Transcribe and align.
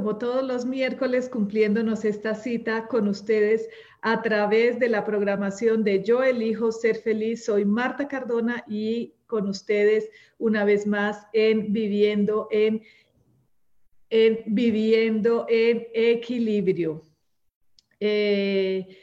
Como 0.00 0.16
todos 0.16 0.42
los 0.42 0.64
miércoles, 0.64 1.28
cumpliéndonos 1.28 2.06
esta 2.06 2.34
cita 2.34 2.86
con 2.86 3.06
ustedes 3.06 3.68
a 4.00 4.22
través 4.22 4.78
de 4.78 4.88
la 4.88 5.04
programación 5.04 5.84
de 5.84 6.02
Yo 6.02 6.22
elijo 6.22 6.72
ser 6.72 6.96
feliz. 6.96 7.44
Soy 7.44 7.66
Marta 7.66 8.08
Cardona 8.08 8.64
y 8.66 9.12
con 9.26 9.46
ustedes 9.46 10.08
una 10.38 10.64
vez 10.64 10.86
más 10.86 11.26
en 11.34 11.74
Viviendo 11.74 12.48
en, 12.50 12.82
en 14.08 14.42
Viviendo 14.46 15.44
en 15.50 15.86
Equilibrio. 15.92 17.02
Eh, 18.00 18.96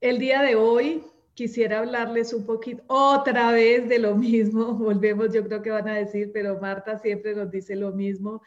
el 0.00 0.18
día 0.18 0.42
de 0.42 0.56
hoy 0.56 1.04
quisiera 1.34 1.78
hablarles 1.78 2.32
un 2.32 2.44
poquito 2.44 2.82
otra 2.88 3.52
vez 3.52 3.88
de 3.88 4.00
lo 4.00 4.16
mismo. 4.16 4.74
Volvemos, 4.74 5.32
yo 5.32 5.44
creo 5.44 5.62
que 5.62 5.70
van 5.70 5.86
a 5.86 5.94
decir, 5.94 6.32
pero 6.34 6.58
Marta 6.60 6.98
siempre 6.98 7.36
nos 7.36 7.48
dice 7.48 7.76
lo 7.76 7.92
mismo. 7.92 8.42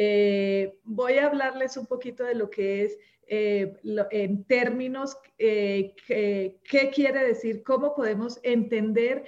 Eh, 0.00 0.78
voy 0.84 1.14
a 1.14 1.26
hablarles 1.26 1.76
un 1.76 1.86
poquito 1.86 2.22
de 2.22 2.36
lo 2.36 2.48
que 2.48 2.84
es 2.84 2.96
eh, 3.26 3.74
en 4.12 4.44
términos, 4.44 5.16
eh, 5.38 5.92
qué 6.06 6.90
quiere 6.94 7.26
decir, 7.26 7.64
cómo 7.64 7.96
podemos 7.96 8.38
entender 8.44 9.24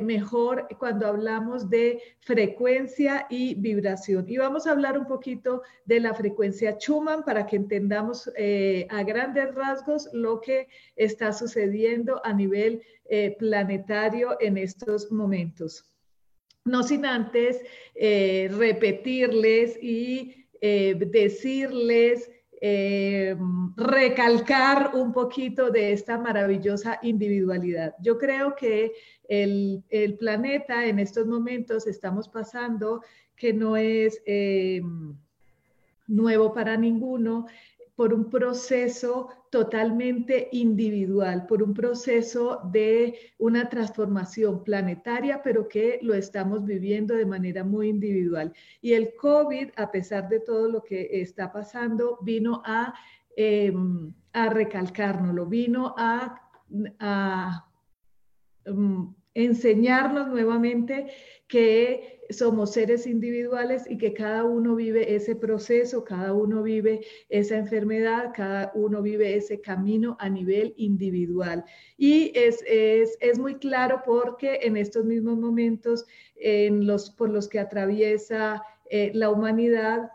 mejor 0.00 0.66
cuando 0.78 1.06
hablamos 1.06 1.68
de 1.68 2.00
frecuencia 2.20 3.26
y 3.28 3.54
vibración. 3.56 4.24
Y 4.26 4.38
vamos 4.38 4.66
a 4.66 4.70
hablar 4.70 4.98
un 4.98 5.06
poquito 5.06 5.60
de 5.84 6.00
la 6.00 6.14
frecuencia 6.14 6.78
Schumann 6.78 7.22
para 7.22 7.46
que 7.46 7.56
entendamos 7.56 8.26
a 8.26 9.02
grandes 9.02 9.54
rasgos 9.54 10.08
lo 10.14 10.40
que 10.40 10.68
está 10.96 11.34
sucediendo 11.34 12.22
a 12.24 12.32
nivel 12.32 12.82
planetario 13.38 14.38
en 14.40 14.56
estos 14.56 15.12
momentos 15.12 15.93
no 16.64 16.82
sin 16.82 17.04
antes 17.04 17.60
eh, 17.94 18.50
repetirles 18.56 19.78
y 19.82 20.46
eh, 20.60 20.94
decirles, 20.94 22.30
eh, 22.60 23.36
recalcar 23.76 24.92
un 24.94 25.12
poquito 25.12 25.70
de 25.70 25.92
esta 25.92 26.16
maravillosa 26.18 26.98
individualidad. 27.02 27.94
Yo 28.00 28.16
creo 28.16 28.56
que 28.56 28.92
el, 29.28 29.84
el 29.90 30.16
planeta 30.16 30.86
en 30.86 30.98
estos 30.98 31.26
momentos 31.26 31.86
estamos 31.86 32.28
pasando 32.28 33.02
que 33.36 33.52
no 33.52 33.76
es 33.76 34.22
nuevo 36.06 36.54
para 36.54 36.76
ninguno, 36.76 37.46
por 37.96 38.14
un 38.14 38.30
proceso 38.30 39.28
totalmente 39.54 40.48
individual, 40.50 41.46
por 41.46 41.62
un 41.62 41.74
proceso 41.74 42.60
de 42.72 43.14
una 43.38 43.68
transformación 43.68 44.64
planetaria, 44.64 45.44
pero 45.44 45.68
que 45.68 46.00
lo 46.02 46.12
estamos 46.14 46.64
viviendo 46.64 47.14
de 47.14 47.24
manera 47.24 47.62
muy 47.62 47.88
individual. 47.88 48.52
Y 48.82 48.94
el 48.94 49.14
COVID, 49.14 49.70
a 49.76 49.92
pesar 49.92 50.28
de 50.28 50.40
todo 50.40 50.68
lo 50.68 50.82
que 50.82 51.08
está 51.20 51.52
pasando, 51.52 52.18
vino 52.22 52.62
a, 52.64 52.94
eh, 53.36 53.72
a 54.32 54.48
recalcarnos, 54.48 55.48
vino 55.48 55.94
a, 55.96 56.50
um, 58.66 59.14
enseñarnos 59.34 60.28
nuevamente 60.28 61.08
que 61.48 62.14
somos 62.30 62.72
seres 62.72 63.06
individuales 63.06 63.84
y 63.88 63.98
que 63.98 64.14
cada 64.14 64.44
uno 64.44 64.74
vive 64.74 65.14
ese 65.14 65.36
proceso, 65.36 66.04
cada 66.04 66.32
uno 66.32 66.62
vive 66.62 67.00
esa 67.28 67.56
enfermedad, 67.56 68.32
cada 68.34 68.72
uno 68.74 69.02
vive 69.02 69.36
ese 69.36 69.60
camino 69.60 70.16
a 70.20 70.28
nivel 70.28 70.74
individual. 70.76 71.64
Y 71.96 72.32
es, 72.34 72.64
es, 72.66 73.38
muy 73.38 73.56
claro 73.56 74.02
porque 74.06 74.60
en 74.62 74.76
estos 74.76 75.04
mismos 75.04 75.36
momentos 75.36 76.06
en 76.36 76.86
los, 76.86 77.10
por 77.10 77.30
los 77.30 77.48
que 77.48 77.60
atraviesa 77.60 78.62
eh, 78.90 79.10
la 79.14 79.30
humanidad, 79.30 80.10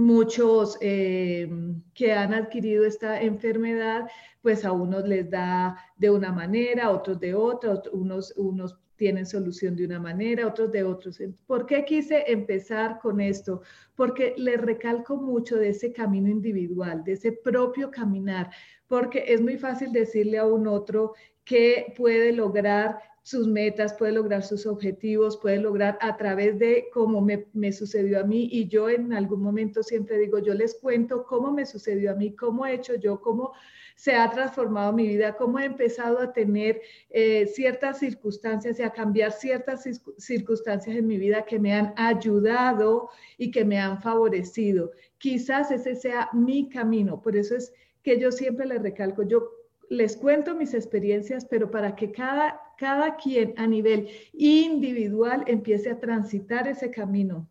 muchos 0.00 0.78
eh, 0.80 1.48
que 1.94 2.12
han 2.12 2.34
adquirido 2.34 2.84
esta 2.84 3.20
enfermedad, 3.20 4.08
pues 4.42 4.64
a 4.64 4.72
unos 4.72 5.06
les 5.06 5.30
da 5.30 5.76
de 5.96 6.10
una 6.10 6.32
manera, 6.32 6.86
a 6.86 6.90
otros 6.90 7.20
de 7.20 7.34
otra, 7.34 7.80
unos, 7.92 8.32
unos 8.36 8.78
tienen 8.96 9.24
solución 9.24 9.76
de 9.76 9.86
una 9.86 9.98
manera, 9.98 10.46
otros 10.46 10.70
de 10.72 10.84
otros. 10.84 11.22
¿Por 11.46 11.64
qué 11.64 11.86
quise 11.86 12.22
empezar 12.30 12.98
con 13.00 13.18
esto? 13.18 13.62
Porque 13.94 14.34
le 14.36 14.58
recalco 14.58 15.16
mucho 15.16 15.56
de 15.56 15.70
ese 15.70 15.90
camino 15.90 16.28
individual, 16.28 17.02
de 17.02 17.12
ese 17.12 17.32
propio 17.32 17.90
caminar, 17.90 18.50
porque 18.86 19.24
es 19.26 19.40
muy 19.40 19.56
fácil 19.56 19.90
decirle 19.90 20.36
a 20.36 20.44
un 20.44 20.66
otro 20.66 21.14
que 21.44 21.94
puede 21.96 22.32
lograr 22.32 23.00
sus 23.30 23.46
metas, 23.46 23.94
puede 23.94 24.12
lograr 24.12 24.42
sus 24.42 24.66
objetivos, 24.66 25.36
puede 25.36 25.58
lograr 25.58 25.96
a 26.00 26.16
través 26.16 26.58
de 26.58 26.88
cómo 26.92 27.20
me, 27.20 27.72
sucedió 27.72 28.18
a 28.18 28.24
mí. 28.24 28.48
Y 28.50 28.66
yo 28.66 28.90
en 28.90 29.12
algún 29.12 29.40
momento 29.40 29.84
siempre 29.84 30.18
digo, 30.18 30.40
yo 30.40 30.52
les 30.52 30.74
cuento 30.74 31.24
cómo 31.24 31.52
me 31.52 31.64
sucedió 31.64 32.10
a 32.10 32.16
mí, 32.16 32.34
cómo 32.34 32.66
he 32.66 32.74
hecho 32.74 32.96
yo, 32.96 33.20
cómo 33.20 33.52
se 33.94 34.16
ha 34.16 34.28
transformado 34.30 34.92
mi 34.92 35.06
vida, 35.06 35.36
cómo 35.36 35.60
he 35.60 35.64
empezado 35.64 36.18
a 36.18 36.32
tener 36.32 36.80
eh, 37.10 37.46
ciertas 37.46 38.00
circunstancias 38.00 38.80
y 38.80 38.82
a 38.82 38.90
cambiar 38.90 39.30
ciertas 39.30 39.84
circunstancias 40.18 40.96
en 40.96 41.06
mi 41.06 41.16
vida 41.16 41.44
que 41.44 41.60
me 41.60 41.72
han 41.72 41.94
ayudado 41.96 43.10
y 43.38 43.52
que 43.52 43.64
me 43.64 43.78
han 43.78 44.02
favorecido. 44.02 44.90
Quizás 45.18 45.70
ese 45.70 45.94
sea 45.94 46.30
mi 46.32 46.68
camino, 46.68 47.22
por 47.22 47.36
eso 47.36 47.54
es 47.54 47.72
que 48.02 48.18
yo 48.18 48.32
siempre 48.32 48.66
les 48.66 48.82
recalco, 48.82 49.22
yo 49.22 49.50
les 49.90 50.16
cuento 50.16 50.54
mis 50.54 50.72
experiencias, 50.72 51.44
pero 51.44 51.70
para 51.70 51.96
que 51.96 52.12
cada, 52.12 52.60
cada 52.80 53.16
quien 53.16 53.52
a 53.58 53.66
nivel 53.66 54.08
individual 54.32 55.44
empiece 55.46 55.90
a 55.90 56.00
transitar 56.00 56.66
ese 56.66 56.90
camino 56.90 57.46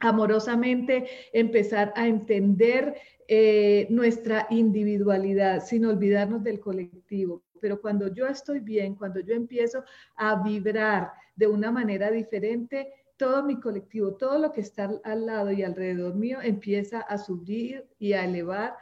amorosamente, 0.00 1.06
empezar 1.32 1.94
a 1.96 2.06
entender 2.06 2.94
eh, 3.26 3.86
nuestra 3.88 4.46
individualidad, 4.50 5.64
sin 5.64 5.86
olvidarnos 5.86 6.44
del 6.44 6.60
colectivo. 6.60 7.42
Pero 7.58 7.80
cuando 7.80 8.08
yo 8.12 8.26
estoy 8.26 8.60
bien, 8.60 8.96
cuando 8.96 9.20
yo 9.20 9.34
empiezo 9.34 9.82
a 10.14 10.42
vibrar 10.42 11.12
de 11.34 11.46
una 11.46 11.72
manera 11.72 12.10
diferente, 12.10 12.92
todo 13.16 13.42
mi 13.42 13.58
colectivo, 13.60 14.14
todo 14.14 14.38
lo 14.38 14.52
que 14.52 14.60
está 14.60 14.90
al 15.04 15.24
lado 15.24 15.52
y 15.52 15.62
alrededor 15.62 16.14
mío 16.14 16.38
empieza 16.42 17.00
a 17.00 17.16
subir 17.16 17.86
y 17.98 18.12
a 18.12 18.26
elevar 18.26 18.76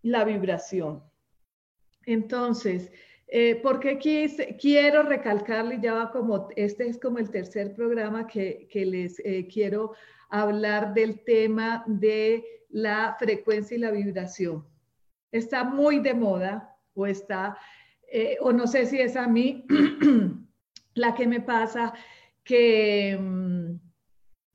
la 0.00 0.24
vibración. 0.24 1.02
Entonces, 2.06 2.90
eh, 3.28 3.58
porque 3.60 3.98
quiero 4.60 5.02
recalcarle, 5.02 5.80
ya 5.82 5.94
va 5.94 6.10
como, 6.12 6.48
este 6.54 6.86
es 6.86 6.98
como 6.98 7.18
el 7.18 7.30
tercer 7.30 7.74
programa 7.74 8.26
que, 8.26 8.68
les 8.72 9.18
eh, 9.24 9.48
quiero 9.52 9.94
hablar 10.30 10.94
del 10.94 11.24
tema 11.24 11.82
de 11.86 12.44
la 12.68 13.16
frecuencia 13.18 13.76
y 13.76 13.80
la 13.80 13.90
vibración. 13.90 14.64
Está 15.32 15.64
muy 15.64 15.98
de 15.98 16.14
moda 16.14 16.76
o 16.94 17.06
está, 17.06 17.58
eh, 18.12 18.36
o 18.40 18.52
no 18.52 18.66
sé 18.68 18.86
si 18.86 19.00
es 19.00 19.16
a 19.16 19.26
mí 19.26 19.66
la 20.94 21.14
que 21.14 21.26
me 21.26 21.40
pasa 21.40 21.92
que, 22.44 23.18
mm, 23.20 23.85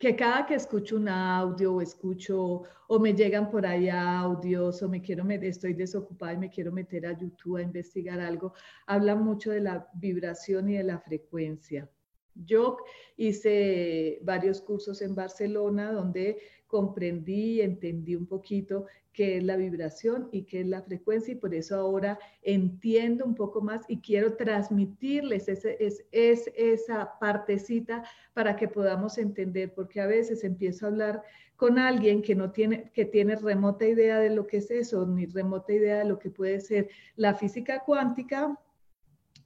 que 0.01 0.15
cada 0.15 0.48
que 0.48 0.56
escucho 0.56 0.95
un 0.95 1.07
audio 1.07 1.75
o 1.75 1.81
escucho 1.81 2.63
o 2.88 3.00
me 3.00 3.13
llegan 3.13 3.51
por 3.51 3.68
ahí 3.68 3.88
audios 3.88 4.81
o 4.81 4.89
me 4.89 5.00
quiero 5.00 5.24
estoy 5.30 5.74
desocupada 5.75 6.33
y 6.33 6.38
me 6.38 6.50
quiero 6.50 6.71
meter 6.71 7.06
a 7.06 7.15
YouTube 7.15 7.57
a 7.57 7.62
investigar 7.62 8.19
algo, 8.19 8.53
habla 8.88 9.15
mucho 9.15 9.51
de 9.51 9.62
la 9.62 9.88
vibración 9.94 10.69
y 10.69 10.77
de 10.77 10.83
la 10.83 11.00
frecuencia. 11.00 11.88
Yo 12.33 12.77
hice 13.15 14.19
varios 14.24 14.59
cursos 14.62 15.03
en 15.03 15.13
Barcelona 15.13 15.92
donde 15.92 16.39
comprendí, 16.71 17.59
entendí 17.59 18.15
un 18.15 18.25
poquito 18.25 18.85
qué 19.12 19.35
es 19.35 19.44
la 19.44 19.57
vibración 19.57 20.29
y 20.31 20.44
qué 20.44 20.62
es 20.62 20.68
la 20.68 20.81
frecuencia 20.81 21.33
y 21.33 21.35
por 21.35 21.53
eso 21.53 21.75
ahora 21.75 22.18
entiendo 22.41 23.25
un 23.25 23.35
poco 23.35 23.59
más 23.59 23.81
y 23.89 23.97
quiero 23.97 24.38
transmitirles 24.38 25.50
ese, 25.50 25.75
es, 25.79 26.50
esa 26.56 27.19
partecita 27.19 28.06
para 28.33 28.56
que 28.56 28.69
podamos 28.69 29.18
entender, 29.18 29.73
porque 29.73 30.00
a 30.00 30.07
veces 30.07 30.45
empiezo 30.45 30.85
a 30.85 30.89
hablar 30.89 31.23
con 31.57 31.77
alguien 31.77 32.21
que 32.21 32.35
no 32.35 32.51
tiene, 32.51 32.89
que 32.94 33.03
tiene 33.03 33.35
remota 33.35 33.85
idea 33.85 34.19
de 34.19 34.29
lo 34.29 34.47
que 34.47 34.57
es 34.57 34.71
eso, 34.71 35.06
ni 35.06 35.25
remota 35.25 35.73
idea 35.73 36.00
de 36.00 36.06
lo 36.06 36.18
que 36.18 36.31
puede 36.31 36.62
ser 36.62 36.89
la 37.18 37.33
física 37.35 37.83
cuántica 37.85 38.57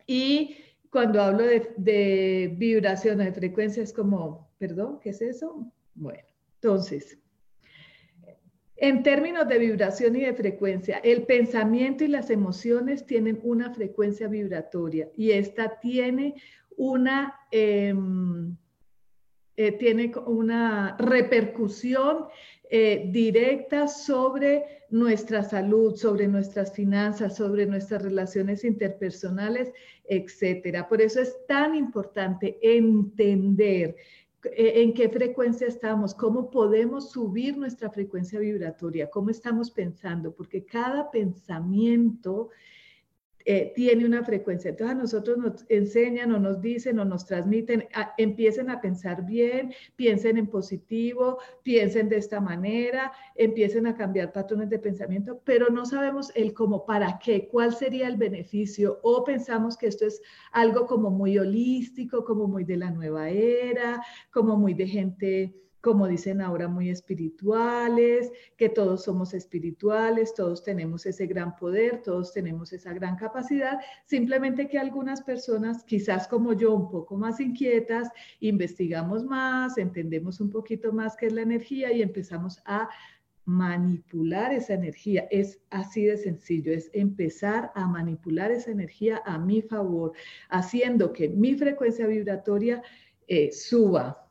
y 0.05 0.57
cuando 0.91 1.23
hablo 1.23 1.43
de, 1.43 1.73
de 1.75 2.53
vibración, 2.55 3.17
de 3.17 3.33
frecuencia, 3.33 3.81
es 3.81 3.91
como, 3.91 4.47
perdón, 4.59 4.99
¿qué 5.01 5.09
es 5.09 5.21
eso? 5.21 5.71
Bueno. 5.95 6.34
Entonces, 6.65 7.19
en 8.75 9.03
términos 9.03 9.47
de 9.47 9.59
vibración 9.59 10.15
y 10.15 10.21
de 10.21 10.33
frecuencia, 10.33 10.97
el 10.97 11.21
pensamiento 11.27 12.03
y 12.03 12.07
las 12.07 12.31
emociones 12.31 13.05
tienen 13.05 13.39
una 13.43 13.71
frecuencia 13.71 14.27
vibratoria 14.27 15.07
y 15.15 15.29
esta 15.29 15.79
tiene 15.79 16.33
una, 16.75 17.35
em, 17.51 18.57
eh, 19.55 19.73
tiene 19.73 20.11
una 20.25 20.97
repercusión 20.97 22.25
eh, 22.71 23.09
directa 23.11 23.87
sobre 23.87 24.87
nuestra 24.89 25.43
salud, 25.43 25.95
sobre 25.95 26.27
nuestras 26.27 26.73
finanzas, 26.73 27.35
sobre 27.35 27.67
nuestras 27.67 28.01
relaciones 28.01 28.63
interpersonales, 28.63 29.71
etcétera. 30.03 30.89
Por 30.89 30.99
eso 30.99 31.21
es 31.21 31.45
tan 31.47 31.75
importante 31.75 32.57
entender 32.63 33.95
en 34.53 34.93
qué 34.93 35.09
frecuencia 35.09 35.67
estamos, 35.67 36.13
cómo 36.13 36.49
podemos 36.49 37.11
subir 37.11 37.57
nuestra 37.57 37.89
frecuencia 37.89 38.39
vibratoria, 38.39 39.09
cómo 39.09 39.29
estamos 39.29 39.71
pensando, 39.71 40.33
porque 40.33 40.65
cada 40.65 41.09
pensamiento 41.11 42.49
eh, 43.47 43.71
tiene 43.75 44.05
una 44.05 44.23
frecuencia. 44.23 44.71
Entonces 44.71 44.95
a 44.95 44.99
nosotros 44.99 45.37
nos 45.37 45.65
enseñan 45.69 46.31
o 46.31 46.39
nos 46.39 46.61
dicen 46.61 46.97
o 46.97 47.05
nos 47.05 47.25
transmiten, 47.25 47.87
empiecen 48.17 48.71
a 48.71 48.81
pensar 48.81 49.23
bien, 49.23 49.71
piensen 49.95 50.37
en 50.37 50.47
positivo, 50.47 51.37
piensen 51.61 52.09
de 52.09 52.17
esta 52.17 52.41
manera, 52.41 53.11
empiecen 53.35 53.85
a 53.85 53.95
cambiar 53.95 54.33
patrones 54.33 54.69
de 54.71 54.79
pensamiento, 54.79 55.41
pero 55.45 55.69
no 55.69 55.85
sabemos 55.85 56.31
el 56.35 56.53
cómo, 56.53 56.85
para 56.87 57.19
qué, 57.23 57.47
cuál 57.47 57.75
sería 57.75 58.07
el 58.07 58.17
beneficio 58.17 58.99
o 59.03 59.23
pensamos 59.23 59.77
que 59.77 59.87
esto 59.87 60.07
es 60.07 60.21
algo 60.51 60.87
como 60.87 61.11
muy 61.11 61.37
holístico, 61.37 62.25
como 62.25 62.47
muy 62.47 62.63
de 62.63 62.77
la 62.77 62.89
nueva 62.89 63.29
era, 63.29 64.03
como 64.31 64.57
muy 64.57 64.73
de 64.73 64.87
gente 64.87 65.64
como 65.85 66.07
dicen 66.07 66.41
ahora, 66.41 66.67
muy 66.67 66.89
espirituales, 66.89 68.31
que 68.57 68.69
todos 68.69 69.03
somos 69.03 69.35
espirituales, 69.35 70.33
todos 70.33 70.63
tenemos 70.63 71.05
ese 71.05 71.27
gran 71.27 71.55
poder, 71.55 72.01
todos 72.01 72.33
tenemos 72.33 72.73
esa 72.73 72.91
gran 72.91 73.15
capacidad, 73.15 73.77
simplemente 74.07 74.67
que 74.67 74.79
algunas 74.79 75.21
personas, 75.21 75.83
quizás 75.83 76.27
como 76.27 76.53
yo, 76.53 76.73
un 76.73 76.89
poco 76.89 77.17
más 77.17 77.39
inquietas, 77.39 78.09
investigamos 78.39 79.23
más, 79.25 79.77
entendemos 79.77 80.41
un 80.41 80.49
poquito 80.49 80.91
más 80.91 81.15
qué 81.15 81.27
es 81.27 81.33
la 81.33 81.43
energía 81.43 81.93
y 81.93 82.01
empezamos 82.01 82.63
a 82.65 82.89
manipular 83.45 84.51
esa 84.53 84.73
energía. 84.73 85.27
Es 85.29 85.59
así 85.69 86.05
de 86.05 86.17
sencillo, 86.17 86.73
es 86.73 86.89
empezar 86.93 87.71
a 87.75 87.85
manipular 87.85 88.49
esa 88.51 88.71
energía 88.71 89.21
a 89.23 89.37
mi 89.37 89.61
favor, 89.61 90.13
haciendo 90.49 91.13
que 91.13 91.29
mi 91.29 91.53
frecuencia 91.53 92.07
vibratoria 92.07 92.81
eh, 93.27 93.51
suba, 93.51 94.24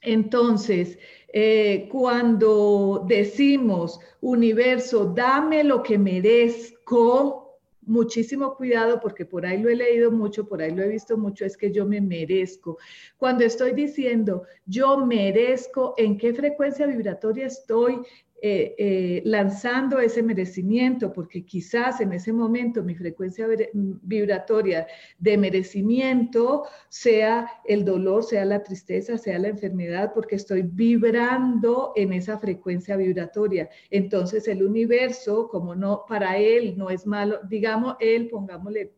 entonces, 0.00 0.98
eh, 1.32 1.88
cuando 1.90 3.04
decimos, 3.06 4.00
universo, 4.20 5.06
dame 5.06 5.64
lo 5.64 5.82
que 5.82 5.98
merezco, 5.98 7.46
muchísimo 7.86 8.54
cuidado 8.56 9.00
porque 9.00 9.24
por 9.24 9.46
ahí 9.46 9.58
lo 9.58 9.70
he 9.70 9.76
leído 9.76 10.10
mucho, 10.10 10.46
por 10.46 10.60
ahí 10.60 10.72
lo 10.72 10.82
he 10.82 10.88
visto 10.88 11.16
mucho, 11.16 11.44
es 11.44 11.56
que 11.56 11.72
yo 11.72 11.86
me 11.86 12.00
merezco. 12.00 12.78
Cuando 13.16 13.44
estoy 13.44 13.72
diciendo, 13.72 14.42
yo 14.66 14.98
merezco, 14.98 15.94
¿en 15.96 16.18
qué 16.18 16.34
frecuencia 16.34 16.86
vibratoria 16.86 17.46
estoy? 17.46 18.00
Eh, 18.48 18.76
eh, 18.78 19.22
lanzando 19.24 19.98
ese 19.98 20.22
merecimiento, 20.22 21.12
porque 21.12 21.44
quizás 21.44 22.00
en 22.00 22.12
ese 22.12 22.32
momento 22.32 22.84
mi 22.84 22.94
frecuencia 22.94 23.48
vibratoria 23.72 24.86
de 25.18 25.36
merecimiento 25.36 26.62
sea 26.88 27.50
el 27.64 27.84
dolor, 27.84 28.22
sea 28.22 28.44
la 28.44 28.62
tristeza, 28.62 29.18
sea 29.18 29.40
la 29.40 29.48
enfermedad, 29.48 30.12
porque 30.14 30.36
estoy 30.36 30.62
vibrando 30.62 31.92
en 31.96 32.12
esa 32.12 32.38
frecuencia 32.38 32.96
vibratoria. 32.96 33.68
Entonces 33.90 34.46
el 34.46 34.62
universo, 34.62 35.48
como 35.48 35.74
no, 35.74 36.04
para 36.08 36.38
él 36.38 36.78
no 36.78 36.88
es 36.88 37.04
malo, 37.04 37.40
digamos, 37.48 37.96
él, 37.98 38.28
pongámosle 38.28 38.92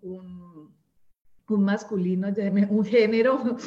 un, 0.00 0.72
masculino, 1.46 2.28
un 2.70 2.84
género 2.86 3.58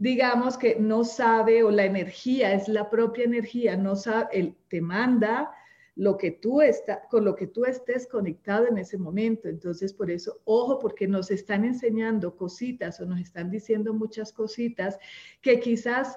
digamos 0.00 0.56
que 0.56 0.76
no 0.80 1.04
sabe 1.04 1.62
o 1.62 1.70
la 1.70 1.84
energía 1.84 2.54
es 2.54 2.68
la 2.68 2.88
propia 2.88 3.24
energía, 3.24 3.76
no 3.76 3.94
sabe, 3.94 4.28
él 4.32 4.56
te 4.68 4.80
manda 4.80 5.52
lo 5.94 6.16
que 6.16 6.30
tú 6.30 6.62
está, 6.62 7.06
con 7.10 7.26
lo 7.26 7.36
que 7.36 7.46
tú 7.46 7.66
estés 7.66 8.06
conectado 8.06 8.66
en 8.66 8.78
ese 8.78 8.96
momento. 8.96 9.50
Entonces, 9.50 9.92
por 9.92 10.10
eso, 10.10 10.40
ojo, 10.44 10.78
porque 10.78 11.06
nos 11.06 11.30
están 11.30 11.66
enseñando 11.66 12.34
cositas 12.34 12.98
o 13.00 13.04
nos 13.04 13.20
están 13.20 13.50
diciendo 13.50 13.92
muchas 13.92 14.32
cositas 14.32 14.98
que 15.42 15.60
quizás 15.60 16.16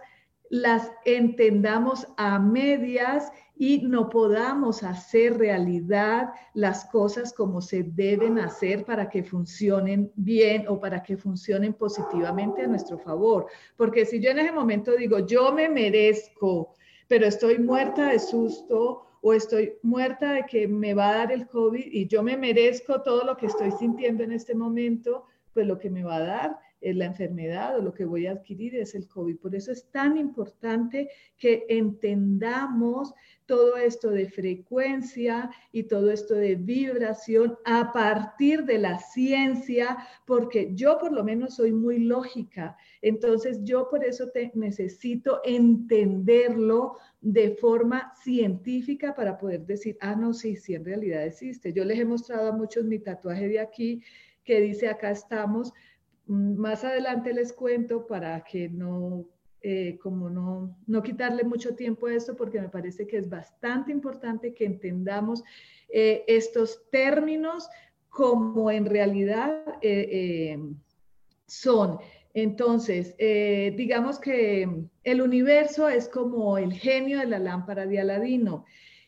las 0.54 0.92
entendamos 1.04 2.08
a 2.16 2.38
medias 2.38 3.32
y 3.56 3.80
no 3.80 4.08
podamos 4.08 4.84
hacer 4.84 5.40
realidad 5.40 6.30
las 6.54 6.86
cosas 6.92 7.34
como 7.34 7.60
se 7.60 7.82
deben 7.82 8.38
hacer 8.38 8.86
para 8.86 9.10
que 9.10 9.24
funcionen 9.24 10.12
bien 10.16 10.66
o 10.68 10.80
para 10.80 11.02
que 11.02 11.18
funcionen 11.18 11.74
positivamente 11.74 12.62
a 12.62 12.68
nuestro 12.68 13.00
favor. 13.00 13.48
Porque 13.78 14.06
si 14.06 14.20
yo 14.20 14.30
en 14.30 14.38
ese 14.38 14.52
momento 14.52 14.92
digo, 14.96 15.26
yo 15.26 15.52
me 15.52 15.70
merezco, 15.70 16.76
pero 17.08 17.26
estoy 17.26 17.58
muerta 17.58 18.10
de 18.10 18.20
susto 18.20 19.08
o 19.22 19.34
estoy 19.34 19.74
muerta 19.82 20.34
de 20.34 20.46
que 20.46 20.68
me 20.68 20.94
va 20.94 21.10
a 21.10 21.18
dar 21.18 21.32
el 21.32 21.48
COVID 21.48 21.84
y 21.84 22.06
yo 22.06 22.22
me 22.22 22.38
merezco 22.38 23.02
todo 23.02 23.24
lo 23.24 23.38
que 23.38 23.48
estoy 23.48 23.72
sintiendo 23.72 24.24
en 24.24 24.32
este 24.32 24.54
momento, 24.54 25.26
pues 25.52 25.66
lo 25.66 25.80
que 25.80 25.90
me 25.90 26.04
va 26.04 26.18
a 26.18 26.24
dar 26.24 26.60
la 26.92 27.06
enfermedad 27.06 27.78
o 27.78 27.82
lo 27.82 27.94
que 27.94 28.06
voy 28.06 28.28
a 28.28 28.32
adquirir 28.32 28.76
es 28.76 28.96
el 28.96 29.08
COVID. 29.08 29.38
Por 29.38 29.56
eso 29.56 29.72
es 29.72 29.90
tan 29.92 30.18
importante 30.18 31.10
que 31.38 31.66
entendamos 31.70 33.14
todo 33.46 33.78
esto 33.78 34.10
de 34.10 34.30
frecuencia 34.30 35.50
y 35.72 35.84
todo 35.84 36.12
esto 36.12 36.34
de 36.36 36.56
vibración 36.56 37.58
a 37.66 37.92
partir 37.92 38.64
de 38.64 38.78
la 38.80 39.00
ciencia, 39.00 39.98
porque 40.26 40.72
yo 40.74 40.98
por 40.98 41.12
lo 41.12 41.24
menos 41.24 41.56
soy 41.56 41.72
muy 41.72 42.00
lógica. 42.00 42.76
Entonces 43.02 43.60
yo 43.64 43.90
por 43.90 44.04
eso 44.04 44.30
te 44.30 44.52
necesito 44.56 45.42
entenderlo 45.44 46.98
de 47.22 47.56
forma 47.56 48.14
científica 48.22 49.16
para 49.16 49.38
poder 49.38 49.66
decir, 49.66 49.98
ah, 50.02 50.16
no, 50.16 50.34
sí, 50.34 50.56
sí, 50.56 50.76
en 50.76 50.86
realidad 50.86 51.26
existe. 51.26 51.74
Yo 51.74 51.86
les 51.86 52.00
he 52.00 52.06
mostrado 52.06 52.50
a 52.50 52.56
muchos 52.56 52.84
mi 52.86 53.00
tatuaje 53.00 53.48
de 53.48 53.60
aquí 53.60 54.02
que 54.44 54.60
dice, 54.60 54.90
acá 54.90 55.12
estamos 55.12 55.72
más 56.28 56.84
adelante 56.84 57.34
les 57.34 57.54
cuento 57.54 58.08
para 58.08 58.44
que 58.44 58.70
no, 58.70 59.26
eh, 59.62 59.98
como 60.02 60.30
no, 60.30 60.78
no 60.88 61.04
quitarle 61.04 61.44
mucho 61.44 61.76
tiempo 61.76 62.08
a 62.08 62.14
esto, 62.14 62.36
porque 62.36 62.62
me 62.62 62.70
parece 62.70 63.08
que 63.08 63.18
es 63.18 63.30
bastante 63.30 63.92
importante 63.92 64.54
que 64.54 64.66
entendamos 64.66 65.44
eh, 65.90 66.24
estos 66.28 66.90
términos 66.90 67.70
como 68.10 68.72
en 68.72 68.86
realidad 68.86 69.64
eh, 69.82 70.58
son. 71.48 71.98
Entonces, 72.36 73.16
digamos 73.18 74.20
que 74.20 74.68
el 75.04 75.22
universo 75.22 75.88
es 75.88 76.10
como 76.10 76.58
el 76.58 76.74
genio 76.74 77.20
de 77.20 77.28
la 77.28 77.38
lámpara 77.38 77.86
de 77.86 78.00
Aladino. 78.00 78.66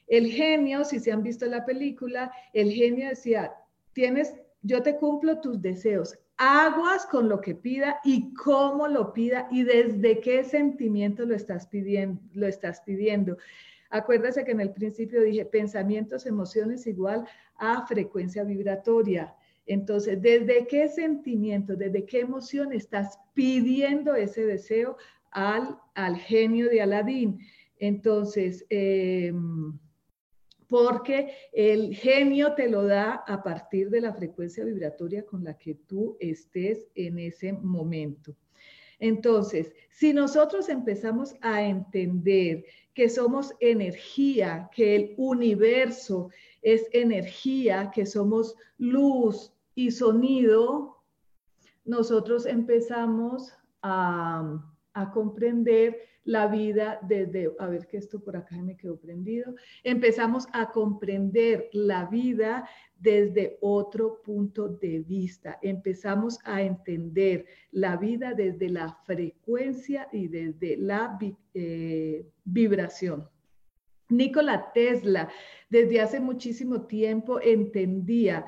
El 0.07 0.27
genio, 0.27 0.83
si 0.83 0.99
se 0.99 1.11
han 1.11 1.23
visto 1.23 1.47
la 1.47 1.65
película, 1.65 2.31
el 2.53 2.71
genio 2.71 3.09
decía, 3.09 3.51
tienes, 3.93 4.35
yo 4.61 4.83
te 4.83 4.97
cumplo 4.97 5.41
tus 5.41 5.59
deseos, 5.59 6.19
aguas 6.37 7.05
con 7.05 7.29
lo 7.29 7.41
que 7.41 7.55
pida 7.55 7.99
y 8.03 8.33
cómo 8.33 8.87
lo 8.87 9.13
pida 9.13 9.47
y 9.51 9.63
desde 9.63 10.19
qué 10.19 10.43
sentimiento 10.43 11.25
lo 11.25 11.35
estás 11.35 11.67
pidiendo. 11.67 12.21
Lo 12.33 12.47
estás 12.47 12.81
pidiendo. 12.81 13.37
Acuérdese 13.89 14.43
que 14.43 14.51
en 14.51 14.61
el 14.61 14.71
principio 14.71 15.21
dije 15.21 15.45
pensamientos, 15.45 16.25
emociones 16.25 16.87
igual 16.87 17.27
a 17.57 17.85
frecuencia 17.87 18.43
vibratoria. 18.43 19.35
Entonces, 19.67 20.21
¿desde 20.21 20.67
qué 20.67 20.87
sentimiento, 20.89 21.75
desde 21.75 22.05
qué 22.05 22.21
emoción 22.21 22.73
estás 22.73 23.19
pidiendo 23.33 24.15
ese 24.15 24.45
deseo 24.45 24.97
al, 25.31 25.79
al 25.93 26.17
genio 26.17 26.69
de 26.69 26.81
Aladín? 26.81 27.39
Entonces, 27.79 28.65
eh, 28.69 29.33
porque 30.67 31.33
el 31.53 31.95
genio 31.95 32.53
te 32.55 32.69
lo 32.69 32.83
da 32.83 33.23
a 33.27 33.43
partir 33.43 33.89
de 33.89 34.01
la 34.01 34.13
frecuencia 34.13 34.63
vibratoria 34.63 35.25
con 35.25 35.43
la 35.43 35.57
que 35.57 35.75
tú 35.75 36.17
estés 36.19 36.87
en 36.95 37.19
ese 37.19 37.53
momento. 37.53 38.35
Entonces, 38.99 39.73
si 39.89 40.13
nosotros 40.13 40.69
empezamos 40.69 41.35
a 41.41 41.63
entender 41.63 42.65
que 42.93 43.09
somos 43.09 43.53
energía, 43.59 44.69
que 44.73 44.95
el 44.95 45.13
universo 45.17 46.29
es 46.61 46.87
energía, 46.93 47.91
que 47.93 48.05
somos 48.05 48.55
luz 48.77 49.53
y 49.75 49.91
sonido, 49.91 50.95
nosotros 51.83 52.45
empezamos 52.45 53.53
a, 53.81 54.71
comprender 55.13 55.99
la 56.25 56.47
vida 56.47 56.99
desde, 57.03 57.51
a 57.59 57.67
ver 57.67 57.87
que 57.87 57.97
esto 57.97 58.19
por 58.19 58.35
acá 58.35 58.61
me 58.61 58.75
quedó 58.75 58.97
prendido, 58.99 59.55
empezamos 59.83 60.47
a 60.51 60.71
comprender 60.71 61.69
la 61.71 62.05
vida 62.05 62.67
desde 62.99 63.57
otro 63.61 64.21
punto 64.23 64.67
de 64.67 64.99
vista, 64.99 65.59
empezamos 65.61 66.39
a 66.43 66.61
entender 66.61 67.45
la 67.71 67.95
vida 67.95 68.33
desde 68.33 68.69
la 68.69 68.97
frecuencia 69.05 70.09
y 70.11 70.27
desde 70.27 70.77
la 70.77 71.17
eh, 71.53 72.25
vibración. 72.43 73.29
Nikola 74.09 74.71
Tesla 74.73 75.29
desde 75.69 76.01
hace 76.01 76.19
muchísimo 76.19 76.85
tiempo 76.85 77.39
entendía 77.41 78.45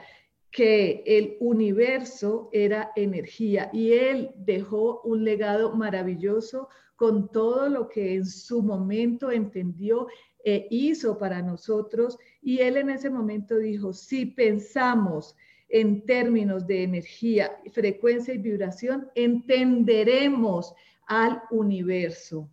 que 0.57 1.03
el 1.05 1.37
universo 1.39 2.49
era 2.51 2.91
energía 2.95 3.69
y 3.71 3.93
él 3.93 4.31
dejó 4.37 5.01
un 5.03 5.23
legado 5.23 5.75
maravilloso 5.75 6.67
con 6.95 7.31
todo 7.31 7.69
lo 7.69 7.87
que 7.87 8.15
en 8.15 8.25
su 8.25 8.63
momento 8.63 9.29
entendió 9.29 10.07
e 10.43 10.65
hizo 10.71 11.19
para 11.19 11.43
nosotros. 11.43 12.17
Y 12.41 12.57
él 12.61 12.77
en 12.77 12.89
ese 12.89 13.11
momento 13.11 13.59
dijo, 13.59 13.93
si 13.93 14.25
pensamos 14.25 15.35
en 15.69 16.03
términos 16.07 16.65
de 16.65 16.81
energía, 16.81 17.61
frecuencia 17.71 18.33
y 18.33 18.39
vibración, 18.39 19.11
entenderemos 19.13 20.73
al 21.05 21.39
universo. 21.51 22.49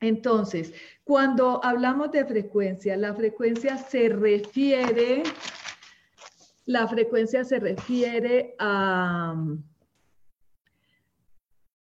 Entonces, 0.00 0.72
cuando 1.04 1.62
hablamos 1.62 2.10
de 2.10 2.24
frecuencia, 2.24 2.96
la 2.96 3.14
frecuencia 3.14 3.76
se 3.76 4.08
refiere, 4.08 5.22
la 6.64 6.86
frecuencia 6.86 7.44
se 7.44 7.58
refiere 7.58 8.54
a, 8.58 9.34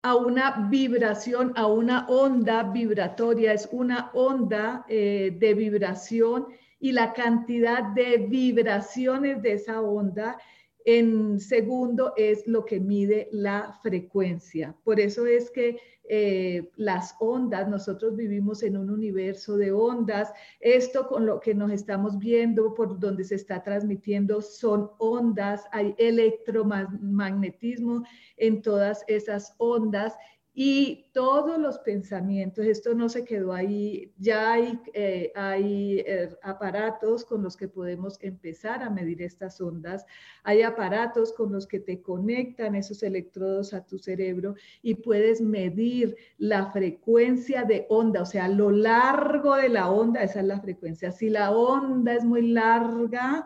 a 0.03 0.15
una 0.15 0.67
vibración, 0.70 1.53
a 1.55 1.67
una 1.67 2.05
onda 2.08 2.63
vibratoria, 2.63 3.53
es 3.53 3.67
una 3.72 4.12
onda 4.13 4.86
eh, 4.88 5.36
de 5.38 5.53
vibración 5.53 6.48
y 6.79 6.91
la 6.91 7.13
cantidad 7.13 7.84
de 7.94 8.17
vibraciones 8.29 9.41
de 9.41 9.53
esa 9.53 9.82
onda 9.82 10.38
en 10.86 11.39
segundo 11.39 12.13
es 12.15 12.48
lo 12.48 12.63
que 12.63 12.80
mide 12.80 13.27
la 13.32 13.80
frecuencia. 13.82 14.75
Por 14.84 15.00
eso 15.00 15.25
es 15.25 15.50
que 15.50 15.80
eh, 16.08 16.70
las 16.75 17.15
ondas, 17.20 17.68
nosotros 17.68 18.15
vivimos 18.15 18.62
en 18.62 18.77
un 18.77 18.92
universo 18.92 19.58
de 19.58 19.72
ondas. 19.72 20.32
Esto 20.60 21.08
con 21.08 21.25
lo 21.25 21.39
que 21.39 21.56
nos 21.56 21.72
estamos 21.72 22.20
viendo, 22.20 22.75
por 22.75 23.00
donde 23.00 23.24
se 23.24 23.34
está 23.34 23.63
transmitiendo, 23.63 24.42
son 24.42 24.92
ondas, 25.00 25.63
hay 25.72 25.96
electromagnetismo 25.98 28.04
en 28.38 28.62
todas 28.62 29.04
esas 29.08 29.56
ondas 29.58 30.13
y 30.58 31.08
todos 31.12 31.60
los 31.60 31.80
pensamientos, 31.80 32.66
esto 32.66 32.96
no 32.96 33.10
se 33.10 33.26
quedó 33.26 33.52
ahí, 33.52 34.14
ya 34.18 34.54
hay, 34.54 34.80
eh, 34.94 35.34
hay 35.36 36.00
eh, 36.00 36.30
aparatos 36.42 37.26
con 37.26 37.44
los 37.44 37.58
que 37.58 37.68
podemos 37.68 38.18
empezar 38.22 38.82
a 38.82 38.90
medir 38.90 39.22
estas 39.22 39.60
ondas, 39.60 40.06
hay 40.44 40.62
aparatos 40.62 41.34
con 41.34 41.52
los 41.52 41.68
que 41.68 41.82
te 41.82 42.02
conectan 42.02 42.74
esos 42.74 43.04
electrodos 43.04 43.74
a 43.74 43.86
tu 43.86 43.98
cerebro 44.00 44.56
y 44.82 44.96
puedes 44.96 45.42
medir 45.42 46.16
la 46.38 46.72
frecuencia 46.72 47.66
de 47.66 47.86
onda, 47.90 48.22
o 48.22 48.26
sea, 48.26 48.48
lo 48.48 48.72
largo 48.72 49.58
de 49.58 49.68
la 49.68 49.92
onda, 49.92 50.24
esa 50.24 50.40
es 50.40 50.46
la 50.46 50.62
frecuencia. 50.62 51.12
Si 51.12 51.30
la 51.30 51.52
onda 51.52 52.14
es 52.14 52.24
muy 52.24 52.54
larga 52.54 53.46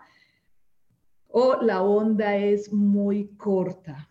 o 1.28 1.56
la 1.60 1.82
onda 1.82 2.38
es 2.38 2.72
muy 2.72 3.30
corta. 3.36 4.10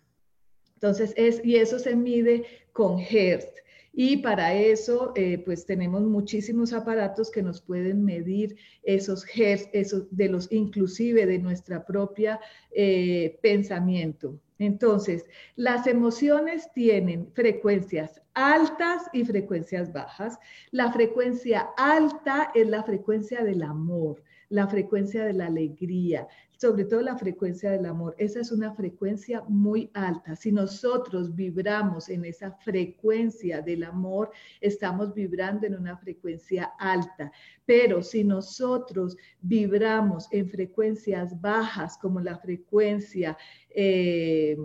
Entonces, 0.78 1.12
es, 1.16 1.44
y 1.44 1.56
eso 1.56 1.80
se 1.80 1.96
mide 1.96 2.44
con 2.78 3.00
Hertz. 3.00 3.60
Y 3.92 4.18
para 4.18 4.54
eso, 4.54 5.12
eh, 5.16 5.42
pues 5.44 5.66
tenemos 5.66 6.02
muchísimos 6.02 6.72
aparatos 6.72 7.28
que 7.28 7.42
nos 7.42 7.60
pueden 7.60 8.04
medir 8.04 8.56
esos 8.84 9.26
hertz, 9.34 9.68
esos 9.72 10.06
de 10.16 10.28
los, 10.28 10.52
inclusive 10.52 11.26
de 11.26 11.40
nuestra 11.40 11.84
propia 11.84 12.38
eh, 12.70 13.36
pensamiento. 13.42 14.38
Entonces, 14.60 15.24
las 15.56 15.88
emociones 15.88 16.72
tienen 16.72 17.32
frecuencias 17.32 18.22
altas 18.34 19.02
y 19.12 19.24
frecuencias 19.24 19.92
bajas. 19.92 20.38
La 20.70 20.92
frecuencia 20.92 21.70
alta 21.76 22.52
es 22.54 22.68
la 22.68 22.84
frecuencia 22.84 23.42
del 23.42 23.64
amor, 23.64 24.22
la 24.50 24.68
frecuencia 24.68 25.24
de 25.24 25.32
la 25.32 25.46
alegría, 25.46 26.28
sobre 26.58 26.84
todo 26.84 27.00
la 27.02 27.16
frecuencia 27.16 27.70
del 27.70 27.86
amor. 27.86 28.16
Esa 28.18 28.40
es 28.40 28.50
una 28.50 28.74
frecuencia 28.74 29.42
muy 29.46 29.90
alta. 29.94 30.34
Si 30.34 30.50
nosotros 30.50 31.34
vibramos 31.34 32.08
en 32.08 32.24
esa 32.24 32.50
frecuencia 32.50 33.62
del 33.62 33.84
amor, 33.84 34.32
estamos 34.60 35.14
vibrando 35.14 35.68
en 35.68 35.76
una 35.76 35.96
frecuencia 35.96 36.72
alta. 36.80 37.30
Pero 37.64 38.02
si 38.02 38.24
nosotros 38.24 39.16
vibramos 39.40 40.26
en 40.32 40.50
frecuencias 40.50 41.40
bajas, 41.40 41.96
como 41.96 42.20
la 42.20 42.36
frecuencia... 42.38 43.38
Eh, 43.70 44.56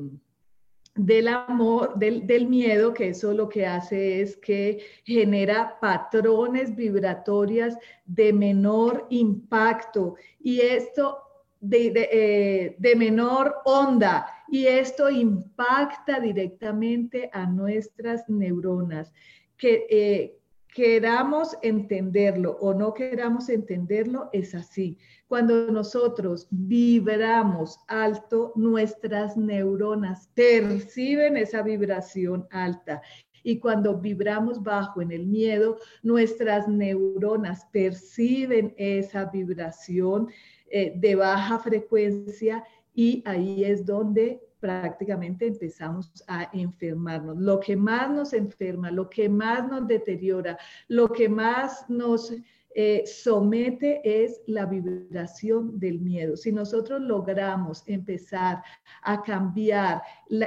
del 0.96 1.28
amor, 1.28 1.98
del, 1.98 2.28
del, 2.28 2.48
miedo, 2.48 2.94
que 2.94 3.10
eso 3.10 3.34
lo 3.34 3.50
que 3.50 3.66
hace 3.66 4.22
es 4.22 4.38
que 4.38 4.84
genera 5.04 5.80
patrones 5.80 6.76
vibratorias 6.76 7.76
de 8.06 8.32
menor 8.32 9.08
impacto. 9.10 10.16
Y 10.40 10.62
esto 10.62 11.23
eh, 11.72 12.76
de, 12.78 12.96
menor 12.96 13.56
onda 13.64 14.28
y 14.50 14.66
esto 14.66 15.10
impacta 15.10 16.20
directamente 16.20 17.30
a 17.32 17.46
nuestras 17.46 18.28
neuronas. 18.28 19.14
Que 19.58 19.88
eh, 19.90 20.38
queramos 20.74 21.56
entenderlo 21.62 22.58
o 22.60 22.74
no 22.74 22.94
queramos 22.94 23.48
entenderlo, 23.48 24.30
es 24.34 24.54
así. 24.56 24.98
Cuando 25.28 25.72
nosotros 25.72 26.48
vibramos 26.50 27.80
alto, 27.88 28.52
nuestras 28.56 29.38
neuronas 29.38 30.30
perciben 30.34 31.38
esa 31.38 31.62
vibración 31.62 32.46
alta 32.52 33.02
y 33.44 33.60
cuando 33.60 33.98
vibramos 33.98 34.64
bajo 34.64 35.02
en 35.02 35.12
el 35.12 35.28
miedo, 35.28 35.78
nuestras 36.02 36.68
neuronas 36.68 37.66
perciben 37.72 38.74
esa 38.78 39.26
vibración 39.26 40.30
eh, 40.76 40.92
de 40.96 41.14
baja 41.14 41.60
frecuencia 41.60 42.64
y 42.96 43.22
ahí 43.28 43.64
es 43.64 43.86
donde 43.86 44.42
prácticamente 44.60 45.46
empezamos 45.46 46.12
a 46.28 46.50
enfermarnos. 46.52 47.38
Lo 47.38 47.60
que 47.60 47.76
más 47.76 48.10
nos 48.10 48.34
enferma, 48.34 48.90
lo 48.90 49.08
que 49.08 49.30
más 49.30 49.70
nos 49.70 49.88
deteriora, 49.88 50.58
lo 50.88 51.10
que 51.10 51.30
más 51.30 51.88
nos 51.92 52.34
eh, 52.74 53.04
somete 53.06 54.02
es 54.04 54.42
la 54.48 54.66
vibración 54.66 55.78
del 55.78 56.00
miedo. 56.00 56.36
Si 56.36 56.52
nosotros 56.52 57.02
logramos 57.02 57.84
empezar 57.88 58.64
a 59.04 59.22
cambiar 59.22 60.02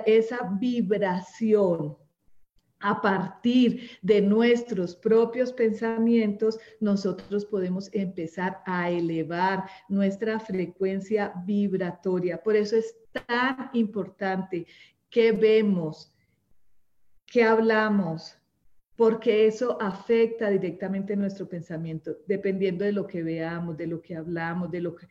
esa 0.06 0.50
vibración, 0.58 1.96
a 2.80 3.00
partir 3.00 3.90
de 4.02 4.20
nuestros 4.20 4.94
propios 4.94 5.52
pensamientos, 5.52 6.58
nosotros 6.80 7.44
podemos 7.44 7.88
empezar 7.92 8.62
a 8.66 8.90
elevar 8.90 9.64
nuestra 9.88 10.38
frecuencia 10.38 11.32
vibratoria. 11.46 12.42
Por 12.42 12.56
eso 12.56 12.76
es 12.76 12.94
tan 13.26 13.70
importante 13.72 14.66
que 15.08 15.32
vemos, 15.32 16.12
que 17.26 17.42
hablamos, 17.44 18.38
porque 18.96 19.46
eso 19.46 19.80
afecta 19.80 20.48
directamente 20.50 21.16
nuestro 21.16 21.48
pensamiento, 21.48 22.16
dependiendo 22.26 22.84
de 22.84 22.92
lo 22.92 23.06
que 23.06 23.22
veamos, 23.22 23.76
de 23.76 23.86
lo 23.86 24.00
que 24.00 24.16
hablamos, 24.16 24.70
de 24.70 24.80
lo 24.80 24.96
que 24.96 25.06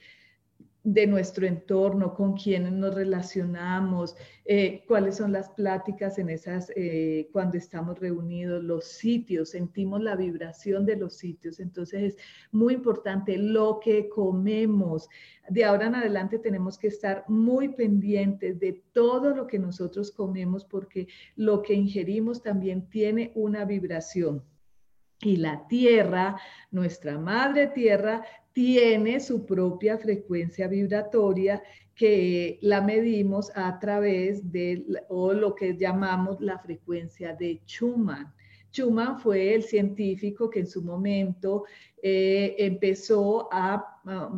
de 0.85 1.07
nuestro 1.07 1.47
entorno, 1.47 2.13
con 2.13 2.37
quienes 2.37 2.71
nos 2.71 2.93
relacionamos, 2.93 4.15
eh, 4.45 4.83
cuáles 4.87 5.15
son 5.17 5.31
las 5.31 5.49
pláticas 5.49 6.19
en 6.19 6.29
esas, 6.29 6.71
eh, 6.75 7.27
cuando 7.33 7.57
estamos 7.57 7.99
reunidos, 7.99 8.63
los 8.63 8.85
sitios, 8.85 9.49
sentimos 9.49 10.03
la 10.03 10.15
vibración 10.15 10.85
de 10.85 10.95
los 10.95 11.17
sitios. 11.17 11.59
Entonces 11.59 12.13
es 12.13 12.17
muy 12.51 12.75
importante 12.75 13.35
lo 13.35 13.79
que 13.79 14.07
comemos. 14.09 15.09
De 15.49 15.65
ahora 15.65 15.87
en 15.87 15.95
adelante 15.95 16.37
tenemos 16.37 16.77
que 16.77 16.87
estar 16.87 17.25
muy 17.27 17.69
pendientes 17.69 18.59
de 18.59 18.83
todo 18.93 19.35
lo 19.35 19.47
que 19.47 19.57
nosotros 19.57 20.11
comemos 20.11 20.65
porque 20.65 21.07
lo 21.35 21.63
que 21.63 21.73
ingerimos 21.73 22.43
también 22.43 22.87
tiene 22.89 23.31
una 23.33 23.65
vibración. 23.65 24.43
Y 25.21 25.37
la 25.37 25.67
tierra, 25.67 26.39
nuestra 26.69 27.17
madre 27.17 27.67
tierra, 27.67 28.23
tiene 28.55 29.19
su 29.19 29.45
propia 29.45 29.97
frecuencia 29.97 30.69
vibratoria 30.69 31.61
que 31.93 32.57
la 32.61 32.79
medimos 32.79 33.51
a 33.53 33.77
través 33.79 34.49
de 34.49 34.85
o 35.09 35.33
lo 35.33 35.53
que 35.53 35.75
llamamos 35.75 36.39
la 36.39 36.57
frecuencia 36.59 37.33
de 37.33 37.61
Schumann. 37.65 38.33
Schumann 38.71 39.19
fue 39.19 39.55
el 39.55 39.63
científico 39.63 40.49
que 40.49 40.61
en 40.61 40.67
su 40.67 40.81
momento 40.81 41.65
eh, 42.01 42.55
empezó 42.57 43.49
a, 43.51 43.91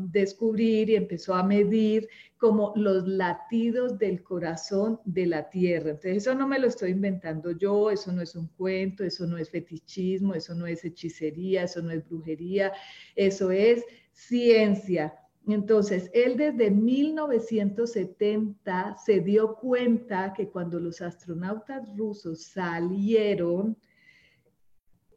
descubrir 0.10 0.90
y 0.90 0.96
empezó 0.96 1.36
a 1.36 1.44
medir 1.44 2.08
como 2.38 2.72
los 2.78 3.06
latidos 3.06 4.00
del 4.00 4.24
corazón 4.24 5.02
de 5.04 5.26
la 5.26 5.50
tierra. 5.50 5.90
Entonces, 5.90 6.18
eso 6.18 6.34
no 6.34 6.48
me 6.48 6.58
lo 6.58 6.68
estoy 6.68 6.92
inventando 6.92 7.52
yo, 7.52 7.92
eso 7.92 8.14
no 8.14 8.22
es 8.22 8.34
un 8.36 8.48
cuento, 8.48 9.04
eso 9.04 9.28
no 9.28 9.38
es 9.38 9.50
fetichismo, 9.50 10.34
eso 10.34 10.56
no 10.56 10.66
es 10.66 10.86
hechicería, 10.86 11.64
eso 11.64 11.82
no 11.82 11.92
es 11.92 12.08
brujería, 12.08 12.72
eso 13.18 13.52
es 13.52 13.84
ciencia. 14.18 15.14
Entonces, 15.48 16.12
él 16.14 16.36
desde 16.36 16.72
1970 16.72 18.98
se 18.98 19.22
dio 19.22 19.56
cuenta 19.56 20.34
que 20.34 20.50
cuando 20.50 20.78
los 20.80 21.02
astronautas 21.02 21.96
rusos 21.96 22.44
salieron, 22.44 23.78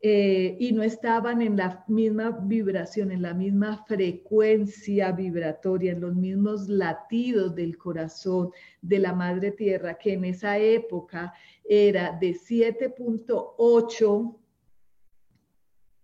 eh, 0.03 0.57
y 0.59 0.73
no 0.73 0.83
estaban 0.83 1.43
en 1.43 1.59
la 1.59 1.85
misma 1.87 2.31
vibración, 2.31 3.11
en 3.11 3.21
la 3.21 3.35
misma 3.35 3.85
frecuencia 3.87 5.13
vibratoria, 5.13 5.93
en 5.93 6.01
los 6.01 6.15
mismos 6.15 6.71
latidos 6.71 7.55
del 7.55 7.77
corazón 7.77 8.51
de 8.81 8.99
la 8.99 9.13
Madre 9.13 9.51
Tierra, 9.51 9.99
que 9.99 10.15
en 10.15 10.25
esa 10.25 10.57
época 10.57 11.35
era 11.65 12.17
de 12.19 12.31
7.8 12.31 14.40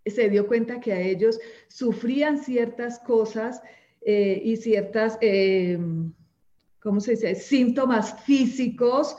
se 0.06 0.28
dio 0.28 0.46
cuenta 0.46 0.80
que 0.80 0.92
a 0.92 1.00
ellos 1.00 1.38
sufrían 1.68 2.38
ciertas 2.38 2.98
cosas 3.00 3.62
eh, 4.02 4.40
y 4.44 4.56
ciertas, 4.56 5.18
eh, 5.20 5.78
¿cómo 6.80 7.00
se 7.00 7.12
dice?, 7.12 7.34
síntomas 7.34 8.22
físicos 8.22 9.16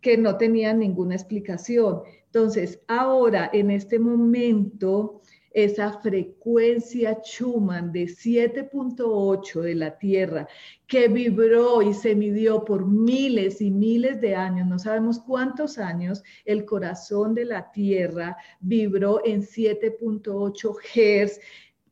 que 0.00 0.16
no 0.16 0.36
tenían 0.36 0.78
ninguna 0.78 1.14
explicación. 1.14 2.02
Entonces, 2.26 2.80
ahora, 2.88 3.50
en 3.52 3.70
este 3.70 3.98
momento, 3.98 5.20
esa 5.50 6.00
frecuencia 6.00 7.20
Schumann 7.22 7.92
de 7.92 8.04
7.8 8.04 9.60
de 9.60 9.74
la 9.74 9.98
Tierra, 9.98 10.48
que 10.86 11.08
vibró 11.08 11.82
y 11.82 11.92
se 11.92 12.14
midió 12.14 12.64
por 12.64 12.86
miles 12.86 13.60
y 13.60 13.70
miles 13.70 14.20
de 14.20 14.34
años, 14.34 14.66
no 14.66 14.78
sabemos 14.78 15.18
cuántos 15.18 15.78
años, 15.78 16.22
el 16.44 16.64
corazón 16.64 17.34
de 17.34 17.44
la 17.44 17.70
Tierra 17.72 18.36
vibró 18.60 19.20
en 19.24 19.42
7.8 19.42 20.76
Hz 20.94 21.40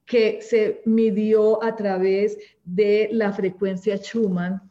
que 0.07 0.41
se 0.41 0.81
midió 0.87 1.63
a 1.63 1.77
través 1.77 2.39
de 2.65 3.09
la 3.13 3.33
frecuencia 3.33 3.97
Schumann 3.99 4.63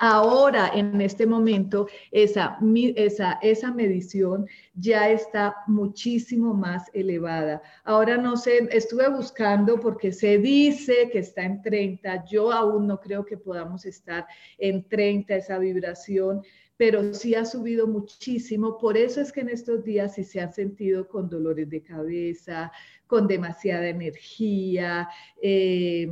Ahora, 0.00 0.70
en 0.74 1.00
este 1.00 1.26
momento, 1.26 1.88
esa, 2.10 2.58
esa, 2.96 3.38
esa 3.42 3.72
medición 3.72 4.46
ya 4.74 5.10
está 5.10 5.56
muchísimo 5.66 6.54
más 6.54 6.90
elevada. 6.94 7.60
Ahora 7.84 8.16
no 8.16 8.36
sé, 8.36 8.68
estuve 8.70 9.08
buscando 9.08 9.80
porque 9.80 10.12
se 10.12 10.38
dice 10.38 11.10
que 11.10 11.18
está 11.18 11.42
en 11.42 11.62
30. 11.62 12.24
Yo 12.26 12.52
aún 12.52 12.86
no 12.86 13.00
creo 13.00 13.24
que 13.24 13.36
podamos 13.36 13.84
estar 13.86 14.26
en 14.58 14.88
30 14.88 15.36
esa 15.36 15.58
vibración 15.58 16.42
pero 16.78 17.12
sí 17.12 17.34
ha 17.34 17.44
subido 17.44 17.88
muchísimo. 17.88 18.78
Por 18.78 18.96
eso 18.96 19.20
es 19.20 19.32
que 19.32 19.40
en 19.40 19.48
estos 19.48 19.84
días 19.84 20.14
sí 20.14 20.22
se 20.22 20.40
han 20.40 20.52
sentido 20.52 21.08
con 21.08 21.28
dolores 21.28 21.68
de 21.68 21.82
cabeza, 21.82 22.70
con 23.08 23.26
demasiada 23.26 23.88
energía. 23.88 25.08
Eh, 25.42 26.08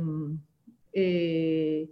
eh, 0.91 1.89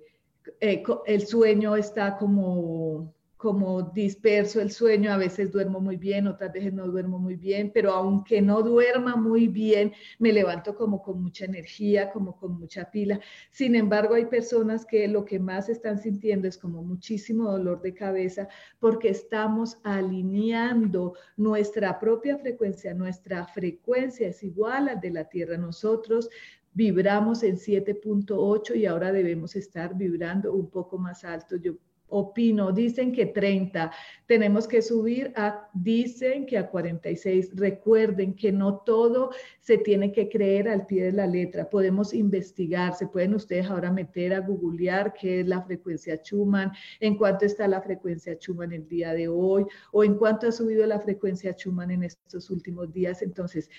eh, 0.59 0.83
el 1.05 1.27
sueño 1.27 1.75
está 1.75 2.17
como, 2.17 3.13
como 3.37 3.81
disperso, 3.81 4.61
el 4.61 4.71
sueño, 4.71 5.11
a 5.11 5.17
veces 5.17 5.51
duermo 5.51 5.79
muy 5.79 5.97
bien, 5.97 6.27
otras 6.27 6.51
veces 6.51 6.73
no 6.73 6.87
duermo 6.87 7.19
muy 7.19 7.35
bien, 7.35 7.69
pero 7.73 7.91
aunque 7.91 8.41
no 8.41 8.61
duerma 8.63 9.15
muy 9.15 9.47
bien, 9.47 9.93
me 10.19 10.33
levanto 10.33 10.75
como 10.75 11.03
con 11.03 11.21
mucha 11.21 11.45
energía, 11.45 12.11
como 12.11 12.37
con 12.37 12.57
mucha 12.57 12.89
pila. 12.89 13.19
Sin 13.51 13.75
embargo, 13.75 14.15
hay 14.15 14.25
personas 14.25 14.85
que 14.85 15.07
lo 15.07 15.25
que 15.25 15.39
más 15.39 15.69
están 15.69 15.99
sintiendo 15.99 16.47
es 16.47 16.57
como 16.57 16.81
muchísimo 16.81 17.51
dolor 17.51 17.81
de 17.81 17.93
cabeza 17.93 18.47
porque 18.79 19.09
estamos 19.09 19.77
alineando 19.83 21.13
nuestra 21.37 21.99
propia 21.99 22.37
frecuencia, 22.37 22.93
nuestra 22.93 23.45
frecuencia 23.45 24.29
es 24.29 24.41
igual 24.43 24.89
a 24.89 24.93
la 24.93 24.95
de 24.95 25.11
la 25.11 25.25
Tierra. 25.25 25.57
Nosotros 25.57 26.29
vibramos 26.75 27.41
en 27.41 27.55
7.8 27.55 28.75
y 28.75 28.85
ahora 28.85 29.11
debemos 29.11 29.55
estar 29.55 29.97
vibrando 29.97 30.53
un 30.53 30.69
poco 30.69 30.99
más 30.99 31.23
alto. 31.23 31.55
Yo 31.55 31.73
opino, 32.07 32.71
dicen 32.71 33.11
que 33.11 33.25
30, 33.25 33.91
tenemos 34.25 34.67
que 34.67 34.81
subir 34.81 35.33
a, 35.35 35.69
dicen 35.73 36.45
que 36.45 36.57
a 36.57 36.69
46. 36.69 37.55
Recuerden 37.55 38.35
que 38.35 38.51
no 38.51 38.77
todo 38.79 39.31
se 39.59 39.77
tiene 39.77 40.11
que 40.11 40.29
creer 40.29 40.69
al 40.69 40.85
pie 40.85 41.05
de 41.05 41.11
la 41.13 41.27
letra, 41.27 41.69
podemos 41.69 42.13
investigar, 42.13 42.93
se 42.93 43.07
pueden 43.07 43.33
ustedes 43.33 43.67
ahora 43.67 43.91
meter 43.91 44.33
a 44.33 44.41
googlear 44.41 45.13
qué 45.13 45.41
es 45.41 45.47
la 45.47 45.61
frecuencia 45.63 46.17
Schumann, 46.17 46.71
en 46.99 47.17
cuánto 47.17 47.45
está 47.45 47.67
la 47.67 47.81
frecuencia 47.81 48.35
Schumann 48.35 48.73
el 48.73 48.87
día 48.87 49.13
de 49.13 49.27
hoy 49.27 49.65
o 49.91 50.03
en 50.03 50.15
cuánto 50.15 50.47
ha 50.47 50.51
subido 50.51 50.85
la 50.85 50.99
frecuencia 50.99 51.53
Schumann 51.53 51.91
en 51.91 52.03
estos 52.03 52.49
últimos 52.49 52.91
días. 52.93 53.21
Entonces, 53.21 53.69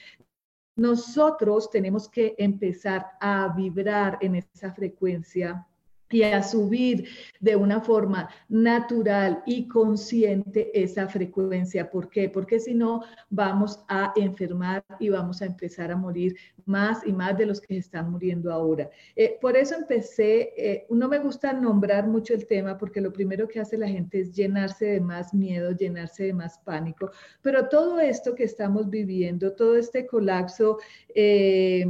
nosotros 0.77 1.71
tenemos 1.71 2.09
que 2.09 2.35
empezar 2.39 3.13
a 3.21 3.49
vibrar 3.57 4.19
en 4.21 4.37
esa 4.37 4.73
frecuencia 4.73 5.67
y 6.11 6.23
a 6.23 6.43
subir 6.43 7.09
de 7.41 7.57
una 7.57 7.81
forma 7.81 8.29
natural 8.49 9.43
y 9.47 9.67
consciente 9.67 10.71
esa 10.81 11.09
frecuencia. 11.09 11.91
¿Por 11.91 12.09
qué? 12.09 12.29
Porque 12.29 12.61
si 12.61 12.75
no, 12.75 13.03
vamos 13.29 13.85
a 13.89 14.13
enfermar 14.17 14.85
y 15.01 15.09
vamos 15.09 15.43
a 15.43 15.47
empezar 15.47 15.91
a 15.91 15.97
morir 15.97 16.37
más 16.65 17.07
y 17.07 17.13
más 17.13 17.37
de 17.37 17.47
los 17.47 17.61
que 17.61 17.77
están 17.77 18.11
muriendo 18.11 18.53
ahora. 18.53 18.89
Eh, 19.15 19.39
por 19.41 19.57
eso 19.57 19.75
empecé, 19.75 20.53
eh, 20.57 20.87
no 20.91 21.09
me 21.09 21.19
gusta 21.19 21.53
nombrar 21.53 22.07
mucho 22.07 22.35
el 22.35 22.47
tema 22.47 22.79
porque 22.79 23.01
lo 23.01 23.13
primero 23.13 23.49
que 23.49 23.61
hace 23.61 23.77
la 23.77 23.89
gente 23.89 24.21
es 24.21 24.33
llenarse 24.33 24.87
de 24.87 25.01
más 25.01 25.35
miedo, 25.35 25.73
llenarse 25.73 26.25
de 26.25 26.33
más 26.33 26.59
pánico, 26.59 27.11
pero 27.43 27.69
todo 27.69 28.01
esto 28.01 28.35
que 28.35 28.45
estamos 28.45 28.89
viviendo, 28.91 29.53
todo 29.53 29.77
este 29.77 30.07
colapso, 30.07 30.79
eh, 31.15 31.85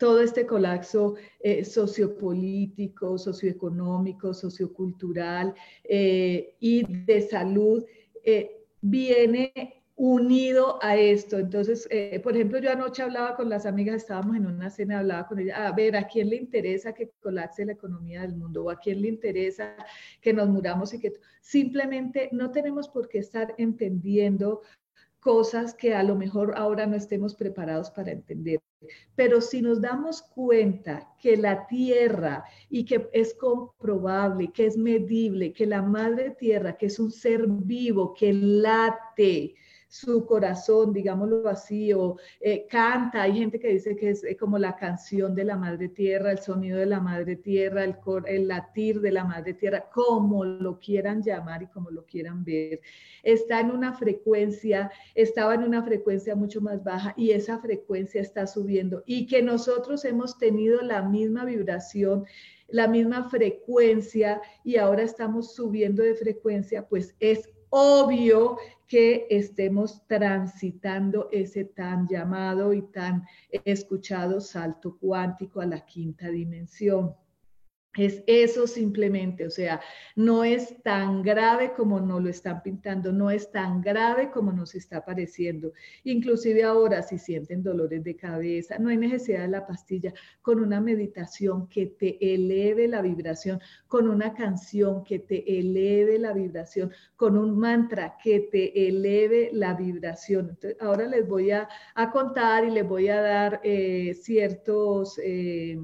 todo 0.00 0.22
este 0.22 0.46
colapso 0.46 1.16
eh, 1.40 1.62
sociopolítico, 1.62 3.18
socioeconómico, 3.18 4.32
sociocultural 4.32 5.54
eh, 5.84 6.56
y 6.58 6.86
de 7.04 7.20
salud 7.20 7.84
eh, 8.24 8.64
viene 8.80 9.84
unido 9.96 10.78
a 10.82 10.96
esto. 10.96 11.38
Entonces, 11.38 11.86
por 12.22 12.34
ejemplo, 12.34 12.58
yo 12.58 12.70
anoche 12.70 13.02
hablaba 13.02 13.36
con 13.36 13.50
las 13.50 13.66
amigas, 13.66 13.96
estábamos 13.96 14.34
en 14.36 14.46
una 14.46 14.70
cena, 14.70 15.00
hablaba 15.00 15.28
con 15.28 15.38
ellas, 15.38 15.58
a 15.58 15.72
ver, 15.72 15.94
¿a 15.94 16.06
quién 16.08 16.30
le 16.30 16.36
interesa 16.36 16.94
que 16.94 17.10
colapse 17.20 17.66
la 17.66 17.72
economía 17.72 18.22
del 18.22 18.34
mundo? 18.34 18.64
¿O 18.64 18.70
a 18.70 18.78
quién 18.78 19.02
le 19.02 19.08
interesa 19.08 19.76
que 20.22 20.32
nos 20.32 20.48
muramos 20.48 20.94
y 20.94 21.00
que 21.00 21.12
simplemente 21.42 22.30
no 22.32 22.50
tenemos 22.50 22.88
por 22.88 23.10
qué 23.10 23.18
estar 23.18 23.54
entendiendo 23.58 24.62
cosas 25.20 25.74
que 25.74 25.94
a 25.94 26.02
lo 26.02 26.16
mejor 26.16 26.54
ahora 26.56 26.86
no 26.86 26.96
estemos 26.96 27.34
preparados 27.34 27.90
para 27.90 28.12
entender. 28.12 28.60
Pero 29.14 29.40
si 29.40 29.60
nos 29.60 29.80
damos 29.80 30.22
cuenta 30.22 31.14
que 31.20 31.36
la 31.36 31.66
tierra 31.66 32.44
y 32.70 32.84
que 32.84 33.08
es 33.12 33.34
comprobable, 33.34 34.50
que 34.52 34.66
es 34.66 34.76
medible, 34.76 35.52
que 35.52 35.66
la 35.66 35.82
madre 35.82 36.30
tierra, 36.30 36.76
que 36.76 36.86
es 36.86 36.98
un 36.98 37.10
ser 37.10 37.46
vivo, 37.46 38.14
que 38.14 38.32
late, 38.32 39.54
su 39.90 40.24
corazón, 40.24 40.92
digámoslo 40.92 41.48
así, 41.48 41.92
o 41.92 42.16
eh, 42.40 42.64
canta. 42.70 43.22
Hay 43.22 43.36
gente 43.36 43.58
que 43.58 43.68
dice 43.68 43.96
que 43.96 44.10
es 44.10 44.22
eh, 44.22 44.36
como 44.36 44.56
la 44.56 44.76
canción 44.76 45.34
de 45.34 45.42
la 45.42 45.56
Madre 45.56 45.88
Tierra, 45.88 46.30
el 46.30 46.38
sonido 46.38 46.78
de 46.78 46.86
la 46.86 47.00
Madre 47.00 47.34
Tierra, 47.34 47.82
el, 47.82 47.96
el 48.26 48.46
latir 48.46 49.00
de 49.00 49.10
la 49.10 49.24
Madre 49.24 49.54
Tierra, 49.54 49.90
como 49.92 50.44
lo 50.44 50.78
quieran 50.78 51.24
llamar 51.24 51.64
y 51.64 51.66
como 51.66 51.90
lo 51.90 52.06
quieran 52.06 52.44
ver. 52.44 52.80
Está 53.24 53.58
en 53.58 53.72
una 53.72 53.92
frecuencia, 53.92 54.92
estaba 55.16 55.56
en 55.56 55.64
una 55.64 55.82
frecuencia 55.82 56.36
mucho 56.36 56.60
más 56.60 56.84
baja 56.84 57.12
y 57.16 57.32
esa 57.32 57.58
frecuencia 57.58 58.20
está 58.20 58.46
subiendo 58.46 59.02
y 59.06 59.26
que 59.26 59.42
nosotros 59.42 60.04
hemos 60.04 60.38
tenido 60.38 60.82
la 60.82 61.02
misma 61.02 61.44
vibración 61.44 62.26
la 62.68 62.86
misma 62.86 63.28
frecuencia 63.28 64.40
y 64.62 64.76
ahora 64.76 65.02
estamos 65.02 65.56
subiendo 65.56 66.04
de 66.04 66.14
frecuencia, 66.14 66.86
pues 66.86 67.16
es 67.18 67.50
obvio 67.70 68.58
que 68.86 69.26
estemos 69.30 70.04
transitando 70.06 71.28
ese 71.30 71.64
tan 71.64 72.08
llamado 72.08 72.74
y 72.74 72.82
tan 72.82 73.24
escuchado 73.64 74.40
salto 74.40 74.98
cuántico 74.98 75.60
a 75.60 75.66
la 75.66 75.84
quinta 75.86 76.28
dimensión. 76.28 77.14
Es 77.96 78.22
eso 78.28 78.68
simplemente, 78.68 79.44
o 79.44 79.50
sea, 79.50 79.80
no 80.14 80.44
es 80.44 80.80
tan 80.84 81.22
grave 81.22 81.72
como 81.72 81.98
nos 81.98 82.22
lo 82.22 82.28
están 82.28 82.62
pintando, 82.62 83.10
no 83.10 83.32
es 83.32 83.50
tan 83.50 83.80
grave 83.80 84.30
como 84.30 84.52
nos 84.52 84.76
está 84.76 85.04
pareciendo. 85.04 85.72
Inclusive 86.04 86.62
ahora, 86.62 87.02
si 87.02 87.18
sienten 87.18 87.64
dolores 87.64 88.04
de 88.04 88.14
cabeza, 88.14 88.78
no 88.78 88.90
hay 88.90 88.96
necesidad 88.96 89.40
de 89.40 89.48
la 89.48 89.66
pastilla, 89.66 90.14
con 90.40 90.60
una 90.60 90.80
meditación 90.80 91.68
que 91.68 91.86
te 91.86 92.16
eleve 92.32 92.86
la 92.86 93.02
vibración, 93.02 93.60
con 93.88 94.08
una 94.08 94.34
canción 94.34 95.02
que 95.02 95.18
te 95.18 95.58
eleve 95.58 96.20
la 96.20 96.32
vibración, 96.32 96.92
con 97.16 97.36
un 97.36 97.58
mantra 97.58 98.16
que 98.22 98.38
te 98.52 98.86
eleve 98.86 99.50
la 99.52 99.74
vibración. 99.74 100.56
ahora 100.78 101.06
les 101.06 101.26
voy 101.26 101.50
a, 101.50 101.68
contar 102.12 102.64
y 102.64 102.70
les 102.70 102.86
voy 102.86 103.08
a 103.08 103.20
dar 103.20 103.60
eh, 103.64 104.14
ciertos... 104.14 105.18
Eh, 105.24 105.76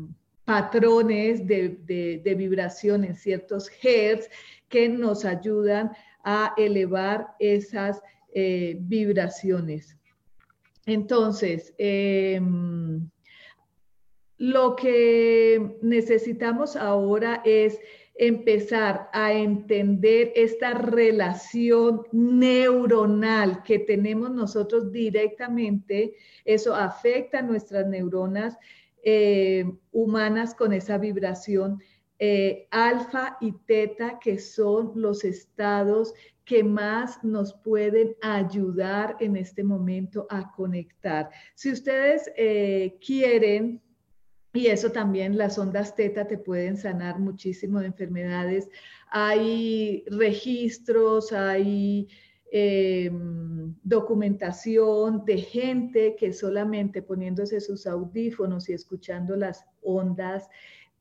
patrones 0.47 1.47
de, 1.47 2.35
vibración 2.39 3.05
en 3.05 3.17
ciertos 3.17 3.69
hertz 3.83 4.31
que 4.69 4.89
nos 4.89 5.25
ayudan 5.25 5.91
a 6.25 6.55
elevar 6.57 7.35
esas 7.41 8.01
eh, 8.33 8.77
vibraciones. 8.81 9.97
Entonces, 10.87 11.75
em, 11.79 13.11
lo 14.39 14.77
que 14.77 15.79
necesitamos 15.83 16.77
ahora 16.77 17.43
es 17.45 17.81
empezar 18.15 19.11
a 19.13 19.33
entender 19.33 20.33
esta 20.37 20.75
relación 20.75 22.03
neuronal 22.13 23.63
que 23.65 23.81
tenemos 23.81 24.31
nosotros 24.31 24.93
directamente. 24.93 26.15
Eso 26.45 26.75
afecta 26.75 27.41
a 27.41 27.43
nuestras 27.43 27.87
neuronas 27.89 28.57
eh, 29.09 29.65
humanas 29.93 30.53
con 30.57 30.73
esa 30.73 30.99
vibración 30.99 31.81
eh, 32.19 32.67
alfa 32.73 33.37
y 33.41 33.53
teta, 33.53 34.19
que 34.19 34.41
son 34.41 34.91
los 34.97 35.23
estados 35.23 36.13
que 36.45 36.65
más 36.65 37.23
nos 37.23 37.55
pueden 37.55 38.17
ayudar 38.21 39.17
en 39.21 39.37
este 39.37 39.63
momento 39.63 40.27
a 40.29 40.51
conectar. 40.51 41.31
Si 41.55 41.71
ustedes 41.71 42.33
eh, 42.37 42.99
quieren, 43.05 43.81
y 44.53 44.67
eso 44.67 44.91
también 44.91 45.39
las 45.39 45.57
ondas 45.57 45.95
teta 45.95 46.27
te 46.27 46.39
pueden 46.39 46.77
sanar 46.77 47.21
muchísimo 47.21 47.79
de 47.79 47.87
enfermedades, 47.87 48.69
hay 49.13 50.03
registros, 50.09 51.33
hay 51.33 52.09
eh, 52.53 53.11
documentación 53.83 55.25
de 55.25 55.39
gente 55.39 56.17
que 56.17 56.33
solamente 56.33 57.03
poniéndose 57.03 57.61
sus 57.61 57.87
audífonos 57.87 58.69
y 58.69 58.73
escuchando 58.73 59.37
las 59.37 59.67
ondas 59.83 60.49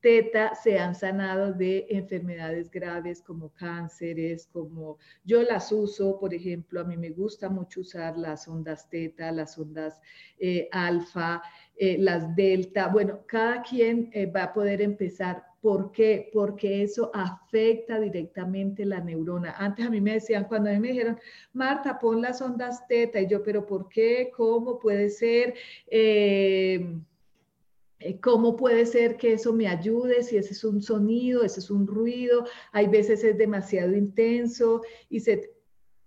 teta 0.01 0.53
se 0.53 0.77
han 0.77 0.93
sanado 0.93 1.51
de 1.53 1.87
enfermedades 1.89 2.69
graves 2.69 3.23
como 3.23 3.49
cánceres, 3.49 4.47
como 4.47 4.99
yo 5.23 5.41
las 5.41 5.71
uso, 5.71 6.19
por 6.19 6.33
ejemplo, 6.33 6.81
a 6.81 6.83
mí 6.83 6.95
me 6.95 7.09
gusta 7.09 7.49
mucho 7.49 7.81
usar 7.81 8.15
las 8.15 8.47
ondas 8.47 8.87
teta, 8.89 9.31
las 9.31 9.57
ondas 9.57 9.99
eh, 10.37 10.67
alfa, 10.71 11.41
eh, 11.75 11.97
las 11.97 12.35
delta. 12.35 12.87
Bueno, 12.87 13.21
cada 13.25 13.63
quien 13.63 14.11
va 14.35 14.43
a 14.43 14.53
poder 14.53 14.81
empezar 14.81 15.43
¿Por 15.65 15.91
qué? 15.91 16.29
Porque 16.31 16.83
eso 16.83 17.09
afecta 17.11 17.99
directamente 17.99 18.85
la 18.85 18.99
neurona. 18.99 19.55
Antes 19.57 19.87
a 19.87 19.89
mí 19.89 19.99
me 19.99 20.13
decían, 20.13 20.43
cuando 20.43 20.69
a 20.69 20.73
mí 20.73 20.79
me 20.79 20.89
dijeron, 20.89 21.17
Marta, 21.53 21.97
pon 21.97 22.21
las 22.21 22.39
ondas 22.39 22.87
teta, 22.87 23.19
y 23.19 23.27
yo, 23.27 23.41
pero 23.41 23.65
¿por 23.65 23.89
qué? 23.89 24.31
¿Cómo 24.37 24.77
puede 24.77 25.09
ser? 25.09 25.55
Eh, 25.87 26.95
eh, 27.97 28.19
¿Cómo 28.19 28.55
puede 28.55 28.85
ser 28.85 29.17
que 29.17 29.33
eso 29.33 29.53
me 29.53 29.67
ayude 29.67 30.21
si 30.21 30.37
ese 30.37 30.53
es 30.53 30.63
un 30.63 30.83
sonido, 30.83 31.43
ese 31.43 31.61
es 31.61 31.71
un 31.71 31.87
ruido? 31.87 32.45
Hay 32.71 32.85
veces 32.85 33.23
es 33.23 33.35
demasiado 33.35 33.95
intenso 33.95 34.83
y 35.09 35.21
se, 35.21 35.54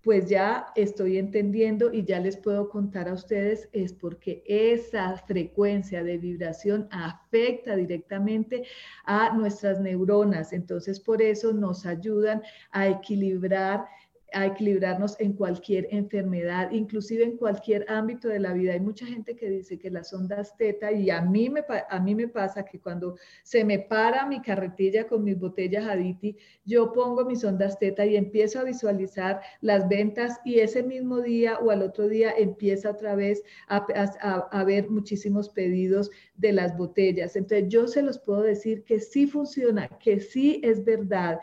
pues 0.09 0.27
ya 0.27 0.69
estoy 0.75 1.19
entendiendo 1.19 1.93
y 1.93 2.03
ya 2.03 2.19
les 2.19 2.39
puedo 2.39 2.71
contar 2.71 3.11
a 3.11 3.13
ustedes 3.13 3.69
es 3.75 3.93
porque 3.93 4.43
esa 4.47 5.19
frecuencia 5.19 6.03
de 6.03 6.17
vibración 6.17 6.89
afecta 6.91 7.77
directamente 7.77 8.65
a 9.05 9.37
nuestras 9.37 9.81
neuronas. 9.81 10.55
Entonces, 10.55 10.99
por 10.99 11.21
eso 11.21 11.53
nos 11.53 11.85
ayudan 11.85 12.41
a 12.71 12.89
equilibrar 12.89 13.85
a 14.33 14.47
equilibrarnos 14.47 15.17
en 15.21 15.33
cualquier 15.33 15.89
enfermedad, 15.91 16.71
inclusive 16.71 17.25
en 17.25 17.37
cualquier 17.37 17.85
ámbito 17.89 18.29
de 18.29 18.41
la 18.41 18.53
vida. 18.53 18.73
Hay 18.73 18.81
mucha 18.81 19.07
gente 19.07 19.37
que 19.37 19.49
dice 19.49 19.79
que 19.79 19.91
las 19.91 20.13
ondas 20.13 20.57
teta, 20.57 20.93
y 20.93 21.11
a 21.11 21.23
mí 21.23 21.49
me, 21.49 21.65
a 21.89 22.01
mí 22.01 22.15
me 22.15 22.29
pasa 22.29 22.65
que 22.65 22.79
cuando 22.81 23.17
se 23.43 23.65
me 23.65 23.79
para 23.79 24.27
mi 24.27 24.41
carretilla 24.43 25.07
con 25.07 25.25
mis 25.25 25.39
botellas 25.39 25.87
Aditi, 25.87 26.37
yo 26.65 26.93
pongo 26.93 27.25
mis 27.25 27.45
ondas 27.45 27.79
teta 27.79 28.05
y 28.05 28.17
empiezo 28.17 28.61
a 28.61 28.65
visualizar 28.65 29.41
las 29.61 29.89
ventas 29.89 30.41
y 30.45 30.61
ese 30.61 30.83
mismo 30.83 31.21
día 31.21 31.59
o 31.59 31.71
al 31.71 31.83
otro 31.83 32.09
día 32.09 32.33
empieza 32.37 32.91
otra 32.91 33.15
vez 33.15 33.43
a, 33.69 33.87
a, 34.21 34.35
a 34.51 34.65
ver 34.65 34.91
muchísimos 34.91 35.49
pedidos 35.49 36.11
de 36.37 36.53
las 36.53 36.77
botellas. 36.77 37.37
Entonces 37.37 37.69
yo 37.69 37.87
se 37.87 38.03
los 38.03 38.19
puedo 38.19 38.43
decir 38.43 38.85
que 38.85 39.01
sí 39.01 39.27
funciona, 39.27 39.89
que 39.99 40.21
sí 40.21 40.61
es 40.63 40.85
verdad. 40.85 41.41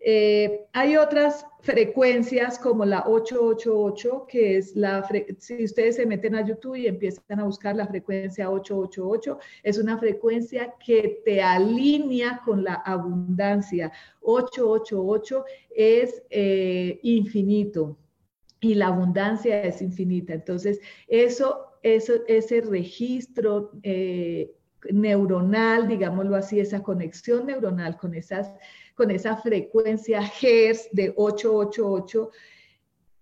Eh, 0.00 0.66
hay 0.72 0.96
otras 0.96 1.44
frecuencias 1.60 2.58
como 2.58 2.84
la 2.84 3.04
888, 3.06 4.26
que 4.28 4.56
es 4.56 4.76
la, 4.76 5.06
si 5.38 5.64
ustedes 5.64 5.96
se 5.96 6.06
meten 6.06 6.36
a 6.36 6.46
YouTube 6.46 6.76
y 6.76 6.86
empiezan 6.86 7.40
a 7.40 7.44
buscar 7.44 7.74
la 7.74 7.86
frecuencia 7.86 8.50
888, 8.50 9.38
es 9.64 9.78
una 9.78 9.98
frecuencia 9.98 10.74
que 10.84 11.20
te 11.24 11.42
alinea 11.42 12.40
con 12.44 12.62
la 12.62 12.74
abundancia. 12.74 13.92
888 14.20 15.44
es 15.70 16.22
eh, 16.30 17.00
infinito 17.02 17.98
y 18.60 18.74
la 18.74 18.88
abundancia 18.88 19.62
es 19.62 19.82
infinita. 19.82 20.32
Entonces, 20.34 20.80
eso, 21.08 21.66
eso 21.82 22.12
ese 22.28 22.60
registro 22.60 23.72
eh, 23.82 24.54
neuronal, 24.92 25.88
digámoslo 25.88 26.36
así, 26.36 26.60
esa 26.60 26.82
conexión 26.82 27.46
neuronal 27.46 27.96
con 27.96 28.14
esas 28.14 28.52
con 28.98 29.12
esa 29.12 29.36
frecuencia 29.36 30.20
Hertz 30.20 30.88
de 30.90 31.12
888, 31.16 32.30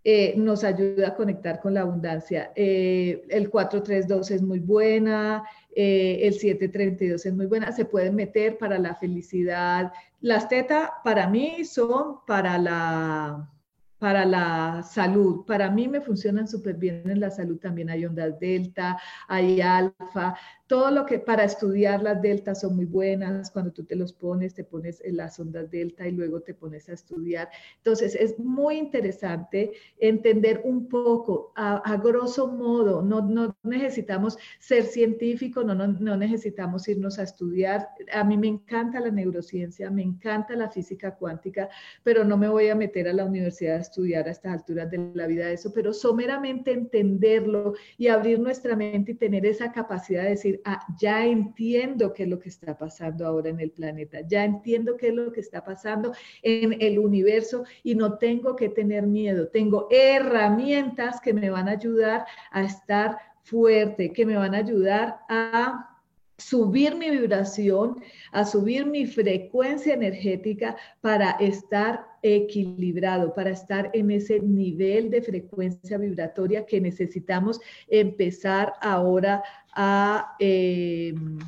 eh, 0.04 0.34
nos 0.38 0.64
ayuda 0.64 1.08
a 1.08 1.14
conectar 1.14 1.60
con 1.60 1.74
la 1.74 1.82
abundancia. 1.82 2.50
Eh, 2.56 3.26
el 3.28 3.50
432 3.50 4.30
es 4.30 4.42
muy 4.42 4.58
buena, 4.60 5.44
eh, 5.74 6.20
el 6.22 6.32
732 6.32 7.26
es 7.26 7.34
muy 7.34 7.44
buena, 7.44 7.72
se 7.72 7.84
pueden 7.84 8.14
meter 8.14 8.56
para 8.56 8.78
la 8.78 8.94
felicidad. 8.94 9.92
Las 10.22 10.48
tetas 10.48 10.88
para 11.04 11.28
mí 11.28 11.62
son 11.66 12.24
para 12.26 12.56
la, 12.56 13.50
para 13.98 14.24
la 14.24 14.82
salud. 14.82 15.44
Para 15.44 15.70
mí 15.70 15.88
me 15.88 16.00
funcionan 16.00 16.48
súper 16.48 16.76
bien 16.76 17.02
en 17.10 17.20
la 17.20 17.30
salud. 17.30 17.58
También 17.58 17.90
hay 17.90 18.06
ondas 18.06 18.38
delta, 18.40 18.98
hay 19.28 19.60
alfa 19.60 20.36
todo 20.66 20.90
lo 20.90 21.06
que 21.06 21.20
para 21.20 21.44
estudiar 21.44 22.02
las 22.02 22.20
deltas 22.20 22.60
son 22.60 22.74
muy 22.74 22.86
buenas, 22.86 23.50
cuando 23.50 23.72
tú 23.72 23.84
te 23.84 23.94
los 23.94 24.12
pones, 24.12 24.54
te 24.54 24.64
pones 24.64 25.00
en 25.04 25.16
las 25.16 25.38
ondas 25.38 25.70
delta 25.70 26.08
y 26.08 26.12
luego 26.12 26.40
te 26.40 26.54
pones 26.54 26.88
a 26.88 26.92
estudiar. 26.92 27.48
Entonces 27.76 28.16
es 28.16 28.38
muy 28.38 28.76
interesante 28.76 29.72
entender 29.98 30.62
un 30.64 30.88
poco, 30.88 31.52
a, 31.54 31.96
grosso 32.02 32.48
modo, 32.48 33.00
no, 33.00 33.22
no, 33.22 33.56
necesitamos 33.62 34.38
ser 34.58 34.84
científicos, 34.84 35.64
no, 35.64 35.74
no, 35.74 35.86
no 35.86 36.16
necesitamos 36.16 36.88
irnos 36.88 37.18
a 37.18 37.22
estudiar. 37.22 37.88
A 38.12 38.24
mí 38.24 38.36
me 38.36 38.48
encanta 38.48 38.98
la 38.98 39.10
neurociencia, 39.10 39.90
me 39.90 40.02
encanta 40.02 40.56
la 40.56 40.68
física 40.68 41.14
cuántica, 41.14 41.68
pero 42.02 42.24
no 42.24 42.36
me 42.36 42.48
voy 42.48 42.68
a 42.68 42.74
meter 42.74 43.08
a 43.08 43.12
la 43.12 43.24
universidad 43.24 43.76
a 43.76 43.80
estudiar 43.80 44.26
a 44.26 44.32
estas 44.32 44.52
alturas 44.52 44.90
de 44.90 45.10
la 45.14 45.28
vida 45.28 45.50
eso, 45.50 45.72
pero 45.72 45.92
someramente 45.92 46.72
entenderlo 46.72 47.74
y 47.96 48.08
abrir 48.08 48.40
nuestra 48.40 48.74
mente 48.74 49.12
y 49.12 49.14
tener 49.14 49.46
esa 49.46 49.70
capacidad 49.70 50.24
de 50.24 50.30
decir, 50.30 50.55
Ah, 50.64 50.84
ya 50.98 51.24
entiendo 51.26 52.12
qué 52.12 52.24
es 52.24 52.28
lo 52.28 52.38
que 52.38 52.48
está 52.48 52.76
pasando 52.76 53.26
ahora 53.26 53.50
en 53.50 53.60
el 53.60 53.70
planeta, 53.70 54.20
ya 54.26 54.44
entiendo 54.44 54.96
qué 54.96 55.08
es 55.08 55.14
lo 55.14 55.32
que 55.32 55.40
está 55.40 55.64
pasando 55.64 56.12
en 56.42 56.80
el 56.80 56.98
universo 56.98 57.64
y 57.82 57.94
no 57.94 58.18
tengo 58.18 58.56
que 58.56 58.68
tener 58.68 59.06
miedo, 59.06 59.48
tengo 59.48 59.88
herramientas 59.90 61.20
que 61.20 61.34
me 61.34 61.50
van 61.50 61.68
a 61.68 61.72
ayudar 61.72 62.26
a 62.50 62.64
estar 62.64 63.18
fuerte, 63.42 64.12
que 64.12 64.26
me 64.26 64.36
van 64.36 64.54
a 64.54 64.58
ayudar 64.58 65.20
a 65.28 65.95
subir 66.38 66.94
mi 66.94 67.10
vibración, 67.10 68.02
a 68.32 68.44
subir 68.44 68.86
mi 68.86 69.06
frecuencia 69.06 69.94
energética 69.94 70.76
para 71.00 71.30
estar 71.32 72.06
equilibrado, 72.22 73.34
para 73.34 73.50
estar 73.50 73.90
en 73.94 74.10
ese 74.10 74.40
nivel 74.40 75.10
de 75.10 75.22
frecuencia 75.22 75.98
vibratoria 75.98 76.66
que 76.66 76.80
necesitamos 76.80 77.60
empezar 77.88 78.74
ahora 78.80 79.42
a, 79.74 80.36
em, 80.38 81.38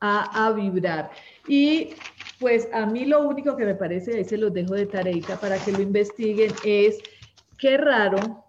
a, 0.00 0.52
vibrar. 0.52 1.10
Y 1.46 1.90
pues 2.38 2.68
a 2.72 2.86
mí 2.86 3.04
lo 3.04 3.28
único 3.28 3.56
que 3.56 3.64
me 3.64 3.74
parece, 3.74 4.16
ahí 4.16 4.24
se 4.24 4.38
los 4.38 4.52
dejo 4.52 4.74
de 4.74 4.86
tareita 4.86 5.38
para 5.38 5.58
que 5.58 5.72
lo 5.72 5.82
investiguen, 5.82 6.52
es 6.64 6.98
qué 7.58 7.76
raro 7.76 8.47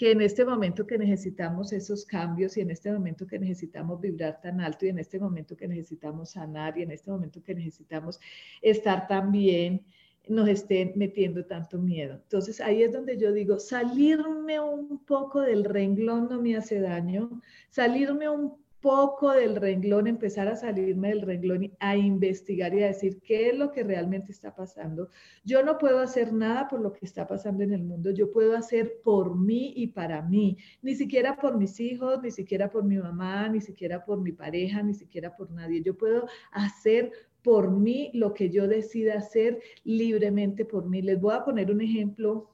que 0.00 0.12
en 0.12 0.22
este 0.22 0.46
momento 0.46 0.86
que 0.86 0.96
necesitamos 0.96 1.74
esos 1.74 2.06
cambios 2.06 2.56
y 2.56 2.62
en 2.62 2.70
este 2.70 2.90
momento 2.90 3.26
que 3.26 3.38
necesitamos 3.38 4.00
vibrar 4.00 4.40
tan 4.40 4.58
alto 4.62 4.86
y 4.86 4.88
en 4.88 4.98
este 4.98 5.18
momento 5.18 5.54
que 5.54 5.68
necesitamos 5.68 6.30
sanar 6.30 6.78
y 6.78 6.82
en 6.84 6.90
este 6.90 7.10
momento 7.10 7.42
que 7.42 7.54
necesitamos 7.54 8.18
estar 8.62 9.06
tan 9.06 9.30
bien, 9.30 9.84
nos 10.26 10.48
estén 10.48 10.92
metiendo 10.96 11.44
tanto 11.44 11.78
miedo. 11.78 12.14
Entonces 12.14 12.62
ahí 12.62 12.82
es 12.82 12.94
donde 12.94 13.18
yo 13.18 13.30
digo, 13.30 13.58
salirme 13.58 14.58
un 14.58 15.04
poco 15.04 15.42
del 15.42 15.64
renglón 15.64 16.30
no 16.30 16.40
me 16.40 16.56
hace 16.56 16.80
daño, 16.80 17.42
salirme 17.68 18.26
un 18.30 18.54
poco 18.80 19.32
del 19.32 19.56
renglón, 19.56 20.06
empezar 20.06 20.48
a 20.48 20.56
salirme 20.56 21.08
del 21.08 21.22
renglón 21.22 21.64
y 21.64 21.72
a 21.80 21.96
investigar 21.96 22.74
y 22.74 22.82
a 22.82 22.88
decir 22.88 23.20
qué 23.20 23.50
es 23.50 23.58
lo 23.58 23.70
que 23.70 23.82
realmente 23.82 24.32
está 24.32 24.54
pasando. 24.54 25.08
Yo 25.44 25.62
no 25.62 25.78
puedo 25.78 26.00
hacer 26.00 26.32
nada 26.32 26.68
por 26.68 26.80
lo 26.80 26.92
que 26.92 27.04
está 27.04 27.26
pasando 27.26 27.62
en 27.62 27.72
el 27.72 27.82
mundo, 27.82 28.10
yo 28.10 28.30
puedo 28.30 28.56
hacer 28.56 29.00
por 29.04 29.36
mí 29.38 29.72
y 29.76 29.88
para 29.88 30.22
mí, 30.22 30.56
ni 30.82 30.94
siquiera 30.94 31.36
por 31.36 31.58
mis 31.58 31.78
hijos, 31.80 32.22
ni 32.22 32.30
siquiera 32.30 32.70
por 32.70 32.84
mi 32.84 32.96
mamá, 32.96 33.48
ni 33.48 33.60
siquiera 33.60 34.04
por 34.04 34.20
mi 34.20 34.32
pareja, 34.32 34.82
ni 34.82 34.94
siquiera 34.94 35.36
por 35.36 35.50
nadie. 35.50 35.82
Yo 35.82 35.96
puedo 35.96 36.26
hacer 36.52 37.12
por 37.42 37.70
mí 37.70 38.10
lo 38.14 38.34
que 38.34 38.50
yo 38.50 38.68
decida 38.68 39.14
hacer 39.14 39.60
libremente 39.84 40.64
por 40.64 40.86
mí. 40.86 41.02
Les 41.02 41.20
voy 41.20 41.34
a 41.34 41.44
poner 41.44 41.70
un 41.70 41.80
ejemplo 41.80 42.50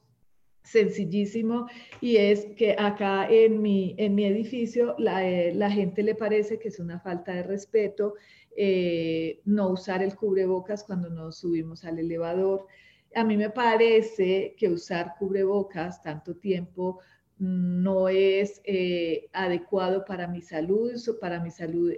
sencillísimo 0.71 1.67
y 2.01 2.17
es 2.17 2.45
que 2.57 2.75
acá 2.77 3.27
en 3.29 3.61
mi, 3.61 3.95
en 3.97 4.15
mi 4.15 4.25
edificio 4.25 4.95
la, 4.97 5.27
eh, 5.27 5.53
la 5.53 5.71
gente 5.71 6.03
le 6.03 6.15
parece 6.15 6.59
que 6.59 6.67
es 6.67 6.79
una 6.79 6.99
falta 6.99 7.33
de 7.33 7.43
respeto 7.43 8.15
eh, 8.59 9.39
no 9.45 9.69
usar 9.69 10.01
el 10.01 10.15
cubrebocas 10.15 10.83
cuando 10.83 11.11
nos 11.11 11.37
subimos 11.37 11.85
al 11.85 11.99
elevador. 11.99 12.65
A 13.13 13.23
mí 13.23 13.37
me 13.37 13.51
parece 13.51 14.55
que 14.57 14.67
usar 14.67 15.13
cubrebocas 15.19 16.01
tanto 16.01 16.35
tiempo 16.35 16.99
no 17.39 18.09
es 18.09 18.61
eh, 18.63 19.29
adecuado 19.33 20.03
para 20.05 20.27
mi 20.27 20.41
salud, 20.41 20.91
para 21.19 21.39
mi 21.39 21.51
salud, 21.51 21.91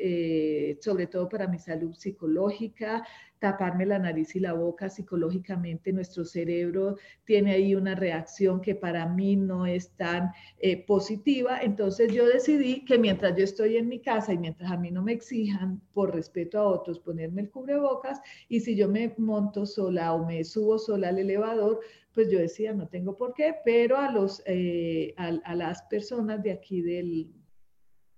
sobre 0.82 1.08
todo 1.08 1.30
para 1.30 1.48
mi 1.48 1.60
salud 1.60 1.94
psicológica, 1.94 3.04
taparme 3.40 3.86
la 3.86 4.00
nariz 4.00 4.36
y 4.36 4.40
la 4.40 4.54
boca 4.54 4.90
psicológicamente, 4.90 5.94
nuestro 5.94 6.26
cerebro 6.26 6.98
tiene 7.24 7.54
ahí 7.54 7.74
una 7.74 7.96
reacción 7.96 8.62
que 8.62 8.76
para 8.76 9.08
mí 9.08 9.36
no 9.36 9.66
es 9.66 9.92
tan 9.96 10.32
eh, 10.60 10.86
positiva. 10.86 11.60
Entonces 11.62 12.14
yo 12.14 12.28
decidí 12.28 12.84
que 12.86 13.00
mientras 13.00 13.36
yo 13.38 13.44
estoy 13.44 13.78
en 13.78 13.88
mi 13.88 14.00
casa 14.00 14.34
y 14.34 14.38
mientras 14.38 14.72
a 14.72 14.78
mí 14.78 14.92
no 14.92 15.02
me 15.02 15.14
exijan 15.14 15.82
por 15.94 16.14
respeto 16.14 16.60
a 16.60 16.68
otros 16.68 17.00
ponerme 17.00 17.42
el 17.42 17.50
cubrebocas 17.50 18.22
y 18.50 18.60
si 18.60 18.76
yo 18.76 18.90
me 18.90 19.16
monto 19.18 19.66
sola 19.66 20.14
o 20.14 20.26
me 20.26 20.44
subo 20.44 20.78
sola 20.78 21.10
al 21.10 21.20
elevador, 21.20 21.80
pues 22.20 22.30
yo 22.30 22.40
decía, 22.40 22.74
no 22.74 22.90
tengo 22.90 23.16
por 23.16 23.34
qué, 23.34 23.56
pero 23.64 23.96
a, 23.96 24.12
los, 24.12 24.44
eh, 24.46 25.14
a 25.16 25.56
las 25.56 25.84
personas 25.84 26.44
de 26.44 26.52
aquí 26.52 26.82
del, 26.82 27.32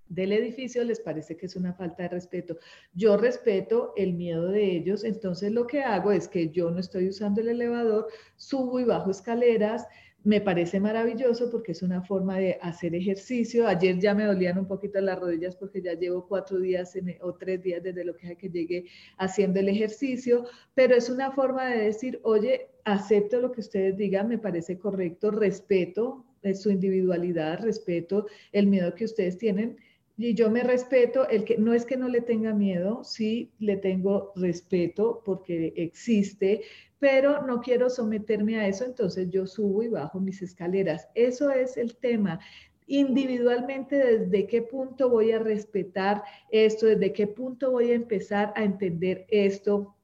del 0.07 0.31
edificio 0.31 0.83
les 0.83 0.99
parece 0.99 1.37
que 1.37 1.45
es 1.45 1.55
una 1.55 1.75
falta 1.75 2.01
de 2.01 2.09
respeto. 2.09 2.57
Yo 2.95 3.15
respeto 3.15 3.93
el 3.95 4.13
miedo 4.13 4.47
de 4.47 4.75
ellos, 4.75 5.03
entonces 5.03 5.51
lo 5.51 5.67
que 5.67 5.83
hago 5.83 6.11
es 6.11 6.27
que 6.27 6.49
yo 6.49 6.71
no 6.71 6.79
estoy 6.79 7.09
usando 7.09 7.41
el 7.41 7.49
elevador, 7.49 8.07
subo 8.37 8.79
y 8.79 8.85
bajo 8.85 9.11
escaleras. 9.11 9.85
Me 10.23 10.39
parece 10.39 10.79
maravilloso 10.79 11.49
porque 11.49 11.71
es 11.71 11.81
una 11.81 12.03
forma 12.03 12.37
de 12.37 12.57
hacer 12.61 12.93
ejercicio. 12.93 13.67
Ayer 13.67 13.99
ya 13.99 14.13
me 14.13 14.25
dolían 14.25 14.59
un 14.59 14.67
poquito 14.67 15.01
las 15.01 15.19
rodillas 15.19 15.55
porque 15.55 15.81
ya 15.81 15.93
llevo 15.93 16.27
cuatro 16.27 16.59
días 16.59 16.93
o 17.21 17.33
tres 17.33 17.63
días 17.63 17.81
desde 17.81 18.05
lo 18.05 18.15
que, 18.15 18.35
que 18.37 18.49
llegué 18.49 18.85
haciendo 19.17 19.59
el 19.59 19.69
ejercicio, 19.69 20.45
pero 20.75 20.95
es 20.95 21.09
una 21.09 21.31
forma 21.31 21.65
de 21.71 21.85
decir, 21.85 22.19
oye, 22.23 22.69
acepto 22.85 23.41
lo 23.41 23.51
que 23.51 23.61
ustedes 23.61 23.97
digan, 23.97 24.27
me 24.27 24.37
parece 24.37 24.77
correcto, 24.77 25.31
respeto 25.31 26.25
eh, 26.43 26.53
su 26.53 26.69
individualidad, 26.69 27.59
respeto 27.59 28.27
el 28.51 28.67
miedo 28.67 28.93
que 28.93 29.05
ustedes 29.05 29.37
tienen 29.37 29.77
y 30.17 30.35
yo 30.35 30.51
me 30.51 30.61
respeto, 30.61 31.27
el 31.29 31.45
que 31.45 31.57
no 31.57 31.73
es 31.73 31.83
que 31.83 31.97
no 31.97 32.07
le 32.07 32.21
tenga 32.21 32.53
miedo, 32.53 33.03
sí 33.03 33.51
le 33.57 33.77
tengo 33.77 34.33
respeto 34.35 35.23
porque 35.25 35.73
existe, 35.75 36.61
pero 37.01 37.41
no 37.41 37.61
quiero 37.61 37.89
someterme 37.89 38.59
a 38.59 38.67
eso, 38.67 38.85
entonces 38.85 39.27
yo 39.31 39.47
subo 39.47 39.81
y 39.81 39.87
bajo 39.87 40.19
mis 40.19 40.43
escaleras. 40.43 41.09
Eso 41.15 41.49
es 41.49 41.75
el 41.75 41.95
tema. 41.95 42.39
Individualmente 42.85 43.95
desde 43.95 44.45
qué 44.45 44.61
punto 44.61 45.09
voy 45.09 45.31
a 45.31 45.39
respetar 45.39 46.21
esto, 46.51 46.85
desde 46.85 47.11
qué 47.11 47.25
punto 47.25 47.71
voy 47.71 47.89
a 47.89 47.95
empezar 47.95 48.53
a 48.55 48.63
entender 48.63 49.25
esto, 49.29 49.95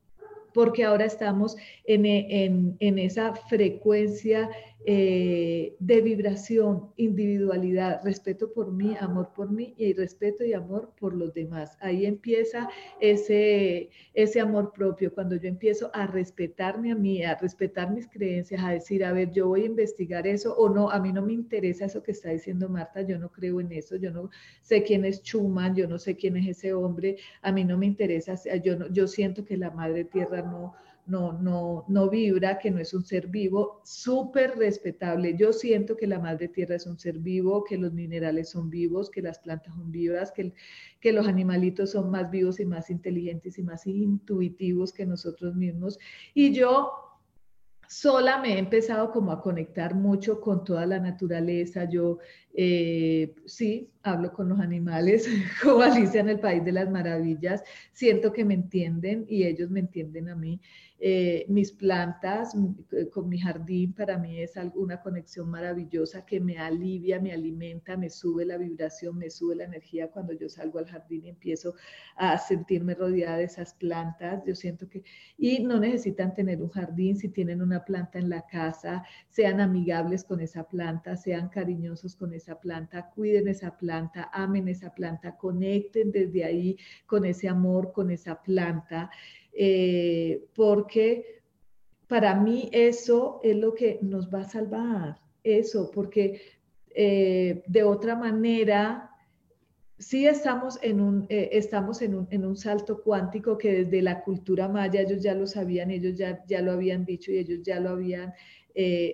porque 0.55 0.85
ahora 0.85 1.05
estamos 1.05 1.55
en, 1.85 2.07
en, 2.07 2.75
en 2.79 2.97
esa 2.97 3.35
frecuencia 3.35 4.49
eh, 4.85 5.75
de 5.79 6.01
vibración, 6.01 6.91
individualidad, 6.95 7.99
respeto 8.03 8.53
por 8.53 8.71
mí, 8.71 8.95
amor 8.99 9.33
por 9.35 9.51
mí 9.51 9.73
y 9.77 9.93
respeto 9.93 10.45
y 10.45 10.53
amor 10.53 10.93
por 10.99 11.15
los 11.15 11.33
demás. 11.33 11.77
Ahí 11.81 12.05
empieza 12.05 12.69
ese, 13.01 13.89
ese 14.13 14.39
amor 14.39 14.71
propio, 14.71 15.13
cuando 15.13 15.35
yo 15.35 15.49
empiezo 15.49 15.89
a 15.93 16.07
respetarme 16.07 16.91
a 16.91 16.95
mí, 16.95 17.23
a 17.23 17.35
respetar 17.35 17.91
mis 17.91 18.07
creencias, 18.07 18.63
a 18.63 18.71
decir, 18.71 19.03
a 19.03 19.11
ver, 19.11 19.31
yo 19.31 19.47
voy 19.47 19.63
a 19.63 19.65
investigar 19.65 20.25
eso 20.27 20.55
o 20.55 20.69
no, 20.69 20.89
a 20.89 20.99
mí 20.99 21.11
no 21.11 21.21
me 21.21 21.33
interesa 21.33 21.85
eso 21.85 22.03
que 22.03 22.11
está 22.11 22.29
diciendo 22.29 22.69
Marta, 22.69 23.01
yo 23.01 23.17
no 23.19 23.29
creo 23.29 23.59
en 23.59 23.71
eso, 23.71 23.95
yo 23.97 24.11
no 24.11 24.29
sé 24.61 24.83
quién 24.83 25.05
es 25.05 25.21
Schumann, 25.21 25.75
yo 25.75 25.87
no 25.87 25.97
sé 25.97 26.15
quién 26.15 26.37
es 26.37 26.47
ese 26.47 26.73
hombre, 26.73 27.17
a 27.41 27.51
mí 27.51 27.65
no 27.65 27.77
me 27.77 27.87
interesa, 27.87 28.35
yo, 28.63 28.77
no, 28.77 28.87
yo 28.89 29.07
siento 29.07 29.43
que 29.43 29.57
la 29.57 29.71
Madre 29.71 30.05
Tierra 30.05 30.41
no 30.43 30.75
no, 31.07 31.33
no, 31.33 31.85
no 31.87 32.09
vibra, 32.09 32.59
que 32.59 32.69
no 32.69 32.79
es 32.79 32.93
un 32.93 33.05
ser 33.05 33.27
vivo, 33.27 33.81
súper 33.83 34.57
respetable. 34.57 35.35
Yo 35.37 35.53
siento 35.53 35.95
que 35.95 36.07
la 36.07 36.19
madre 36.19 36.47
tierra 36.47 36.75
es 36.75 36.85
un 36.85 36.99
ser 36.99 37.19
vivo, 37.19 37.63
que 37.63 37.77
los 37.77 37.93
minerales 37.93 38.49
son 38.49 38.69
vivos, 38.69 39.09
que 39.09 39.21
las 39.21 39.39
plantas 39.39 39.75
son 39.75 39.91
vivas, 39.91 40.31
que, 40.31 40.53
que 40.99 41.13
los 41.13 41.27
animalitos 41.27 41.91
son 41.91 42.11
más 42.11 42.29
vivos 42.29 42.59
y 42.59 42.65
más 42.65 42.89
inteligentes 42.89 43.57
y 43.57 43.63
más 43.63 43.87
intuitivos 43.87 44.93
que 44.93 45.05
nosotros 45.05 45.55
mismos. 45.55 45.97
Y 46.33 46.53
yo 46.53 46.91
sola 47.87 48.39
me 48.39 48.55
he 48.55 48.59
empezado 48.59 49.11
como 49.11 49.31
a 49.31 49.41
conectar 49.41 49.95
mucho 49.95 50.41
con 50.41 50.63
toda 50.63 50.85
la 50.85 50.99
naturaleza. 50.99 51.85
Yo 51.85 52.19
eh, 52.59 53.35
sí, 53.45 53.91
hablo 54.01 54.33
con 54.33 54.49
los 54.49 54.59
animales, 54.59 55.27
como 55.61 55.81
Alicia 55.81 56.21
en 56.21 56.29
el 56.29 56.39
País 56.39 56.65
de 56.65 56.71
las 56.71 56.89
Maravillas. 56.89 57.63
Siento 57.93 58.33
que 58.33 58.45
me 58.45 58.55
entienden 58.55 59.25
y 59.29 59.43
ellos 59.43 59.69
me 59.69 59.81
entienden 59.81 60.29
a 60.29 60.35
mí. 60.35 60.59
Eh, 60.99 61.45
mis 61.47 61.71
plantas, 61.71 62.55
eh, 62.91 63.07
con 63.09 63.29
mi 63.29 63.37
jardín, 63.39 63.93
para 63.93 64.17
mí 64.17 64.41
es 64.41 64.53
una 64.73 64.99
conexión 64.99 65.47
maravillosa 65.47 66.25
que 66.25 66.39
me 66.39 66.57
alivia, 66.57 67.19
me 67.19 67.31
alimenta, 67.31 67.95
me 67.95 68.09
sube 68.09 68.43
la 68.45 68.57
vibración, 68.57 69.15
me 69.15 69.29
sube 69.29 69.55
la 69.55 69.65
energía 69.65 70.09
cuando 70.09 70.33
yo 70.33 70.49
salgo 70.49 70.79
al 70.79 70.87
jardín 70.87 71.25
y 71.25 71.29
empiezo 71.29 71.75
a 72.15 72.39
sentirme 72.39 72.95
rodeada 72.95 73.37
de 73.37 73.43
esas 73.43 73.75
plantas. 73.75 74.43
Yo 74.47 74.55
siento 74.55 74.89
que, 74.89 75.03
y 75.37 75.59
no 75.59 75.79
necesitan 75.79 76.33
tener 76.33 76.63
un 76.63 76.69
jardín, 76.69 77.15
si 77.15 77.29
tienen 77.29 77.61
una 77.61 77.85
planta 77.85 78.17
en 78.17 78.29
la 78.29 78.47
casa, 78.47 79.03
sean 79.29 79.61
amigables 79.61 80.23
con 80.23 80.39
esa 80.39 80.67
planta, 80.67 81.15
sean 81.15 81.49
cariñosos 81.49 82.15
con 82.15 82.33
esa 82.33 82.46
planta, 82.55 83.09
cuiden 83.13 83.47
esa 83.47 83.77
planta, 83.77 84.29
amen 84.33 84.67
esa 84.67 84.93
planta, 84.93 85.37
conecten 85.37 86.11
desde 86.11 86.43
ahí 86.43 86.77
con 87.05 87.25
ese 87.25 87.47
amor, 87.47 87.91
con 87.91 88.11
esa 88.11 88.41
planta. 88.41 89.09
Eh, 89.53 90.45
porque 90.55 91.41
para 92.07 92.35
mí 92.35 92.69
eso 92.71 93.39
es 93.43 93.55
lo 93.55 93.73
que 93.73 93.99
nos 94.01 94.33
va 94.33 94.41
a 94.41 94.49
salvar, 94.49 95.19
eso, 95.43 95.91
porque 95.91 96.41
eh, 96.93 97.63
de 97.67 97.83
otra 97.83 98.15
manera, 98.15 99.11
sí 99.97 100.27
estamos 100.27 100.79
en 100.81 101.01
un, 101.01 101.25
eh, 101.29 101.49
estamos 101.53 102.01
en 102.01 102.15
un, 102.15 102.27
en 102.31 102.45
un, 102.45 102.55
salto 102.55 103.01
cuántico 103.03 103.57
que 103.57 103.83
desde 103.83 104.01
la 104.01 104.23
cultura 104.23 104.67
maya 104.67 105.01
ellos 105.01 105.21
ya 105.21 105.33
lo 105.33 105.47
sabían, 105.47 105.91
ellos 105.91 106.17
ya, 106.17 106.43
ya 106.47 106.61
lo 106.61 106.71
habían 106.71 107.05
dicho 107.05 107.31
y 107.31 107.37
ellos 107.39 107.61
ya 107.63 107.79
lo 107.79 107.89
habían, 107.89 108.33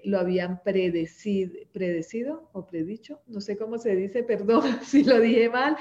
lo 0.03 0.19
habían 0.19 0.61
predecido, 0.61 1.53
predecido 1.71 2.49
o 2.51 2.67
predicho, 2.67 3.21
no 3.27 3.39
sé 3.39 3.57
cómo 3.57 3.77
se 3.77 3.95
dice, 3.95 4.23
perdón 4.23 4.63
si 4.83 5.03
lo 5.03 5.19
dije 5.19 5.49
mal, 5.49 5.77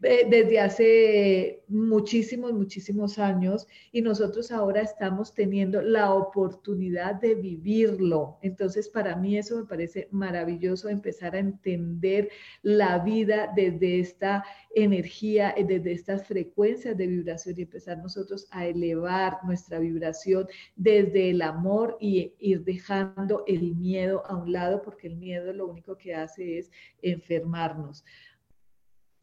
desde 0.00 0.60
hace 0.60 1.62
muchísimos, 1.68 2.52
muchísimos 2.52 3.18
años 3.18 3.66
y 3.90 4.02
nosotros 4.02 4.52
ahora 4.52 4.82
estamos 4.82 5.32
teniendo 5.32 5.80
la 5.80 6.12
oportunidad 6.12 7.14
de 7.14 7.34
vivirlo. 7.34 8.38
Entonces, 8.42 8.88
para 8.88 9.16
mí 9.16 9.38
eso 9.38 9.56
me 9.56 9.64
parece 9.64 10.08
maravilloso 10.10 10.88
empezar 10.88 11.34
a 11.34 11.38
entender 11.38 12.28
la 12.62 12.98
vida 12.98 13.50
desde 13.56 14.00
esta 14.00 14.44
energía, 14.74 15.54
desde 15.56 15.92
estas 15.92 16.26
frecuencias 16.26 16.96
de 16.96 17.06
vibración 17.06 17.54
y 17.58 17.62
empezar 17.62 17.98
nosotros 17.98 18.46
a 18.50 18.66
elevar 18.66 19.38
nuestra 19.44 19.78
vibración 19.78 20.46
desde 20.76 21.30
el 21.30 21.40
amor 21.40 21.96
y 21.98 22.34
ir 22.38 22.64
dejando 22.64 23.44
el 23.46 23.74
miedo 23.74 24.22
a 24.26 24.36
un 24.36 24.52
lado, 24.52 24.82
porque 24.82 25.06
el 25.06 25.16
miedo 25.16 25.52
lo 25.52 25.66
único 25.66 25.96
que 25.96 26.14
hace 26.14 26.58
es 26.58 26.70
enfermarnos 27.00 28.04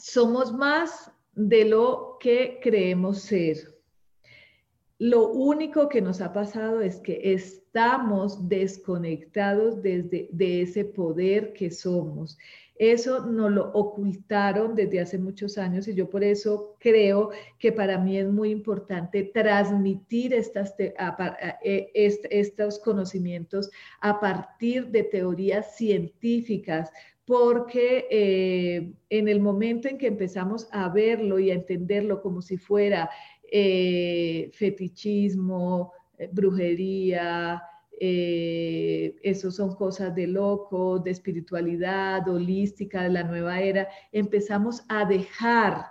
somos 0.01 0.51
más 0.51 1.11
de 1.33 1.65
lo 1.65 2.17
que 2.19 2.59
creemos 2.61 3.21
ser. 3.21 3.57
lo 4.97 5.29
único 5.29 5.89
que 5.89 5.99
nos 5.99 6.21
ha 6.21 6.31
pasado 6.31 6.81
es 6.81 6.99
que 6.99 7.33
estamos 7.33 8.47
desconectados 8.47 9.81
desde 9.81 10.29
de 10.31 10.61
ese 10.61 10.85
poder 10.85 11.53
que 11.53 11.71
somos. 11.71 12.37
Eso 12.75 13.25
nos 13.25 13.51
lo 13.51 13.71
ocultaron 13.73 14.75
desde 14.75 14.99
hace 14.99 15.17
muchos 15.17 15.57
años 15.57 15.87
y 15.87 15.95
yo 15.95 16.07
por 16.09 16.23
eso 16.23 16.75
creo 16.79 17.31
que 17.57 17.71
para 17.71 17.97
mí 17.97 18.17
es 18.17 18.27
muy 18.27 18.51
importante 18.51 19.23
transmitir 19.23 20.33
e, 20.33 21.91
estos 21.93 22.79
conocimientos 22.79 23.71
a 24.01 24.19
partir 24.19 24.87
de 24.87 25.03
teorías 25.03 25.75
científicas, 25.75 26.91
porque 27.31 28.07
eh, 28.11 28.91
en 29.09 29.29
el 29.29 29.39
momento 29.39 29.87
en 29.87 29.97
que 29.97 30.07
empezamos 30.07 30.67
a 30.73 30.89
verlo 30.89 31.39
y 31.39 31.49
a 31.49 31.53
entenderlo 31.53 32.21
como 32.21 32.41
si 32.41 32.57
fuera 32.57 33.09
eh, 33.49 34.51
fetichismo, 34.53 35.93
eh, 36.17 36.29
brujería, 36.29 37.63
eso 37.97 39.49
son 39.49 39.75
cosas 39.75 40.13
de 40.13 40.27
loco, 40.27 40.99
de 40.99 41.11
espiritualidad, 41.11 42.27
holística, 42.27 43.03
de 43.03 43.09
la 43.11 43.23
nueva 43.23 43.61
era, 43.61 43.87
empezamos 44.11 44.83
a 44.89 45.05
dejar 45.05 45.85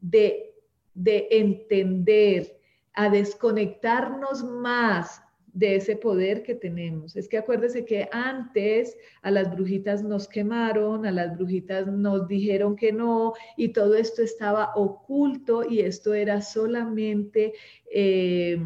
de, 0.00 0.54
de 0.94 1.28
entender, 1.32 2.58
a 2.94 3.10
desconectarnos 3.10 4.42
más 4.42 5.20
de 5.58 5.74
ese 5.74 5.96
poder 5.96 6.44
que 6.44 6.54
tenemos. 6.54 7.16
Es 7.16 7.28
que 7.28 7.36
acuérdese 7.36 7.84
que 7.84 8.08
antes 8.12 8.96
a 9.22 9.30
las 9.32 9.50
brujitas 9.50 10.04
nos 10.04 10.28
quemaron, 10.28 11.04
a 11.04 11.10
las 11.10 11.36
brujitas 11.36 11.88
nos 11.88 12.28
dijeron 12.28 12.76
que 12.76 12.92
no, 12.92 13.32
y 13.56 13.70
todo 13.70 13.96
esto 13.96 14.22
estaba 14.22 14.72
oculto 14.76 15.68
y 15.68 15.80
esto 15.80 16.14
era 16.14 16.40
solamente... 16.40 17.54
Eh, 17.92 18.58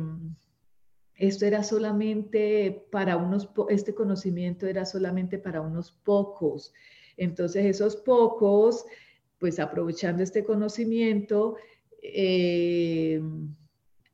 esto 1.14 1.46
era 1.46 1.62
solamente 1.62 2.85
para 2.90 3.16
unos, 3.16 3.48
este 3.68 3.94
conocimiento 3.94 4.66
era 4.66 4.85
solamente 4.85 5.38
para 5.38 5.61
unos 5.61 5.92
pocos. 5.92 6.72
Entonces 7.16 7.64
esos 7.64 7.94
pocos, 7.94 8.85
pues 9.38 9.61
aprovechando 9.61 10.24
este 10.24 10.42
conocimiento, 10.42 11.57
eh, 12.02 13.22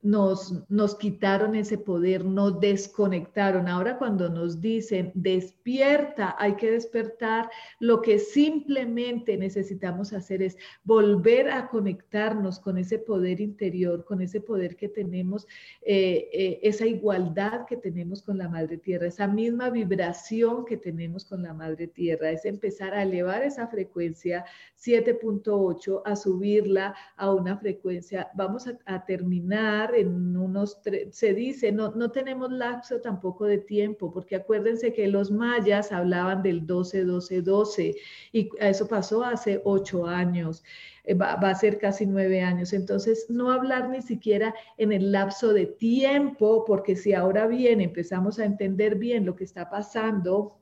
nos, 0.09 0.55
nos 0.71 0.95
quitaron 0.95 1.55
ese 1.55 1.77
poder, 1.77 2.25
nos 2.25 2.61
desconectaron. 2.61 3.69
Ahora 3.69 3.99
cuando 3.99 4.31
nos 4.31 4.59
dicen 4.59 5.13
despierta, 5.15 6.35
hay 6.39 6.55
que 6.57 6.71
despertar, 6.71 7.51
lo 7.79 8.01
que 8.01 8.19
simplemente 8.19 9.37
necesitamos 9.37 10.15
hacer 10.15 10.43
es 10.43 10.57
volver 10.83 11.51
a 11.51 11.69
conectarnos 11.69 12.59
con 12.59 12.79
ese 12.79 12.99
poder 12.99 13.41
interior, 13.43 14.07
con 14.07 14.23
ese 14.23 14.41
poder 14.41 14.77
que 14.77 14.89
tenemos, 14.89 15.47
eh, 15.83 16.31
eh, 16.33 16.61
esa 16.63 16.87
igualdad 16.87 17.67
que 17.67 17.77
tenemos 17.77 18.23
con 18.23 18.39
la 18.39 18.49
Madre 18.49 18.79
Tierra, 18.79 19.09
esa 19.09 19.29
misma 19.29 19.69
vibración 19.69 20.65
que 20.65 20.79
tenemos 20.79 21.27
con 21.27 21.43
la 21.43 21.53
Madre 21.53 21.87
Tierra, 21.87 22.31
es 22.31 22.47
empezar 22.47 22.95
a 22.95 23.03
elevar 23.03 23.43
esa 23.43 23.67
frecuencia 23.69 24.47
7.8, 24.83 26.01
a 26.07 26.17
subirla 26.17 26.95
a 27.17 27.31
una 27.35 27.59
frecuencia. 27.59 28.31
Vamos 28.35 28.67
a 28.87 29.05
terminar 29.05 29.98
en 30.01 30.37
unos, 30.37 30.79
se 31.11 31.35
dice, 31.35 31.73
no, 31.73 31.93
no 31.93 32.11
tenemos 32.11 32.51
lapso 32.53 33.01
tampoco 33.01 33.47
de 33.47 33.59
tiempo, 33.59 34.13
porque 34.13 34.37
acuérdense 34.37 34.93
que 34.93 35.09
los 35.09 35.31
mayas 35.31 35.93
hablaban 35.93 36.43
del 36.43 36.67
12, 36.67 37.05
12, 37.05 37.43
12, 37.43 37.95
y 38.33 38.51
eso 38.59 38.89
pasó 38.89 39.25
hace 39.25 39.61
ocho 39.65 40.07
años, 40.07 40.63
eh, 41.05 41.15
va, 41.15 41.37
va 41.37 41.51
a 41.51 41.55
ser 41.55 41.79
casi 41.79 42.07
nueve 42.07 42.41
años. 42.43 42.73
Entonces, 42.73 43.27
no 43.29 43.51
hablar 43.51 43.89
ni 43.91 44.03
siquiera 44.03 44.55
en 44.77 44.93
el 44.93 45.13
lapso 45.13 45.53
de 45.53 45.67
tiempo, 45.67 46.65
porque 46.67 46.97
si 46.97 47.15
ahora 47.15 47.47
bien 47.47 47.81
empezamos 47.81 48.39
a 48.39 48.45
entender 48.45 48.97
bien 48.97 49.25
lo 49.27 49.37
que 49.37 49.45
está 49.45 49.71
pasando, 49.71 50.59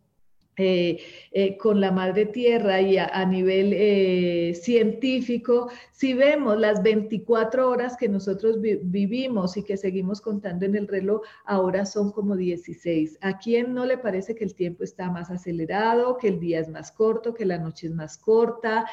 eh, 0.59 1.01
eh, 1.33 1.59
con 1.59 1.83
la 1.83 1.92
madre 1.92 2.25
tierra 2.25 2.81
y 2.81 2.97
a, 2.97 3.25
nivel 3.27 3.75
eh, 3.75 4.55
científico, 4.55 5.69
si 5.92 6.14
vemos 6.14 6.59
las 6.59 6.83
24 6.83 7.69
horas 7.69 7.95
que 7.99 8.09
nosotros 8.09 8.57
vivimos 8.61 9.59
y 9.59 9.64
que 9.64 9.77
seguimos 9.77 10.23
contando 10.23 10.64
en 10.64 10.75
el 10.75 10.88
reloj, 10.88 11.21
ahora 11.45 11.85
son 11.85 12.11
como 12.11 12.37
16. 12.37 13.19
¿A 13.21 13.37
quién 13.37 13.75
no 13.75 13.85
le 13.85 13.99
parece 13.99 14.35
que 14.35 14.45
el 14.45 14.55
tiempo 14.55 14.83
está 14.83 15.11
más 15.11 15.31
acelerado, 15.31 16.16
que 16.16 16.29
el 16.29 16.40
día 16.40 16.61
es 16.61 16.71
más 16.71 16.90
corto, 16.90 17.35
que 17.35 17.45
la 17.45 17.59
noche 17.59 17.88
es 17.88 17.92
más 17.92 18.16
corta? 18.16 18.87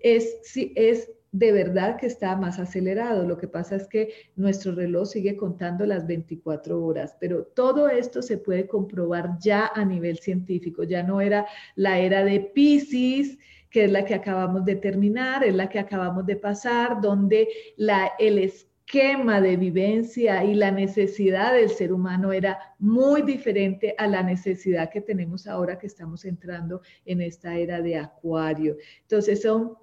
Es, 0.00 0.40
es 0.54 1.10
de 1.32 1.52
verdad 1.52 1.96
que 1.96 2.06
está 2.06 2.36
más 2.36 2.58
acelerado. 2.58 3.26
Lo 3.26 3.36
que 3.36 3.48
pasa 3.48 3.76
es 3.76 3.86
que 3.86 4.12
nuestro 4.36 4.72
reloj 4.72 5.08
sigue 5.08 5.36
contando 5.36 5.84
las 5.86 6.06
24 6.06 6.82
horas, 6.82 7.16
pero 7.20 7.44
todo 7.44 7.88
esto 7.88 8.22
se 8.22 8.38
puede 8.38 8.66
comprobar 8.66 9.38
ya 9.38 9.70
a 9.74 9.84
nivel 9.84 10.18
científico. 10.18 10.84
Ya 10.84 11.02
no 11.02 11.20
era 11.20 11.46
la 11.74 11.98
era 11.98 12.24
de 12.24 12.40
Pisces, 12.40 13.38
que 13.70 13.84
es 13.84 13.92
la 13.92 14.04
que 14.04 14.14
acabamos 14.14 14.64
de 14.64 14.76
terminar, 14.76 15.44
es 15.44 15.54
la 15.54 15.68
que 15.68 15.78
acabamos 15.78 16.24
de 16.24 16.36
pasar, 16.36 17.00
donde 17.00 17.48
la, 17.76 18.12
el 18.18 18.38
esquema 18.38 19.42
de 19.42 19.58
vivencia 19.58 20.42
y 20.44 20.54
la 20.54 20.70
necesidad 20.70 21.52
del 21.52 21.68
ser 21.68 21.92
humano 21.92 22.32
era 22.32 22.58
muy 22.78 23.20
diferente 23.20 23.94
a 23.98 24.06
la 24.06 24.22
necesidad 24.22 24.88
que 24.88 25.02
tenemos 25.02 25.46
ahora 25.46 25.78
que 25.78 25.86
estamos 25.86 26.24
entrando 26.24 26.80
en 27.04 27.20
esta 27.20 27.54
era 27.56 27.82
de 27.82 27.96
acuario. 27.96 28.76
Entonces 29.02 29.42
son 29.42 29.76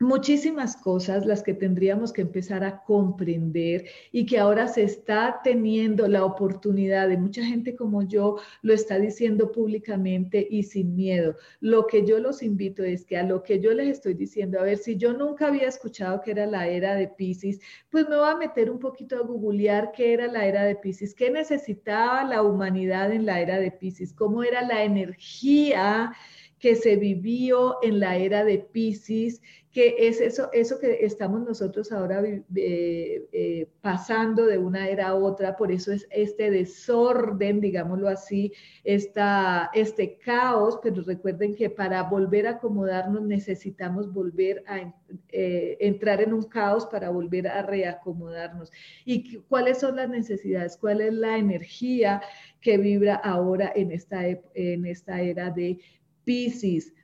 muchísimas 0.00 0.76
cosas 0.76 1.24
las 1.24 1.42
que 1.42 1.54
tendríamos 1.54 2.12
que 2.12 2.22
empezar 2.22 2.64
a 2.64 2.82
comprender 2.82 3.86
y 4.10 4.26
que 4.26 4.38
ahora 4.38 4.66
se 4.66 4.82
está 4.82 5.40
teniendo 5.44 6.08
la 6.08 6.24
oportunidad 6.24 7.08
de 7.08 7.16
mucha 7.16 7.44
gente 7.44 7.76
como 7.76 8.02
yo 8.02 8.36
lo 8.62 8.74
está 8.74 8.98
diciendo 8.98 9.52
públicamente 9.52 10.46
y 10.50 10.64
sin 10.64 10.96
miedo. 10.96 11.36
Lo 11.60 11.86
que 11.86 12.04
yo 12.04 12.18
los 12.18 12.42
invito 12.42 12.82
es 12.82 13.04
que 13.04 13.16
a 13.16 13.22
lo 13.22 13.42
que 13.42 13.60
yo 13.60 13.72
les 13.72 13.88
estoy 13.88 14.14
diciendo, 14.14 14.58
a 14.58 14.64
ver, 14.64 14.78
si 14.78 14.96
yo 14.96 15.12
nunca 15.12 15.46
había 15.46 15.68
escuchado 15.68 16.20
que 16.20 16.32
era 16.32 16.46
la 16.46 16.66
era 16.68 16.94
de 16.96 17.08
Pisces, 17.08 17.60
pues 17.90 18.08
me 18.08 18.16
voy 18.16 18.28
a 18.28 18.36
meter 18.36 18.70
un 18.70 18.80
poquito 18.80 19.16
a 19.16 19.20
googlear 19.20 19.92
qué 19.92 20.12
era 20.12 20.26
la 20.26 20.44
era 20.46 20.64
de 20.64 20.76
Pisces, 20.76 21.14
qué 21.14 21.30
necesitaba 21.30 22.24
la 22.24 22.42
humanidad 22.42 23.12
en 23.12 23.26
la 23.26 23.40
era 23.40 23.58
de 23.58 23.70
Pisces, 23.70 24.12
cómo 24.12 24.42
era 24.42 24.62
la 24.62 24.82
energía 24.82 26.12
que 26.58 26.76
se 26.76 26.96
vivió 26.96 27.76
en 27.82 28.00
la 28.00 28.16
era 28.16 28.42
de 28.42 28.58
Pisces, 28.58 29.42
que 29.74 29.96
es 29.98 30.20
eso, 30.20 30.50
eso 30.52 30.78
que 30.78 31.04
estamos 31.04 31.42
nosotros 31.42 31.90
ahora 31.90 32.22
eh, 32.24 32.44
eh, 32.54 33.68
pasando 33.80 34.46
de 34.46 34.56
una 34.56 34.88
era 34.88 35.08
a 35.08 35.14
otra, 35.16 35.56
por 35.56 35.72
eso 35.72 35.90
es 35.90 36.06
este 36.10 36.52
desorden, 36.52 37.60
digámoslo 37.60 38.08
así, 38.08 38.52
esta, 38.84 39.72
este 39.74 40.16
caos, 40.18 40.78
pero 40.80 41.02
recuerden 41.02 41.56
que 41.56 41.70
para 41.70 42.04
volver 42.04 42.46
a 42.46 42.50
acomodarnos 42.50 43.22
necesitamos 43.22 44.12
volver 44.12 44.62
a 44.68 44.94
eh, 45.30 45.76
entrar 45.80 46.22
en 46.22 46.34
un 46.34 46.44
caos 46.44 46.86
para 46.86 47.10
volver 47.10 47.48
a 47.48 47.62
reacomodarnos. 47.62 48.70
¿Y 49.04 49.38
cuáles 49.48 49.78
son 49.78 49.96
las 49.96 50.08
necesidades? 50.08 50.76
¿Cuál 50.76 51.00
es 51.00 51.12
la 51.12 51.36
energía 51.36 52.22
que 52.60 52.78
vibra 52.78 53.16
ahora 53.16 53.72
en 53.74 53.90
esta, 53.90 54.24
en 54.24 54.86
esta 54.86 55.20
era 55.20 55.50
de 55.50 55.80
Pisces, 56.24 56.94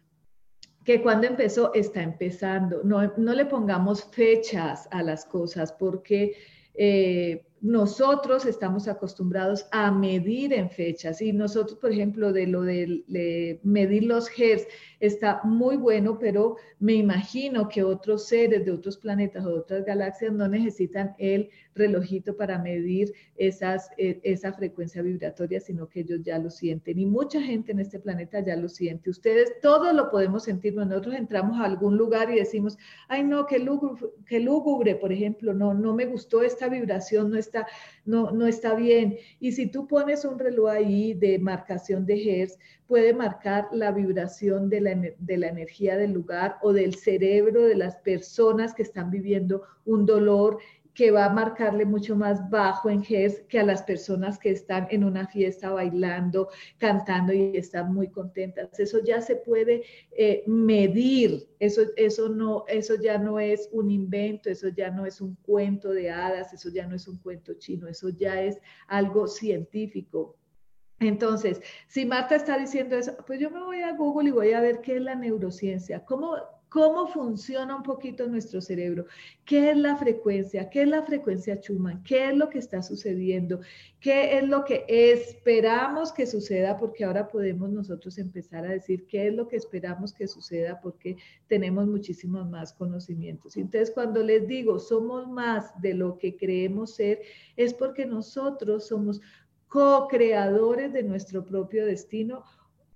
que 0.90 1.02
cuando 1.02 1.28
empezó 1.28 1.72
está 1.72 2.02
empezando. 2.02 2.80
No, 2.82 3.12
no 3.16 3.32
le 3.32 3.46
pongamos 3.46 4.02
fechas 4.10 4.88
a 4.90 5.04
las 5.04 5.24
cosas 5.24 5.72
porque 5.72 6.34
eh, 6.74 7.46
nosotros 7.60 8.44
estamos 8.44 8.88
acostumbrados 8.88 9.66
a 9.70 9.92
medir 9.92 10.52
en 10.52 10.68
fechas 10.68 11.22
y 11.22 11.32
nosotros, 11.32 11.78
por 11.78 11.92
ejemplo, 11.92 12.32
de 12.32 12.48
lo 12.48 12.62
de, 12.62 13.60
medir 13.62 14.02
los 14.02 14.28
hertz 14.36 14.66
está 14.98 15.42
muy 15.44 15.76
bueno, 15.76 16.18
pero 16.18 16.56
me 16.80 16.94
imagino 16.94 17.68
que 17.68 17.84
otros 17.84 18.26
seres 18.26 18.64
de 18.64 18.72
otros 18.72 18.96
planetas 18.96 19.46
o 19.46 19.50
de 19.50 19.60
otras 19.60 19.84
galaxias 19.84 20.32
no 20.32 20.48
necesitan 20.48 21.14
el 21.18 21.50
relojito 21.80 22.36
para 22.36 22.58
medir 22.58 23.12
esas, 23.36 23.90
e, 23.98 24.20
esa 24.22 24.52
frecuencia 24.52 25.02
vibratoria, 25.02 25.60
sino 25.60 25.88
que 25.88 26.00
ellos 26.00 26.20
ya 26.22 26.38
lo 26.38 26.50
sienten. 26.50 26.98
Y 26.98 27.06
mucha 27.06 27.40
gente 27.40 27.72
en 27.72 27.80
este 27.80 27.98
planeta 27.98 28.40
ya 28.40 28.56
lo 28.56 28.68
siente. 28.68 29.10
Ustedes 29.10 29.60
todos 29.60 29.92
lo 29.94 30.10
podemos 30.10 30.44
sentir. 30.44 30.74
Nosotros 30.74 31.14
entramos 31.14 31.58
a 31.58 31.64
algún 31.64 31.96
lugar 31.96 32.30
y 32.30 32.36
decimos, 32.36 32.78
ay 33.08 33.24
no, 33.24 33.46
qué 33.46 33.58
lúgubre, 33.58 34.08
qué 34.26 34.40
lúgubre 34.40 34.94
por 35.00 35.12
ejemplo, 35.12 35.54
no, 35.54 35.74
no 35.74 35.94
me 35.94 36.06
gustó 36.06 36.42
esta 36.42 36.68
vibración, 36.68 37.30
no 37.30 37.36
está, 37.36 37.66
no, 38.04 38.30
no 38.30 38.46
está 38.46 38.74
bien. 38.74 39.18
Y 39.40 39.52
si 39.52 39.66
tú 39.66 39.86
pones 39.86 40.24
un 40.24 40.38
reloj 40.38 40.70
ahí 40.70 41.14
de 41.14 41.38
marcación 41.38 42.06
de 42.06 42.42
Hertz, 42.42 42.58
puede 42.86 43.14
marcar 43.14 43.68
la 43.72 43.92
vibración 43.92 44.68
de 44.68 44.80
la, 44.80 44.94
de 45.18 45.36
la 45.38 45.48
energía 45.48 45.96
del 45.96 46.12
lugar 46.12 46.56
o 46.62 46.72
del 46.72 46.94
cerebro 46.94 47.62
de 47.62 47.76
las 47.76 47.96
personas 47.96 48.74
que 48.74 48.82
están 48.82 49.10
viviendo 49.10 49.62
un 49.84 50.06
dolor 50.06 50.58
que 50.94 51.10
va 51.10 51.26
a 51.26 51.32
marcarle 51.32 51.84
mucho 51.84 52.16
más 52.16 52.48
bajo 52.50 52.90
en 52.90 53.04
Hertz 53.08 53.42
que 53.48 53.58
a 53.58 53.64
las 53.64 53.82
personas 53.82 54.38
que 54.38 54.50
están 54.50 54.88
en 54.90 55.04
una 55.04 55.26
fiesta 55.26 55.70
bailando, 55.70 56.48
cantando 56.78 57.32
y 57.32 57.56
están 57.56 57.92
muy 57.92 58.08
contentas. 58.08 58.78
Eso 58.78 58.98
ya 59.02 59.20
se 59.20 59.36
puede 59.36 59.82
eh, 60.12 60.42
medir, 60.46 61.48
eso, 61.58 61.82
eso, 61.96 62.28
no, 62.28 62.64
eso 62.68 62.94
ya 63.00 63.18
no 63.18 63.38
es 63.38 63.68
un 63.72 63.90
invento, 63.90 64.50
eso 64.50 64.68
ya 64.68 64.90
no 64.90 65.06
es 65.06 65.20
un 65.20 65.36
cuento 65.36 65.90
de 65.90 66.10
hadas, 66.10 66.52
eso 66.52 66.70
ya 66.70 66.86
no 66.86 66.96
es 66.96 67.06
un 67.08 67.18
cuento 67.18 67.54
chino, 67.54 67.86
eso 67.86 68.08
ya 68.08 68.42
es 68.42 68.58
algo 68.86 69.26
científico. 69.26 70.36
Entonces, 71.00 71.62
si 71.88 72.04
Marta 72.04 72.36
está 72.36 72.58
diciendo 72.58 72.96
eso, 72.96 73.16
pues 73.26 73.40
yo 73.40 73.50
me 73.50 73.64
voy 73.64 73.80
a 73.80 73.96
Google 73.96 74.28
y 74.28 74.32
voy 74.32 74.52
a 74.52 74.60
ver 74.60 74.82
qué 74.82 74.96
es 74.96 75.02
la 75.02 75.14
neurociencia, 75.14 76.04
cómo, 76.04 76.36
cómo 76.70 77.08
funciona 77.08 77.76
un 77.76 77.82
poquito 77.82 78.26
nuestro 78.28 78.60
cerebro, 78.60 79.04
qué 79.44 79.72
es 79.72 79.76
la 79.76 79.96
frecuencia, 79.96 80.70
qué 80.70 80.82
es 80.82 80.88
la 80.88 81.02
frecuencia 81.02 81.56
Schumann, 81.56 82.02
qué 82.04 82.30
es 82.30 82.36
lo 82.36 82.48
que 82.48 82.60
está 82.60 82.80
sucediendo, 82.80 83.60
qué 83.98 84.38
es 84.38 84.48
lo 84.48 84.64
que 84.64 84.84
esperamos 84.88 86.12
que 86.12 86.26
suceda, 86.26 86.78
porque 86.78 87.04
ahora 87.04 87.28
podemos 87.28 87.70
nosotros 87.70 88.16
empezar 88.18 88.64
a 88.64 88.70
decir 88.70 89.06
qué 89.08 89.26
es 89.26 89.34
lo 89.34 89.48
que 89.48 89.56
esperamos 89.56 90.14
que 90.14 90.28
suceda, 90.28 90.80
porque 90.80 91.16
tenemos 91.48 91.88
muchísimos 91.88 92.48
más 92.48 92.72
conocimientos. 92.72 93.56
Entonces, 93.56 93.90
cuando 93.90 94.22
les 94.22 94.46
digo 94.46 94.78
somos 94.78 95.28
más 95.28 95.72
de 95.82 95.94
lo 95.94 96.18
que 96.18 96.36
creemos 96.36 96.94
ser, 96.94 97.20
es 97.56 97.74
porque 97.74 98.06
nosotros 98.06 98.86
somos 98.86 99.20
co-creadores 99.66 100.92
de 100.92 101.02
nuestro 101.02 101.44
propio 101.44 101.84
destino 101.84 102.44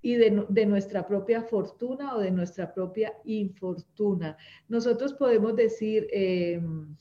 y 0.05 0.17
de, 0.17 0.67
nuestra 0.67 1.07
propia 1.07 1.41
fortuna 1.41 2.15
o 2.15 2.21
de 2.21 2.31
nuestra 2.31 2.75
propia 2.75 3.15
infortuna. 3.25 4.37
Nosotros 4.69 5.15
podemos 5.15 5.57
decir, 5.57 6.07
em, 6.13 6.95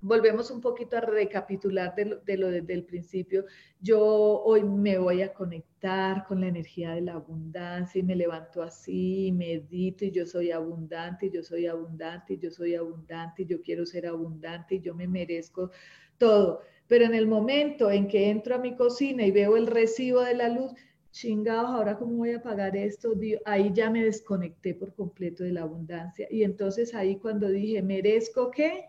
volvemos 0.00 0.50
un 0.50 0.62
poquito 0.62 0.96
a 0.96 1.02
recapitular 1.02 1.94
de 1.94 2.06
lo, 2.06 2.48
de 2.48 2.62
desde 2.62 2.72
el 2.72 2.84
principio. 2.84 3.44
Yo 3.78 4.00
hoy 4.00 4.64
me 4.64 4.96
voy 4.96 5.20
a 5.20 5.34
conectar 5.34 6.24
con 6.26 6.40
la 6.40 6.46
energía 6.46 6.94
de 6.94 7.02
la 7.02 7.12
abundancia 7.12 7.98
y 7.98 8.02
me 8.02 8.16
levanto 8.16 8.62
así, 8.62 9.26
y 9.26 9.32
medito 9.32 10.06
y 10.06 10.10
yo 10.10 10.24
soy 10.24 10.52
abundante, 10.52 11.26
y 11.26 11.30
yo 11.30 11.42
soy 11.42 11.66
abundante, 11.66 12.32
y 12.32 12.38
yo 12.38 12.50
soy 12.50 12.74
abundante, 12.76 13.42
y 13.42 13.44
yo 13.44 13.60
quiero 13.60 13.84
ser 13.84 14.06
abundante 14.06 14.76
y 14.76 14.80
yo 14.80 14.94
me 14.94 15.06
merezco 15.06 15.70
todo. 16.16 16.62
Pero 16.86 17.04
en 17.04 17.14
el 17.14 17.26
momento 17.26 17.90
en 17.90 18.08
que 18.08 18.30
entro 18.30 18.54
a 18.54 18.58
mi 18.58 18.74
cocina 18.74 19.26
y 19.26 19.30
veo 19.30 19.58
el 19.58 19.66
recibo 19.66 20.22
de 20.22 20.34
la 20.34 20.48
luz, 20.48 20.72
chingados, 21.12 21.70
ahora 21.70 21.96
cómo 21.98 22.16
voy 22.16 22.32
a 22.32 22.42
pagar 22.42 22.76
esto, 22.76 23.12
ahí 23.44 23.70
ya 23.72 23.90
me 23.90 24.02
desconecté 24.02 24.74
por 24.74 24.94
completo 24.94 25.44
de 25.44 25.52
la 25.52 25.62
abundancia. 25.62 26.26
Y 26.30 26.42
entonces 26.42 26.94
ahí 26.94 27.16
cuando 27.16 27.48
dije, 27.48 27.82
merezco 27.82 28.50
qué, 28.50 28.86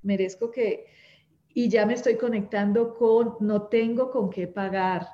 merezco 0.00 0.50
que, 0.50 0.86
y 1.52 1.68
ya 1.68 1.84
me 1.84 1.94
estoy 1.94 2.16
conectando 2.16 2.94
con, 2.94 3.34
no 3.40 3.62
tengo 3.64 4.10
con 4.10 4.30
qué 4.30 4.46
pagar. 4.46 5.06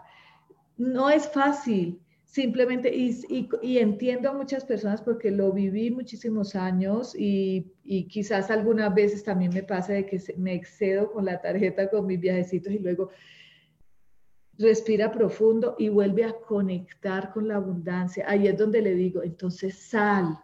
No 0.77 1.11
es 1.11 1.27
fácil, 1.29 2.01
simplemente, 2.25 2.95
y, 2.95 3.79
entiendo 3.79 4.29
a 4.29 4.35
muchas 4.35 4.65
personas 4.67 5.01
porque 5.01 5.31
lo 5.31 5.53
viví 5.53 5.91
muchísimos 5.91 6.55
años 6.55 7.15
y, 7.19 7.73
y, 7.83 8.07
quizás 8.09 8.51
algunas 8.51 8.95
veces 8.95 9.25
también 9.25 9.53
me 9.55 9.63
pasa 9.63 9.95
de 9.95 10.07
que 10.07 10.21
me 10.37 10.55
excedo 10.55 11.11
con 11.11 11.25
la 11.25 11.41
tarjeta, 11.41 11.89
con 11.91 12.07
mis 12.07 12.21
viajecitos 12.21 12.73
y 12.73 12.79
luego 12.79 13.11
respira 14.59 15.13
profundo 15.13 15.77
y 15.79 15.89
vuelve 15.89 16.25
a 16.25 16.33
conectar 16.33 17.33
con 17.33 17.49
la 17.49 17.57
abundancia. 17.57 18.25
Ahí 18.29 18.49
es 18.49 18.59
donde 18.59 18.83
le 18.83 18.95
digo, 18.95 19.23
entonces 19.23 19.79
sal 19.79 20.39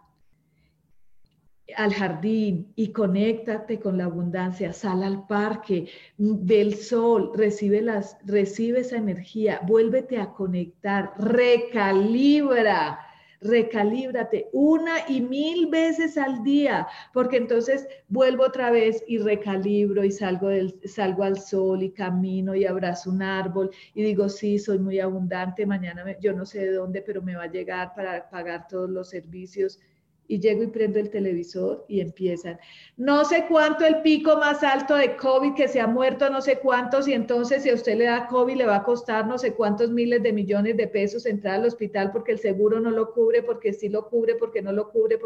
al 1.77 1.95
jardín 1.95 2.73
y 2.77 2.93
conéctate 2.93 3.81
con 3.81 3.97
la 3.97 4.05
abundancia, 4.05 4.73
sal 4.73 5.03
al 5.03 5.27
parque, 5.27 5.89
ve 6.19 6.61
el 6.61 6.75
sol, 6.75 7.33
recibe, 7.35 7.81
las, 7.81 8.19
recibe 8.25 8.81
esa 8.81 8.97
energía, 8.97 9.61
vuélvete 9.67 10.19
a 10.19 10.33
conectar, 10.33 11.15
recalibra 11.19 12.99
recalíbrate 13.45 14.49
una 14.53 15.07
y 15.07 15.21
mil 15.21 15.67
veces 15.67 16.17
al 16.17 16.43
día, 16.43 16.89
porque 17.13 17.37
entonces 17.37 17.87
vuelvo 18.09 18.45
otra 18.45 18.71
vez 18.71 19.05
y 19.07 19.19
recalibro 19.19 20.03
y 20.03 20.11
salgo, 20.11 20.49
del, 20.49 20.81
salgo 20.85 21.23
al 21.23 21.39
sol 21.39 21.83
y 21.83 21.91
camino 21.91 22.55
y 22.55 22.65
abrazo 22.65 23.11
un 23.11 23.23
árbol 23.23 23.71
y 23.95 24.03
digo, 24.03 24.29
sí, 24.31 24.59
soy 24.59 24.79
muy 24.79 24.99
abundante, 24.99 25.67
mañana 25.67 26.05
yo 26.21 26.33
no 26.33 26.47
sé 26.47 26.61
de 26.61 26.73
dónde, 26.73 27.03
pero 27.03 27.21
me 27.21 27.37
va 27.37 27.45
a 27.45 27.51
llegar 27.51 27.95
para 27.95 28.29
pagar 28.31 28.67
todos 28.67 28.89
los 28.89 29.11
servicios 29.11 29.79
y 30.27 30.41
llego 30.41 30.63
y 30.63 30.69
prendo 30.69 30.99
el 30.99 31.11
televisor 31.11 31.85
y 31.89 32.01
empiezan. 32.01 32.59
No 32.97 33.25
sé 33.25 33.47
cuánto 33.49 33.85
el 33.85 34.03
pico 34.03 34.37
más 34.37 34.63
alto 34.63 34.97
de 34.97 35.17
COVID 35.17 35.55
que 35.55 35.69
se 35.69 35.81
ha 35.81 35.87
muerto, 35.87 36.31
no 36.31 36.41
sé 36.41 36.59
cuántos, 36.59 37.07
y 37.09 37.13
entonces 37.13 37.63
si 37.63 37.71
a 37.71 37.75
usted 37.75 37.97
le 37.97 38.05
da 38.05 38.27
COVID 38.27 38.57
le 38.57 38.67
va 38.67 38.77
a 38.77 38.85
costar 38.85 39.27
no 39.27 39.39
sé 39.39 39.55
cuántos 39.55 39.91
miles 39.91 40.23
de 40.23 40.33
millones 40.33 40.77
de 40.77 40.89
pesos 40.89 41.27
entrar 41.27 41.57
al 41.57 41.67
hospital 41.67 42.11
porque 42.13 42.33
el 42.33 42.39
seguro 42.39 42.81
no 42.81 42.91
lo 42.91 43.13
cubre, 43.13 43.43
porque 43.43 43.73
sí 43.73 43.89
lo 43.89 44.09
cubre, 44.09 44.35
porque 44.35 44.63
no 44.63 44.73
lo 44.73 44.91
cubre. 44.91 45.19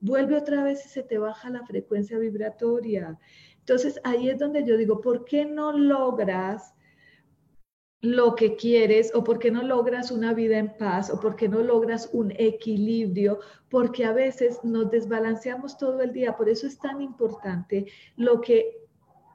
Vuelve 0.00 0.36
otra 0.36 0.62
vez 0.62 0.84
y 0.86 0.88
se 0.88 1.02
te 1.02 1.18
baja 1.18 1.50
la 1.50 1.64
frecuencia 1.66 2.18
vibratoria. 2.18 3.18
Entonces 3.58 4.00
ahí 4.04 4.28
es 4.30 4.38
donde 4.38 4.64
yo 4.64 4.76
digo, 4.76 5.00
¿por 5.00 5.24
qué 5.24 5.44
no 5.44 5.72
logras 5.72 6.74
lo 8.00 8.36
que 8.36 8.54
quieres 8.54 9.12
o 9.14 9.24
por 9.24 9.38
qué 9.38 9.50
no 9.50 9.62
logras 9.62 10.10
una 10.10 10.32
vida 10.32 10.58
en 10.58 10.76
paz 10.76 11.10
o 11.10 11.18
por 11.18 11.34
qué 11.34 11.48
no 11.48 11.62
logras 11.62 12.10
un 12.12 12.32
equilibrio, 12.36 13.40
porque 13.68 14.04
a 14.04 14.12
veces 14.12 14.60
nos 14.62 14.90
desbalanceamos 14.90 15.76
todo 15.76 16.00
el 16.02 16.12
día. 16.12 16.36
Por 16.36 16.48
eso 16.48 16.66
es 16.66 16.78
tan 16.78 17.02
importante 17.02 17.86
lo 18.16 18.40
que 18.40 18.88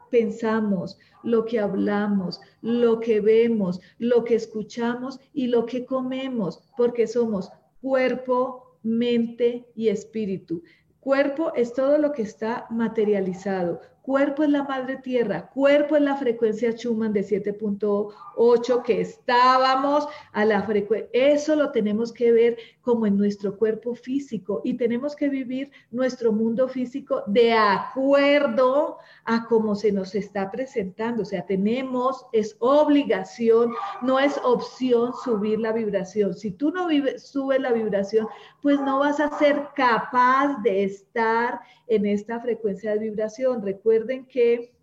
pensamos, 0.10 0.98
lo 1.24 1.44
que 1.44 1.60
hablamos, 1.60 2.40
lo 2.62 3.00
que 3.00 3.20
vemos, 3.20 3.82
lo 3.98 4.24
que 4.24 4.36
escuchamos 4.36 5.20
y 5.34 5.48
lo 5.48 5.66
que 5.66 5.86
comemos, 5.86 6.62
porque 6.78 7.08
somos 7.08 7.52
cuerpo, 7.82 8.78
mente 8.84 9.66
y 9.76 9.90
espíritu. 9.90 10.64
Cuerpo 11.00 11.52
es 11.56 11.74
todo 11.74 11.98
lo 11.98 12.14
que 12.14 12.22
está 12.22 12.66
materializado. 12.70 13.82
Cuerpo 14.04 14.44
es 14.44 14.50
la 14.50 14.64
madre 14.64 14.98
tierra, 14.98 15.50
cuerpo 15.50 15.96
es 15.96 16.02
la 16.02 16.18
frecuencia 16.18 16.74
Schumann 16.74 17.14
de 17.14 17.22
7.8 17.22 18.84
que 18.84 19.00
estábamos 19.00 20.10
a 20.34 20.44
la 20.44 20.62
frecuencia. 20.64 21.10
Eso 21.14 21.56
lo 21.56 21.72
tenemos 21.72 22.12
que 22.12 22.34
ver 22.34 22.58
como 22.82 23.08
en 23.08 23.18
nuestro 23.18 23.58
cuerpo 23.58 23.96
físico 23.96 24.60
y 24.66 24.74
tenemos 24.74 25.16
que 25.16 25.30
vivir 25.30 25.72
nuestro 25.90 26.34
mundo 26.34 26.68
físico 26.68 27.24
de 27.28 27.54
acuerdo 27.54 28.98
a 29.24 29.46
cómo 29.48 29.74
se 29.74 29.94
nos 29.94 30.16
está 30.16 30.52
presentando. 30.52 31.22
O 31.22 31.26
sea, 31.26 31.46
tenemos, 31.46 32.26
es 32.34 32.58
obligación, 32.60 33.72
no 34.02 34.20
es 34.20 34.38
opción 34.44 35.14
subir 35.24 35.60
la 35.60 35.72
vibración. 35.72 36.34
Si 36.34 36.52
tú 36.52 36.72
no 36.72 36.90
subes 37.18 37.62
la 37.62 37.72
vibración, 37.72 38.28
pues 38.62 38.82
no 38.82 39.00
vas 39.00 39.22
a 39.22 39.38
ser 39.40 39.70
capaz 39.78 40.62
de 40.62 40.84
estar 40.84 41.62
en 41.88 42.06
esta 42.06 42.42
frecuencia 42.42 42.92
de 42.92 43.00
vibración. 43.00 43.62
Recuerden 43.94 44.26
que 44.26 44.74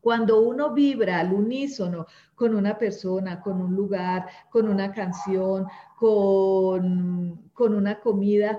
cuando 0.00 0.40
uno 0.40 0.72
vibra 0.72 1.18
al 1.18 1.32
unísono 1.32 2.06
con 2.36 2.54
una 2.54 2.78
persona, 2.78 3.40
con 3.40 3.60
un 3.60 3.74
lugar, 3.74 4.28
con 4.50 4.68
una 4.68 4.92
canción, 4.92 5.66
con, 5.96 7.50
con 7.52 7.74
una 7.74 7.98
comida, 7.98 8.56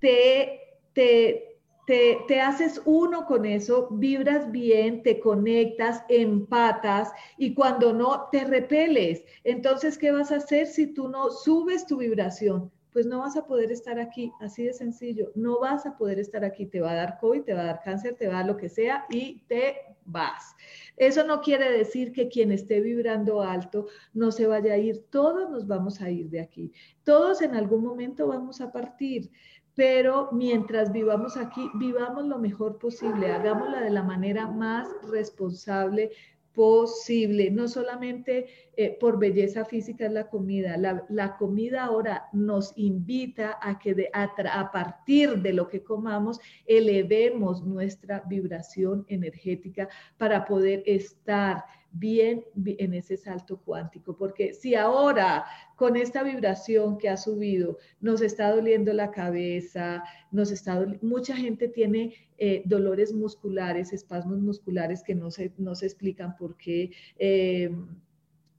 te, 0.00 0.60
te, 0.92 1.60
te, 1.86 2.18
te, 2.28 2.40
haces 2.42 2.82
uno 2.84 3.24
con 3.24 3.46
eso, 3.46 3.88
vibras 3.90 4.52
bien, 4.52 5.02
te 5.02 5.18
conectas, 5.18 6.04
empatas 6.10 7.10
y 7.38 7.54
cuando 7.54 7.94
no, 7.94 8.28
te 8.30 8.44
repeles. 8.44 9.24
Entonces, 9.44 9.96
¿qué 9.96 10.12
vas 10.12 10.30
a 10.30 10.36
hacer 10.36 10.66
si 10.66 10.88
tú 10.88 11.08
no 11.08 11.30
subes 11.30 11.86
tu 11.86 11.96
vibración? 11.96 12.70
Pues 12.92 13.06
no 13.06 13.20
vas 13.20 13.36
a 13.36 13.46
poder 13.46 13.70
estar 13.70 13.98
aquí, 13.98 14.32
así 14.40 14.64
de 14.64 14.72
sencillo, 14.72 15.30
no 15.34 15.60
vas 15.60 15.86
a 15.86 15.96
poder 15.96 16.18
estar 16.18 16.44
aquí, 16.44 16.66
te 16.66 16.80
va 16.80 16.92
a 16.92 16.94
dar 16.96 17.18
COVID, 17.18 17.42
te 17.42 17.54
va 17.54 17.62
a 17.62 17.66
dar 17.66 17.80
cáncer, 17.82 18.14
te 18.16 18.26
va 18.26 18.34
a 18.34 18.36
dar 18.38 18.46
lo 18.46 18.56
que 18.56 18.68
sea 18.68 19.06
y 19.10 19.42
te 19.48 19.76
vas. 20.04 20.56
Eso 20.96 21.24
no 21.24 21.40
quiere 21.40 21.70
decir 21.70 22.12
que 22.12 22.28
quien 22.28 22.52
esté 22.52 22.80
vibrando 22.80 23.42
alto 23.42 23.86
no 24.12 24.32
se 24.32 24.46
vaya 24.46 24.74
a 24.74 24.78
ir, 24.78 25.04
todos 25.10 25.50
nos 25.50 25.66
vamos 25.66 26.00
a 26.00 26.10
ir 26.10 26.28
de 26.30 26.40
aquí, 26.40 26.72
todos 27.04 27.42
en 27.42 27.54
algún 27.54 27.84
momento 27.84 28.26
vamos 28.26 28.60
a 28.60 28.72
partir, 28.72 29.30
pero 29.74 30.30
mientras 30.32 30.92
vivamos 30.92 31.36
aquí, 31.36 31.70
vivamos 31.76 32.26
lo 32.26 32.38
mejor 32.38 32.78
posible, 32.78 33.30
hagámosla 33.30 33.80
de 33.80 33.90
la 33.90 34.02
manera 34.02 34.46
más 34.46 34.88
responsable 35.10 36.10
posible, 36.54 37.50
no 37.50 37.68
solamente 37.68 38.46
eh, 38.76 38.96
por 38.98 39.18
belleza 39.18 39.64
física 39.64 40.06
es 40.06 40.12
la 40.12 40.28
comida, 40.28 40.76
la, 40.76 41.36
comida 41.36 41.84
ahora 41.84 42.28
nos 42.32 42.72
invita 42.76 43.58
a 43.62 43.78
que 43.78 44.10
a, 44.12 44.24
a, 44.24 44.72
partir 44.72 45.42
de 45.42 45.52
lo 45.52 45.68
que 45.68 45.82
comamos 45.84 46.40
elevemos 46.66 47.64
nuestra 47.64 48.24
vibración 48.26 49.04
energética 49.08 49.88
para 50.16 50.44
poder 50.44 50.82
estar 50.86 51.64
bien 51.92 52.44
en 52.54 52.94
ese 52.94 53.16
salto 53.16 53.60
cuántico, 53.60 54.16
porque 54.16 54.54
si 54.54 54.74
ahora 54.74 55.44
con 55.76 55.96
esta 55.96 56.22
vibración 56.22 56.98
que 56.98 57.08
ha 57.08 57.16
subido 57.16 57.78
nos 58.00 58.20
está 58.20 58.50
doliendo 58.50 58.92
la 58.92 59.10
cabeza, 59.10 60.04
nos 60.30 60.50
está 60.50 60.86
mucha 61.02 61.36
gente 61.36 61.68
tiene 61.68 62.14
eh, 62.38 62.62
dolores 62.64 63.12
musculares, 63.12 63.92
espasmos 63.92 64.38
musculares 64.38 65.02
que 65.02 65.14
no 65.14 65.30
se, 65.30 65.52
no 65.58 65.74
se 65.74 65.86
explican 65.86 66.36
por 66.36 66.56
qué. 66.56 66.90
Eh, 67.18 67.70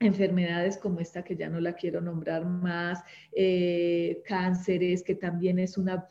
enfermedades 0.02 0.78
como 0.78 1.00
esta 1.00 1.24
que 1.24 1.36
ya 1.36 1.50
no 1.50 1.60
la 1.60 1.74
quiero 1.74 2.02
nombrar 2.02 2.46
más, 2.46 3.04
eh, 3.34 4.22
cánceres, 4.26 5.04
que 5.04 5.16
también 5.16 5.60
es 5.60 5.78
una 5.78 6.10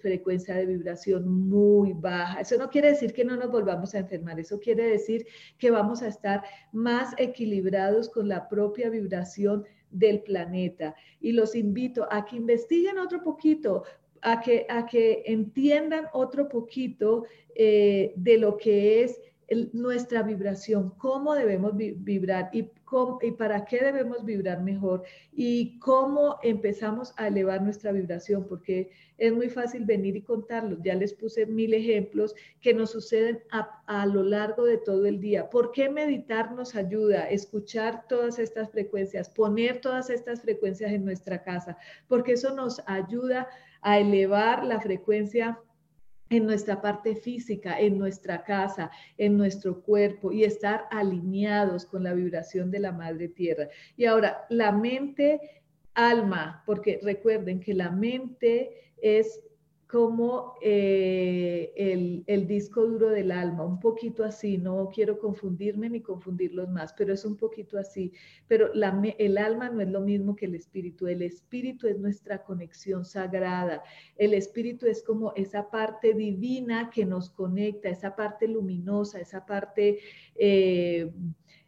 frecuencia 0.00 0.54
de 0.54 0.66
vibración 0.66 1.28
muy 1.28 1.92
baja. 1.92 2.40
Eso 2.40 2.56
no 2.56 2.70
quiere 2.70 2.90
decir 2.90 3.12
que 3.12 3.24
no 3.24 3.36
nos 3.36 3.50
volvamos 3.50 3.94
a 3.94 3.98
enfermar, 3.98 4.38
eso 4.40 4.58
quiere 4.58 4.84
decir 4.84 5.26
que 5.58 5.70
vamos 5.70 6.02
a 6.02 6.08
estar 6.08 6.42
más 6.72 7.14
equilibrados 7.18 8.08
con 8.08 8.28
la 8.28 8.48
propia 8.48 8.90
vibración 8.90 9.64
del 9.90 10.22
planeta. 10.22 10.94
Y 11.20 11.32
los 11.32 11.54
invito 11.54 12.06
a 12.10 12.24
que 12.24 12.36
investiguen 12.36 12.98
otro 12.98 13.22
poquito, 13.22 13.84
a 14.22 14.40
que, 14.40 14.66
a 14.68 14.86
que 14.86 15.22
entiendan 15.26 16.06
otro 16.12 16.48
poquito 16.48 17.24
eh, 17.54 18.12
de 18.16 18.38
lo 18.38 18.56
que 18.56 19.02
es 19.02 19.20
nuestra 19.72 20.22
vibración, 20.22 20.94
cómo 20.98 21.34
debemos 21.34 21.72
vibrar 21.76 22.50
y, 22.52 22.70
y 23.22 23.30
para 23.32 23.64
qué 23.64 23.80
debemos 23.80 24.24
vibrar 24.24 24.62
mejor 24.62 25.02
y 25.32 25.78
cómo 25.78 26.38
empezamos 26.42 27.14
a 27.16 27.28
elevar 27.28 27.62
nuestra 27.62 27.92
vibración, 27.92 28.46
porque 28.48 28.90
es 29.18 29.32
muy 29.32 29.48
fácil 29.48 29.84
venir 29.84 30.16
y 30.16 30.22
contarlos. 30.22 30.78
Ya 30.82 30.94
les 30.94 31.14
puse 31.14 31.46
mil 31.46 31.74
ejemplos 31.74 32.34
que 32.60 32.74
nos 32.74 32.90
suceden 32.90 33.40
a, 33.50 33.82
a 33.86 34.06
lo 34.06 34.22
largo 34.22 34.64
de 34.64 34.78
todo 34.78 35.06
el 35.06 35.20
día. 35.20 35.48
¿Por 35.48 35.72
qué 35.72 35.88
meditar 35.88 36.52
nos 36.52 36.74
ayuda? 36.74 37.28
Escuchar 37.30 38.06
todas 38.08 38.38
estas 38.38 38.70
frecuencias, 38.70 39.30
poner 39.30 39.80
todas 39.80 40.10
estas 40.10 40.42
frecuencias 40.42 40.92
en 40.92 41.04
nuestra 41.04 41.42
casa, 41.42 41.76
porque 42.08 42.32
eso 42.32 42.54
nos 42.54 42.82
ayuda 42.86 43.48
a 43.80 43.98
elevar 43.98 44.64
la 44.64 44.80
frecuencia 44.80 45.58
en 46.32 46.46
nuestra 46.46 46.80
parte 46.80 47.14
física, 47.14 47.78
en 47.78 47.98
nuestra 47.98 48.42
casa, 48.42 48.90
en 49.18 49.36
nuestro 49.36 49.82
cuerpo 49.82 50.32
y 50.32 50.44
estar 50.44 50.86
alineados 50.90 51.84
con 51.84 52.02
la 52.04 52.14
vibración 52.14 52.70
de 52.70 52.80
la 52.80 52.90
Madre 52.90 53.28
Tierra. 53.28 53.68
Y 53.98 54.06
ahora, 54.06 54.46
la 54.48 54.72
mente, 54.72 55.62
alma, 55.92 56.62
porque 56.64 56.98
recuerden 57.02 57.60
que 57.60 57.74
la 57.74 57.90
mente 57.90 58.94
es 59.02 59.42
como 59.92 60.54
eh, 60.62 62.24
el, 62.26 62.46
disco 62.46 62.86
duro 62.86 63.10
del 63.10 63.30
alma, 63.30 63.66
un 63.66 63.78
poquito 63.78 64.24
así, 64.24 64.56
no 64.56 64.88
quiero 64.88 65.18
confundirme 65.18 65.90
ni 65.90 66.00
confundirlos 66.00 66.70
más, 66.70 66.94
pero 66.94 67.12
es 67.12 67.26
un 67.26 67.36
poquito 67.36 67.76
así. 67.76 68.10
Pero 68.48 68.72
el 68.72 69.36
alma 69.36 69.68
no 69.68 69.82
es 69.82 69.90
lo 69.90 70.00
mismo 70.00 70.34
que 70.34 70.46
el 70.46 70.54
espíritu, 70.54 71.08
el 71.08 71.20
espíritu 71.20 71.88
es 71.88 71.98
nuestra 71.98 72.42
conexión 72.42 73.04
sagrada, 73.04 73.82
el 74.16 74.32
espíritu 74.32 74.86
es 74.86 75.02
como 75.02 75.34
esa 75.36 75.70
parte 75.70 76.14
divina 76.14 76.88
que 76.88 77.04
nos 77.04 77.28
conecta, 77.28 77.90
esa 77.90 78.16
parte 78.16 78.48
luminosa, 78.48 79.20
esa 79.20 79.44
parte... 79.44 79.98
Eh, 80.34 81.12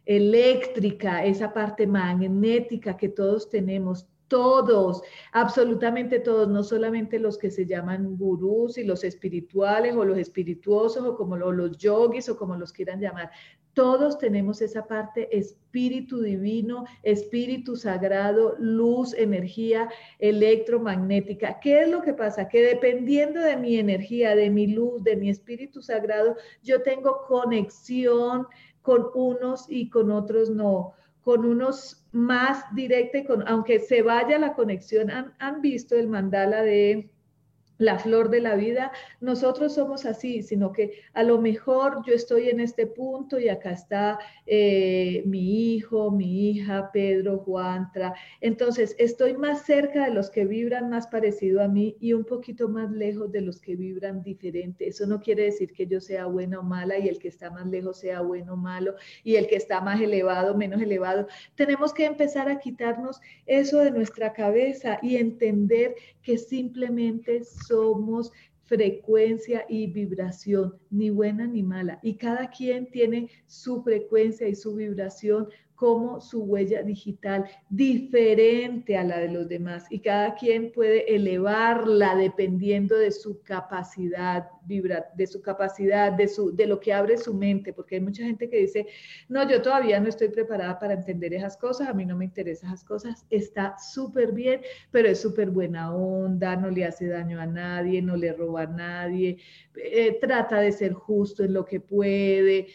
eléctrica, 0.07 1.25
esa 1.25 1.51
parte 1.51 1.87
magnética 1.87 2.95
que 2.95 3.09
todos 3.09 3.49
tenemos, 3.49 4.07
todos, 4.27 5.03
absolutamente 5.31 6.19
todos, 6.19 6.47
no 6.47 6.63
solamente 6.63 7.19
los 7.19 7.37
que 7.37 7.51
se 7.51 7.65
llaman 7.65 8.17
gurús 8.17 8.77
y 8.77 8.83
los 8.83 9.03
espirituales 9.03 9.95
o 9.95 10.03
los 10.03 10.17
espirituosos 10.17 11.05
o 11.05 11.15
como 11.15 11.37
los 11.37 11.77
yogis 11.77 12.29
o 12.29 12.37
como 12.37 12.55
los 12.55 12.71
quieran 12.71 12.99
llamar. 12.99 13.31
Todos 13.73 14.17
tenemos 14.17 14.61
esa 14.61 14.87
parte 14.87 15.37
espíritu 15.37 16.21
divino, 16.21 16.85
espíritu 17.03 17.75
sagrado, 17.75 18.55
luz, 18.57 19.13
energía 19.13 19.89
electromagnética. 20.17 21.59
¿Qué 21.59 21.81
es 21.81 21.89
lo 21.89 22.01
que 22.01 22.13
pasa? 22.13 22.47
Que 22.47 22.61
dependiendo 22.61 23.41
de 23.41 23.57
mi 23.57 23.77
energía, 23.77 24.33
de 24.33 24.49
mi 24.49 24.67
luz, 24.67 25.03
de 25.03 25.17
mi 25.17 25.29
espíritu 25.29 25.81
sagrado, 25.81 26.37
yo 26.63 26.81
tengo 26.83 27.23
conexión 27.27 28.47
con 28.81 29.07
unos 29.13 29.65
y 29.69 29.89
con 29.89 30.09
otros 30.09 30.49
no 30.49 30.93
con 31.25 31.43
unos 31.43 32.04
más 32.15 32.63
directa 32.73 33.17
y 33.17 33.25
con, 33.25 33.45
aunque 33.45 33.77
se 33.77 34.01
vaya 34.01 34.39
la 34.39 34.53
conexión, 34.53 35.11
han, 35.11 35.33
han 35.37 35.59
visto 35.59 35.95
el 35.95 36.07
mandala 36.07 36.61
de 36.61 37.09
la 37.77 37.99
flor 37.99 38.29
de 38.29 38.41
la 38.41 38.55
vida, 38.55 38.91
nosotros 39.19 39.75
somos 39.75 40.05
así, 40.05 40.41
sino 40.41 40.71
que 40.71 41.01
a 41.13 41.23
lo 41.23 41.41
mejor 41.41 42.03
yo 42.05 42.13
estoy 42.13 42.49
en 42.49 42.59
este 42.59 42.87
punto 42.87 43.39
y 43.39 43.49
acá 43.49 43.71
está 43.71 44.19
eh, 44.45 45.23
mi 45.25 45.75
hijo, 45.75 46.11
mi 46.11 46.49
hija, 46.49 46.89
Pedro, 46.91 47.39
Juantra. 47.39 48.13
Entonces, 48.41 48.95
estoy 48.97 49.35
más 49.35 49.65
cerca 49.65 50.05
de 50.05 50.13
los 50.13 50.29
que 50.29 50.45
vibran 50.45 50.89
más 50.89 51.07
parecido 51.07 51.61
a 51.61 51.67
mí 51.67 51.97
y 51.99 52.13
un 52.13 52.23
poquito 52.23 52.69
más 52.69 52.91
lejos 52.91 53.31
de 53.31 53.41
los 53.41 53.59
que 53.59 53.75
vibran 53.75 54.23
diferente. 54.23 54.87
Eso 54.87 55.05
no 55.05 55.19
quiere 55.19 55.43
decir 55.43 55.73
que 55.73 55.87
yo 55.87 55.99
sea 55.99 56.25
buena 56.25 56.59
o 56.59 56.63
mala 56.63 56.97
y 56.97 57.09
el 57.09 57.19
que 57.19 57.27
está 57.27 57.49
más 57.49 57.67
lejos 57.67 57.99
sea 57.99 58.21
bueno 58.21 58.53
o 58.53 58.57
malo 58.57 58.95
y 59.23 59.35
el 59.35 59.47
que 59.47 59.55
está 59.55 59.81
más 59.81 59.99
elevado, 59.99 60.55
menos 60.55 60.81
elevado. 60.81 61.27
Tenemos 61.55 61.93
que 61.93 62.05
empezar 62.05 62.49
a 62.49 62.59
quitarnos 62.59 63.21
eso 63.45 63.79
de 63.79 63.91
nuestra 63.91 64.33
cabeza 64.33 64.99
y 65.01 65.17
entender 65.17 65.95
que 66.21 66.37
simplemente 66.37 67.43
somos 67.67 68.31
frecuencia 68.63 69.65
y 69.69 69.87
vibración, 69.87 70.77
ni 70.89 71.09
buena 71.09 71.45
ni 71.47 71.63
mala. 71.63 71.99
Y 72.01 72.17
cada 72.17 72.49
quien 72.49 72.89
tiene 72.89 73.29
su 73.45 73.83
frecuencia 73.83 74.47
y 74.47 74.55
su 74.55 74.75
vibración 74.75 75.47
como 75.75 76.21
su 76.21 76.43
huella 76.43 76.81
digital 76.83 77.45
diferente 77.69 78.97
a 78.97 79.03
la 79.03 79.19
de 79.19 79.29
los 79.29 79.47
demás. 79.47 79.85
Y 79.89 79.99
cada 79.99 80.35
quien 80.35 80.71
puede 80.71 81.13
elevarla 81.13 82.15
dependiendo 82.15 82.97
de 82.97 83.11
su 83.11 83.41
capacidad 83.43 84.49
vibra, 84.65 85.11
de 85.15 85.27
su 85.27 85.41
capacidad, 85.41 86.11
de, 86.11 86.27
su, 86.27 86.55
de 86.55 86.65
lo 86.65 86.79
que 86.79 86.93
abre 86.93 87.17
su 87.17 87.33
mente, 87.33 87.73
porque 87.73 87.95
hay 87.95 88.01
mucha 88.01 88.23
gente 88.23 88.49
que 88.49 88.57
dice, 88.57 88.87
no, 89.29 89.47
yo 89.47 89.61
todavía 89.61 89.99
no 89.99 90.09
estoy 90.09 90.29
preparada 90.29 90.79
para 90.79 90.93
entender 90.93 91.33
esas 91.33 91.57
cosas, 91.57 91.87
a 91.87 91.93
mí 91.93 92.05
no 92.05 92.15
me 92.15 92.25
interesan 92.25 92.69
esas 92.69 92.83
cosas, 92.83 93.25
está 93.29 93.77
súper 93.77 94.31
bien, 94.31 94.61
pero 94.91 95.09
es 95.09 95.21
súper 95.21 95.51
buena 95.51 95.93
onda, 95.93 96.55
no 96.55 96.69
le 96.69 96.85
hace 96.85 97.07
daño 97.07 97.39
a 97.39 97.45
nadie, 97.45 98.01
no 98.01 98.15
le 98.15 98.33
roba 98.33 98.63
a 98.63 98.67
nadie, 98.67 99.37
eh, 99.75 100.17
trata 100.19 100.59
de 100.59 100.71
ser 100.71 100.93
justo 100.93 101.43
en 101.43 101.53
lo 101.53 101.65
que 101.65 101.79
puede, 101.79 102.67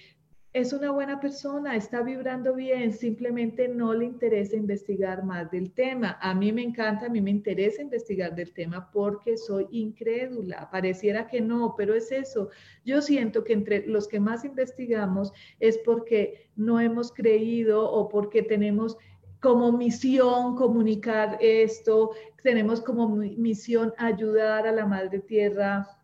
es 0.53 0.73
una 0.73 0.91
buena 0.91 1.21
persona, 1.21 1.77
está 1.77 2.03
vibrando 2.03 2.55
bien, 2.55 2.93
simplemente 2.93 3.69
no 3.69 3.95
le 3.95 4.05
interesa 4.05 4.57
investigar 4.57 5.25
más 5.25 5.49
del 5.53 5.71
tema. 5.71 6.19
A 6.21 6.35
mí 6.35 6.51
me 6.51 6.63
encanta, 6.63 7.07
a 7.07 7.09
mí 7.09 7.21
me 7.21 7.31
interesa 7.31 7.83
investigar 7.83 8.35
del 8.35 8.53
tema 8.53 8.91
porque 8.91 9.37
soy 9.37 9.69
incrédula. 9.71 10.69
Pareciera 10.73 11.29
que 11.29 11.41
no, 11.41 11.75
pero 11.77 11.95
es 11.95 12.11
eso. 12.11 12.51
Yo 12.85 13.01
siento 13.01 13.45
que 13.45 13.53
entre 13.53 13.87
los 13.87 14.09
que 14.09 14.19
más 14.19 14.45
investigamos 14.45 15.33
es 15.61 15.79
porque 15.79 16.49
no 16.57 16.81
hemos 16.81 17.13
creído 17.13 17.89
o 17.89 18.09
porque 18.09 18.43
tenemos 18.43 18.97
como 19.41 19.71
misión 19.71 20.57
comunicar 20.57 21.39
esto, 21.41 22.11
tenemos 22.43 22.81
como 22.81 23.09
misión 23.09 23.95
ayudar 23.99 24.67
a 24.67 24.73
la 24.73 24.85
Madre 24.85 25.21
Tierra 25.21 26.00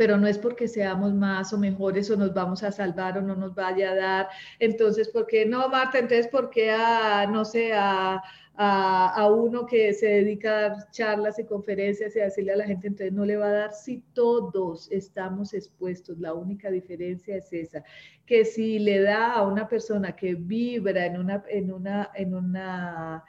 pero 0.00 0.16
no 0.16 0.26
es 0.26 0.38
porque 0.38 0.66
seamos 0.66 1.12
más 1.12 1.52
o 1.52 1.58
mejores 1.58 2.10
o 2.10 2.16
nos 2.16 2.32
vamos 2.32 2.62
a 2.62 2.72
salvar 2.72 3.18
o 3.18 3.20
no 3.20 3.36
nos 3.36 3.54
vaya 3.54 3.90
a 3.90 3.94
dar. 3.94 4.28
Entonces, 4.58 5.10
¿por 5.10 5.26
qué 5.26 5.44
no, 5.44 5.68
Marta? 5.68 5.98
Entonces, 5.98 6.26
¿por 6.26 6.48
qué 6.48 6.70
a, 6.70 7.26
no 7.26 7.44
sé, 7.44 7.74
a, 7.74 8.22
a, 8.56 9.28
uno 9.28 9.66
que 9.66 9.92
se 9.92 10.06
dedica 10.06 10.48
a 10.48 10.68
dar 10.70 10.90
charlas 10.90 11.38
y 11.38 11.44
conferencias 11.44 12.16
y 12.16 12.20
decirle 12.20 12.52
a 12.52 12.56
la 12.56 12.64
gente, 12.64 12.86
entonces 12.86 13.12
no 13.12 13.26
le 13.26 13.36
va 13.36 13.48
a 13.48 13.52
dar 13.52 13.72
si 13.74 14.02
todos 14.14 14.90
estamos 14.90 15.52
expuestos. 15.52 16.18
La 16.18 16.32
única 16.32 16.70
diferencia 16.70 17.36
es 17.36 17.52
esa, 17.52 17.84
que 18.24 18.46
si 18.46 18.78
le 18.78 19.02
da 19.02 19.34
a 19.34 19.42
una 19.42 19.68
persona 19.68 20.16
que 20.16 20.34
vibra 20.34 21.04
en 21.04 21.18
una, 21.18 21.44
en 21.50 21.70
una, 21.70 22.10
en 22.14 22.34
una 22.34 23.22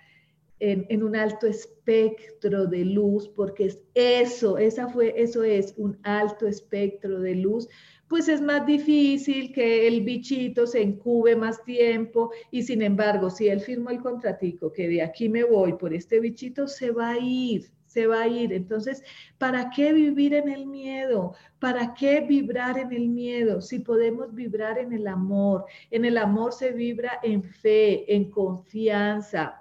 en, 0.62 1.04
un 1.04 1.16
alto 1.16 1.48
espectro 1.48 2.68
de 2.68 2.86
luz, 2.86 3.28
porque 3.28 3.66
es 3.66 3.84
eso, 3.96 4.60
esa 4.60 4.88
fue, 4.88 5.14
eso 5.18 5.44
es 5.44 5.74
un 5.76 5.98
alto 6.04 6.48
espectro 6.48 7.20
de 7.20 7.36
luz, 7.36 7.68
pues 8.08 8.28
es 8.28 8.42
más 8.42 8.66
difícil 8.66 9.52
que 9.54 9.88
el 9.88 10.02
bichito 10.02 10.68
se 10.68 10.82
encube 10.82 11.36
más 11.36 11.64
tiempo 11.64 12.32
y 12.52 12.62
sin 12.62 12.82
embargo, 12.84 13.30
si 13.30 13.48
él 13.48 13.62
firmó 13.62 13.90
el 13.90 14.02
contratico 14.02 14.72
que 14.72 14.88
de 14.88 15.02
aquí 15.02 15.30
me 15.30 15.44
voy 15.44 15.74
por 15.74 15.94
este 15.94 16.20
bichito, 16.20 16.68
se 16.68 16.92
va 16.92 17.12
a 17.12 17.18
ir, 17.18 17.72
se 17.88 18.06
va 18.08 18.22
a 18.22 18.28
ir. 18.28 18.54
Entonces, 18.54 19.04
¿para 19.38 19.72
qué 19.72 19.94
vivir 19.94 20.34
en 20.34 20.50
el 20.50 20.68
miedo? 20.68 21.34
¿Para 21.60 21.94
qué 21.94 22.22
vibrar 22.22 22.78
en 22.78 22.92
el 22.92 23.10
miedo? 23.10 23.62
Si 23.62 23.80
podemos 23.80 24.34
vibrar 24.36 24.78
en 24.78 24.94
el 24.94 25.08
amor. 25.08 25.66
En 25.90 26.06
el 26.06 26.18
amor 26.18 26.54
se 26.54 26.72
vibra 26.72 27.20
en 27.24 27.42
fe, 27.44 28.14
en 28.14 28.30
confianza, 28.30 29.61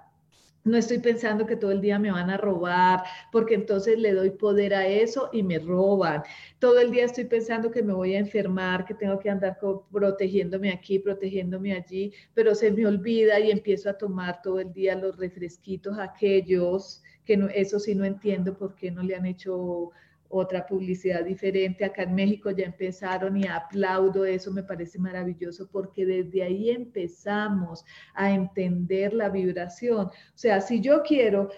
No 0.63 0.77
estoy 0.77 0.99
pensando 0.99 1.47
que 1.47 1.55
todo 1.55 1.71
el 1.71 1.81
día 1.81 1.97
me 1.97 2.11
van 2.11 2.29
a 2.29 2.37
robar, 2.37 3.03
porque 3.31 3.55
entonces 3.55 3.97
le 3.97 4.13
doy 4.13 4.29
poder 4.29 4.75
a 4.75 4.87
eso 4.87 5.29
y 5.33 5.41
me 5.41 5.57
roban. 5.57 6.21
Todo 6.59 6.79
el 6.79 6.91
día 6.91 7.05
estoy 7.05 7.25
pensando 7.25 7.71
que 7.71 7.81
me 7.81 7.93
voy 7.93 8.13
a 8.13 8.19
enfermar, 8.19 8.85
que 8.85 8.93
tengo 8.93 9.17
que 9.17 9.29
andar 9.29 9.57
protegiéndome 9.91 10.71
aquí, 10.71 10.99
protegiéndome 10.99 11.73
allí, 11.73 12.13
pero 12.35 12.53
se 12.53 12.71
me 12.71 12.85
olvida 12.85 13.39
y 13.39 13.49
empiezo 13.49 13.89
a 13.89 13.97
tomar 13.97 14.41
todo 14.43 14.59
el 14.59 14.71
día 14.71 14.95
los 14.95 15.17
refresquitos 15.17 15.97
aquellos, 15.97 17.01
que 17.25 17.37
no, 17.37 17.47
eso 17.47 17.79
sí 17.79 17.95
no 17.95 18.05
entiendo 18.05 18.55
por 18.55 18.75
qué 18.75 18.91
no 18.91 19.01
le 19.01 19.15
han 19.15 19.25
hecho 19.25 19.91
otra 20.31 20.65
publicidad 20.65 21.23
diferente. 21.23 21.85
Acá 21.85 22.03
en 22.03 22.15
México 22.15 22.51
ya 22.51 22.65
empezaron 22.65 23.37
y 23.37 23.47
aplaudo 23.47 24.25
eso, 24.25 24.51
me 24.51 24.63
parece 24.63 24.97
maravilloso 24.99 25.69
porque 25.71 26.05
desde 26.05 26.43
ahí 26.43 26.69
empezamos 26.69 27.85
a 28.13 28.31
entender 28.31 29.13
la 29.13 29.29
vibración. 29.29 30.07
O 30.07 30.37
sea, 30.37 30.61
si 30.61 30.81
yo 30.81 31.03
quiero 31.03 31.49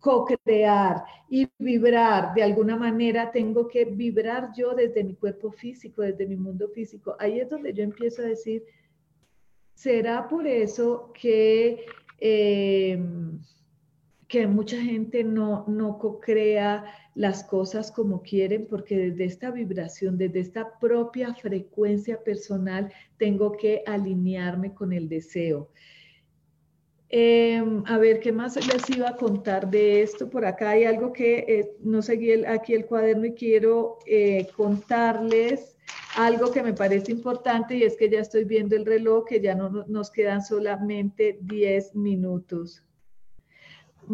co-crear 0.00 1.04
y 1.30 1.48
vibrar 1.58 2.34
de 2.34 2.42
alguna 2.42 2.76
manera, 2.76 3.30
tengo 3.30 3.68
que 3.68 3.84
vibrar 3.84 4.50
yo 4.56 4.74
desde 4.74 5.04
mi 5.04 5.14
cuerpo 5.14 5.52
físico, 5.52 6.02
desde 6.02 6.26
mi 6.26 6.36
mundo 6.36 6.68
físico. 6.68 7.14
Ahí 7.20 7.38
es 7.38 7.48
donde 7.48 7.72
yo 7.72 7.84
empiezo 7.84 8.22
a 8.22 8.26
decir, 8.26 8.64
¿será 9.74 10.26
por 10.28 10.46
eso 10.46 11.12
que... 11.14 11.86
Eh, 12.18 12.98
que 14.32 14.46
mucha 14.46 14.80
gente 14.80 15.24
no, 15.24 15.66
no 15.68 15.98
co-crea 15.98 16.86
las 17.14 17.44
cosas 17.44 17.92
como 17.92 18.22
quieren, 18.22 18.66
porque 18.66 18.96
desde 18.96 19.26
esta 19.26 19.50
vibración, 19.50 20.16
desde 20.16 20.40
esta 20.40 20.78
propia 20.80 21.34
frecuencia 21.34 22.18
personal, 22.24 22.90
tengo 23.18 23.52
que 23.52 23.82
alinearme 23.86 24.72
con 24.72 24.94
el 24.94 25.06
deseo. 25.06 25.68
Em, 27.10 27.84
a 27.84 27.98
ver, 27.98 28.20
¿qué 28.20 28.32
más 28.32 28.56
les 28.66 28.88
iba 28.88 29.10
a 29.10 29.16
contar 29.16 29.70
de 29.70 30.00
esto? 30.00 30.30
Por 30.30 30.46
acá 30.46 30.70
hay 30.70 30.84
algo 30.84 31.12
que 31.12 31.44
eh, 31.46 31.76
no 31.80 32.00
seguí 32.00 32.32
aquí 32.46 32.72
el 32.72 32.86
cuaderno 32.86 33.26
y 33.26 33.34
quiero 33.34 33.98
eh, 34.06 34.46
contarles 34.56 35.76
algo 36.16 36.50
que 36.50 36.62
me 36.62 36.72
parece 36.72 37.12
importante 37.12 37.76
y 37.76 37.82
es 37.82 37.98
que 37.98 38.08
ya 38.08 38.20
estoy 38.20 38.44
viendo 38.44 38.76
el 38.76 38.86
reloj, 38.86 39.26
que 39.26 39.42
ya 39.42 39.54
no 39.54 39.84
nos 39.88 40.10
quedan 40.10 40.42
solamente 40.42 41.38
10 41.42 41.94
minutos. 41.96 42.82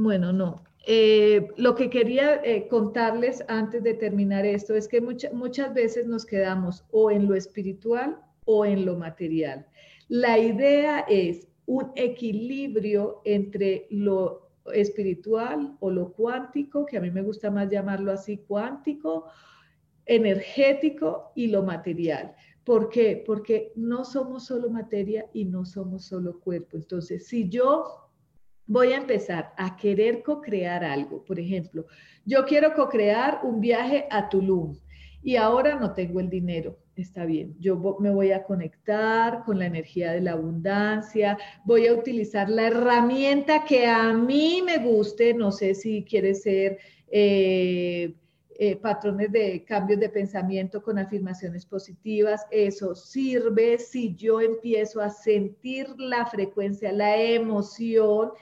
Bueno, 0.00 0.32
no. 0.32 0.62
Eh, 0.86 1.48
lo 1.56 1.74
que 1.74 1.90
quería 1.90 2.40
eh, 2.44 2.68
contarles 2.68 3.42
antes 3.48 3.82
de 3.82 3.94
terminar 3.94 4.46
esto 4.46 4.74
es 4.74 4.86
que 4.86 5.00
muchas 5.00 5.74
veces 5.74 6.06
nos 6.06 6.24
quedamos 6.24 6.84
o 6.92 7.10
en 7.10 7.26
lo 7.26 7.34
espiritual 7.34 8.16
o 8.44 8.64
en 8.64 8.86
lo 8.86 8.96
material. 8.96 9.66
La 10.06 10.38
idea 10.38 11.00
es 11.08 11.48
un 11.66 11.90
equilibrio 11.96 13.22
entre 13.24 13.88
lo 13.90 14.52
espiritual 14.72 15.76
o 15.80 15.90
lo 15.90 16.12
cuántico, 16.12 16.86
que 16.86 16.98
a 16.98 17.00
mí 17.00 17.10
me 17.10 17.22
gusta 17.22 17.50
más 17.50 17.68
llamarlo 17.68 18.12
así, 18.12 18.36
cuántico, 18.36 19.24
energético 20.06 21.32
y 21.34 21.48
lo 21.48 21.64
material. 21.64 22.36
¿Por 22.62 22.88
qué? 22.88 23.20
Porque 23.26 23.72
no 23.74 24.04
somos 24.04 24.46
solo 24.46 24.70
materia 24.70 25.26
y 25.32 25.44
no 25.44 25.64
somos 25.64 26.04
solo 26.04 26.38
cuerpo. 26.38 26.76
Entonces, 26.76 27.26
si 27.26 27.48
yo 27.48 28.07
voy 28.68 28.92
a 28.92 28.98
empezar 28.98 29.52
a 29.56 29.76
querer 29.76 30.22
co-crear 30.22 30.84
algo. 30.84 31.24
Por 31.24 31.40
ejemplo, 31.40 31.86
yo 32.24 32.44
quiero 32.44 32.74
co-crear 32.74 33.40
un 33.42 33.60
viaje 33.60 34.06
a 34.10 34.28
Tulum 34.28 34.76
y 35.22 35.36
ahora 35.36 35.76
no 35.76 35.94
tengo 35.94 36.20
el 36.20 36.30
dinero. 36.30 36.78
Está 36.94 37.24
bien, 37.24 37.56
yo 37.60 37.96
me 38.00 38.10
voy 38.10 38.32
a 38.32 38.42
conectar 38.42 39.44
con 39.44 39.58
la 39.58 39.66
energía 39.66 40.12
de 40.12 40.20
la 40.20 40.32
abundancia, 40.32 41.38
voy 41.64 41.86
a 41.86 41.94
utilizar 41.94 42.50
la 42.50 42.66
herramienta 42.66 43.64
que 43.64 43.86
a 43.86 44.12
mí 44.12 44.62
me 44.64 44.78
guste, 44.78 45.32
no 45.32 45.52
sé 45.52 45.74
si 45.74 46.04
quiere 46.04 46.34
ser 46.34 46.78
eh, 47.10 48.14
eh, 48.58 48.74
patrones 48.74 49.30
de 49.30 49.64
cambios 49.64 50.00
de 50.00 50.08
pensamiento 50.08 50.82
con 50.82 50.98
afirmaciones 50.98 51.64
positivas, 51.64 52.44
eso 52.50 52.96
sirve 52.96 53.78
si 53.78 54.16
yo 54.16 54.40
empiezo 54.40 55.00
a 55.00 55.08
sentir 55.08 55.86
la 55.98 56.26
frecuencia, 56.26 56.90
la 56.90 57.16
emoción 57.16 58.32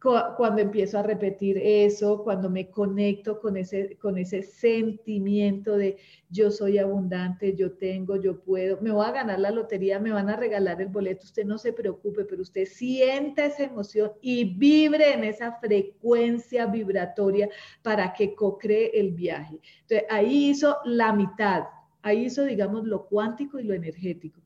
cuando 0.00 0.62
empiezo 0.62 0.98
a 0.98 1.02
repetir 1.02 1.58
eso, 1.58 2.22
cuando 2.24 2.48
me 2.48 2.70
conecto 2.70 3.38
con 3.38 3.56
ese, 3.56 3.98
con 3.98 4.16
ese 4.16 4.42
sentimiento 4.42 5.76
de 5.76 5.98
yo 6.30 6.50
soy 6.50 6.78
abundante, 6.78 7.54
yo 7.54 7.72
tengo, 7.72 8.16
yo 8.16 8.40
puedo, 8.40 8.80
me 8.80 8.92
voy 8.92 9.04
a 9.04 9.12
ganar 9.12 9.38
la 9.40 9.50
lotería, 9.50 9.98
me 9.98 10.12
van 10.12 10.30
a 10.30 10.36
regalar 10.36 10.80
el 10.80 10.88
boleto, 10.88 11.26
usted 11.26 11.44
no 11.44 11.58
se 11.58 11.74
preocupe, 11.74 12.24
pero 12.24 12.40
usted 12.40 12.64
sienta 12.64 13.44
esa 13.44 13.64
emoción 13.64 14.12
y 14.22 14.44
vibre 14.44 15.12
en 15.12 15.24
esa 15.24 15.52
frecuencia 15.60 16.66
vibratoria 16.66 17.50
para 17.82 18.14
que 18.14 18.34
co-cree 18.34 18.90
el 18.94 19.12
viaje. 19.12 19.60
Entonces, 19.82 20.04
ahí 20.08 20.50
hizo 20.50 20.78
la 20.84 21.12
mitad, 21.12 21.64
ahí 22.00 22.24
hizo, 22.24 22.44
digamos, 22.44 22.84
lo 22.86 23.06
cuántico 23.06 23.58
y 23.58 23.64
lo 23.64 23.74
energético 23.74 24.39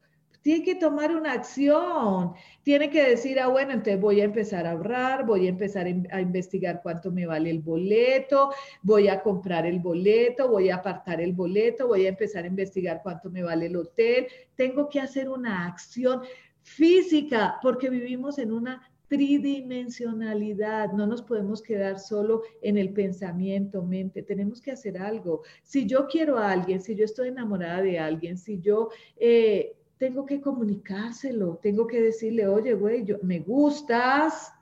tiene 0.45 0.63
que 0.63 0.75
tomar 0.75 1.17
una 1.17 1.33
acción, 1.33 2.35
tiene 2.63 2.91
que 2.91 3.03
decir, 3.03 3.41
ah, 3.41 3.49
bueno, 3.49 3.73
entonces 3.73 3.99
voy 3.99 4.21
a 4.21 4.25
empezar 4.25 4.67
a 4.67 4.73
ahorrar, 4.73 5.25
voy 5.25 5.47
a 5.47 5.49
empezar 5.49 5.87
a 5.87 6.21
investigar 6.21 6.83
cuánto 6.83 7.11
me 7.11 7.25
vale 7.25 7.49
el 7.49 7.61
boleto, 7.61 8.51
voy 8.83 9.09
a 9.09 9.23
comprar 9.23 9.65
el 9.65 9.79
boleto, 9.79 10.51
voy 10.51 10.69
a 10.69 10.77
apartar 10.77 11.23
el 11.23 11.33
boleto, 11.33 11.89
voy 11.89 12.05
a 12.05 12.11
empezar 12.11 12.45
a 12.45 12.49
investigar 12.49 13.01
cuánto 13.03 13.31
me 13.31 13.43
vale 13.43 13.67
el 13.67 13.77
hotel, 13.77 14.27
tengo 14.55 14.91
que 14.91 15.01
hacer 15.01 15.31
una 15.31 15.67
acción 15.67 16.21
física 16.61 17.59
porque 17.63 17.89
vivimos 17.89 18.37
en 18.37 18.53
una 18.53 18.83
tridimensionalidad, 19.09 20.93
no 20.93 21.07
nos 21.07 21.23
podemos 21.23 21.63
quedar 21.63 21.99
solo 21.99 22.43
en 22.61 22.77
el 22.77 22.93
pensamiento, 22.93 23.83
mente, 23.83 24.23
tenemos 24.23 24.61
que 24.61 24.73
hacer 24.73 24.99
algo. 24.99 25.41
Si 25.63 25.87
yo 25.87 26.07
quiero 26.07 26.37
a 26.37 26.53
alguien, 26.53 26.83
si 26.83 26.95
yo 26.95 27.07
estoy 27.07 27.29
enamorada 27.29 27.81
de 27.81 27.99
alguien, 27.99 28.37
si 28.37 28.61
yo... 28.61 28.91
Eh, 29.17 29.75
tengo 30.05 30.27
que 30.27 30.39
comunicárselo, 30.39 31.59
tengo 31.63 31.87
que 31.87 31.99
decirle, 31.99 32.47
oye, 32.47 32.75
güey, 32.75 33.07
yo, 33.07 33.17
me 33.23 33.39
gustas, 33.39 34.53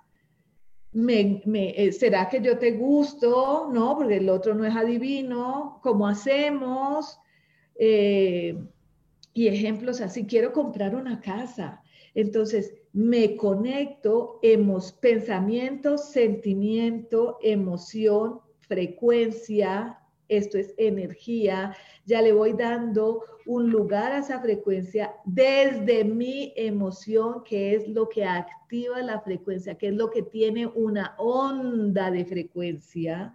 me, 0.92 1.42
eh, 1.76 1.90
¿será 1.90 2.28
que 2.28 2.40
yo 2.40 2.58
te 2.58 2.70
gusto? 2.70 3.68
No, 3.72 3.96
porque 3.96 4.18
el 4.18 4.28
otro 4.28 4.54
no 4.54 4.64
es 4.64 4.72
adivino, 4.72 5.80
¿cómo 5.82 6.06
hacemos? 6.06 7.18
Eh, 7.74 8.56
y 9.34 9.48
ejemplos 9.48 10.00
así, 10.00 10.26
quiero 10.26 10.52
comprar 10.52 10.94
una 10.94 11.20
casa. 11.20 11.82
Entonces, 12.14 12.74
me 12.92 13.34
conecto, 13.34 14.38
hemos, 14.42 14.92
pensamiento, 14.92 15.98
sentimiento, 15.98 17.38
emoción, 17.42 18.38
frecuencia, 18.60 19.98
esto 20.36 20.58
es 20.58 20.74
energía, 20.76 21.76
ya 22.06 22.22
le 22.22 22.32
voy 22.32 22.52
dando 22.54 23.22
un 23.46 23.70
lugar 23.70 24.12
a 24.12 24.18
esa 24.18 24.40
frecuencia 24.40 25.14
desde 25.24 26.04
mi 26.04 26.52
emoción, 26.56 27.42
que 27.44 27.74
es 27.74 27.88
lo 27.88 28.08
que 28.08 28.24
activa 28.24 29.02
la 29.02 29.20
frecuencia, 29.20 29.76
que 29.76 29.88
es 29.88 29.94
lo 29.94 30.10
que 30.10 30.22
tiene 30.22 30.66
una 30.66 31.14
onda 31.18 32.10
de 32.10 32.24
frecuencia, 32.24 33.34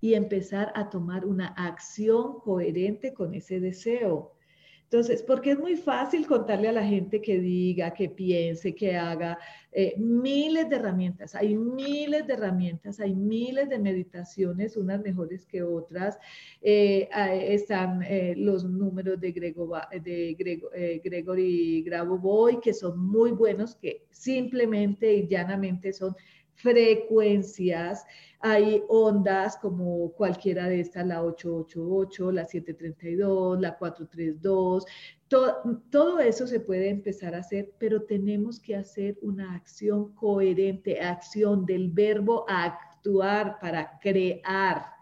y 0.00 0.14
empezar 0.14 0.72
a 0.74 0.90
tomar 0.90 1.24
una 1.24 1.48
acción 1.48 2.38
coherente 2.40 3.14
con 3.14 3.34
ese 3.34 3.60
deseo. 3.60 4.35
Entonces, 4.88 5.20
porque 5.20 5.50
es 5.50 5.58
muy 5.58 5.74
fácil 5.74 6.28
contarle 6.28 6.68
a 6.68 6.72
la 6.72 6.84
gente 6.86 7.20
que 7.20 7.40
diga, 7.40 7.92
que 7.92 8.08
piense, 8.08 8.72
que 8.72 8.96
haga 8.96 9.36
eh, 9.72 9.94
miles 9.98 10.68
de 10.68 10.76
herramientas. 10.76 11.34
Hay 11.34 11.56
miles 11.56 12.24
de 12.28 12.34
herramientas, 12.34 13.00
hay 13.00 13.12
miles 13.12 13.68
de 13.68 13.80
meditaciones, 13.80 14.76
unas 14.76 15.02
mejores 15.02 15.44
que 15.44 15.64
otras. 15.64 16.16
Eh, 16.62 17.08
están 17.48 18.00
eh, 18.04 18.34
los 18.36 18.64
números 18.64 19.20
de, 19.20 19.32
Grego, 19.32 19.76
de 19.90 21.00
Gregory 21.02 21.82
Grabovoi, 21.82 22.60
que 22.60 22.72
son 22.72 22.96
muy 22.96 23.32
buenos, 23.32 23.74
que 23.74 24.06
simplemente 24.12 25.12
y 25.12 25.26
llanamente 25.26 25.92
son 25.92 26.14
frecuencias, 26.56 28.04
hay 28.40 28.82
ondas 28.88 29.56
como 29.56 30.12
cualquiera 30.12 30.68
de 30.68 30.80
estas, 30.80 31.06
la 31.06 31.22
888, 31.22 32.32
la 32.32 32.44
732, 32.44 33.60
la 33.60 33.76
432, 33.76 34.86
todo, 35.28 35.82
todo 35.90 36.20
eso 36.20 36.46
se 36.46 36.60
puede 36.60 36.88
empezar 36.88 37.34
a 37.34 37.38
hacer, 37.38 37.72
pero 37.78 38.02
tenemos 38.02 38.58
que 38.60 38.76
hacer 38.76 39.18
una 39.22 39.54
acción 39.54 40.14
coherente, 40.14 41.00
acción 41.00 41.66
del 41.66 41.90
verbo 41.90 42.44
actuar 42.48 43.58
para 43.60 43.98
crear 44.00 44.95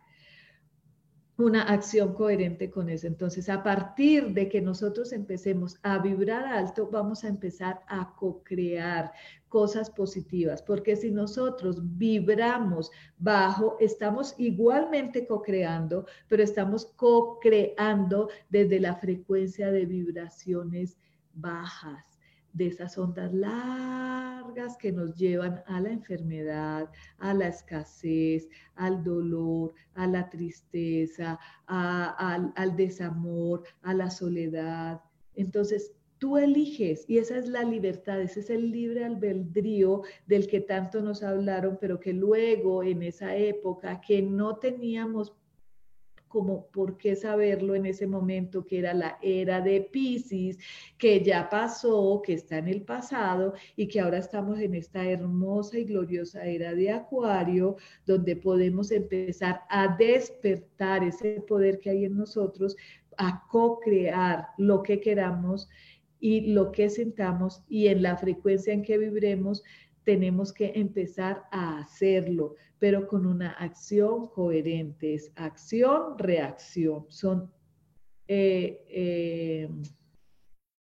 una 1.36 1.62
acción 1.62 2.14
coherente 2.14 2.70
con 2.70 2.88
eso. 2.88 3.06
Entonces, 3.06 3.48
a 3.48 3.62
partir 3.62 4.32
de 4.34 4.48
que 4.48 4.60
nosotros 4.60 5.12
empecemos 5.12 5.78
a 5.82 5.98
vibrar 5.98 6.44
alto, 6.44 6.88
vamos 6.90 7.24
a 7.24 7.28
empezar 7.28 7.80
a 7.88 8.14
co-crear 8.14 9.12
cosas 9.48 9.90
positivas, 9.90 10.62
porque 10.62 10.96
si 10.96 11.10
nosotros 11.10 11.78
vibramos 11.96 12.90
bajo, 13.18 13.76
estamos 13.80 14.34
igualmente 14.38 15.26
co-creando, 15.26 16.06
pero 16.28 16.42
estamos 16.42 16.86
co-creando 16.96 18.28
desde 18.48 18.80
la 18.80 18.94
frecuencia 18.96 19.70
de 19.70 19.86
vibraciones 19.86 20.98
bajas, 21.34 22.13
de 22.54 22.68
esas 22.68 22.96
ondas 22.96 23.32
largas 23.34 24.76
que 24.78 24.92
nos 24.92 25.14
llevan 25.16 25.62
a 25.66 25.80
la 25.80 25.90
enfermedad, 25.90 26.88
a 27.18 27.34
la 27.34 27.48
escasez, 27.48 28.48
al 28.76 29.04
dolor, 29.04 29.74
a 29.94 30.06
la 30.06 30.30
tristeza, 30.30 31.38
al 31.66 32.76
desamor, 32.76 33.64
a 33.82 33.92
la 33.92 34.10
soledad. 34.10 35.00
Entonces, 35.34 35.92
Tú 36.18 36.38
eliges 36.38 37.04
y 37.06 37.18
esa 37.18 37.36
es 37.36 37.48
la 37.48 37.64
libertad, 37.64 38.18
ese 38.18 38.40
es 38.40 38.48
el 38.48 38.70
libre 38.70 39.04
albedrío 39.04 40.02
del 40.26 40.46
que 40.46 40.60
tanto 40.60 41.02
nos 41.02 41.22
hablaron, 41.22 41.76
pero 41.78 42.00
que 42.00 42.14
luego 42.14 42.82
en 42.82 43.02
esa 43.02 43.36
época 43.36 44.00
que 44.00 44.22
no 44.22 44.56
teníamos 44.56 45.34
como 46.34 46.66
por 46.72 46.98
qué 46.98 47.14
saberlo 47.14 47.76
en 47.76 47.86
ese 47.86 48.08
momento, 48.08 48.64
que 48.66 48.80
era 48.80 48.92
la 48.92 49.18
era 49.22 49.60
de 49.60 49.80
Pisces, 49.80 50.58
que 50.98 51.22
ya 51.22 51.48
pasó, 51.48 52.20
que 52.24 52.32
está 52.32 52.58
en 52.58 52.66
el 52.66 52.82
pasado 52.82 53.54
y 53.76 53.86
que 53.86 54.00
ahora 54.00 54.18
estamos 54.18 54.58
en 54.58 54.74
esta 54.74 55.08
hermosa 55.08 55.78
y 55.78 55.84
gloriosa 55.84 56.44
era 56.44 56.74
de 56.74 56.90
Acuario, 56.90 57.76
donde 58.04 58.34
podemos 58.34 58.90
empezar 58.90 59.62
a 59.70 59.96
despertar 59.96 61.04
ese 61.04 61.40
poder 61.42 61.78
que 61.78 61.90
hay 61.90 62.04
en 62.04 62.16
nosotros, 62.16 62.74
a 63.16 63.46
co-crear 63.48 64.48
lo 64.58 64.82
que 64.82 65.00
queramos 65.00 65.68
y 66.18 66.52
lo 66.52 66.72
que 66.72 66.90
sentamos 66.90 67.62
y 67.68 67.86
en 67.86 68.02
la 68.02 68.16
frecuencia 68.16 68.72
en 68.72 68.82
que 68.82 68.98
vibremos, 68.98 69.62
tenemos 70.02 70.52
que 70.52 70.72
empezar 70.74 71.44
a 71.52 71.78
hacerlo, 71.78 72.56
pero 72.84 73.06
con 73.06 73.24
una 73.24 73.52
acción 73.52 74.26
coherente. 74.28 75.14
Es 75.14 75.32
acción, 75.36 76.18
reacción. 76.18 77.06
Son, 77.08 77.50
eh, 78.28 78.84
eh, 78.90 79.70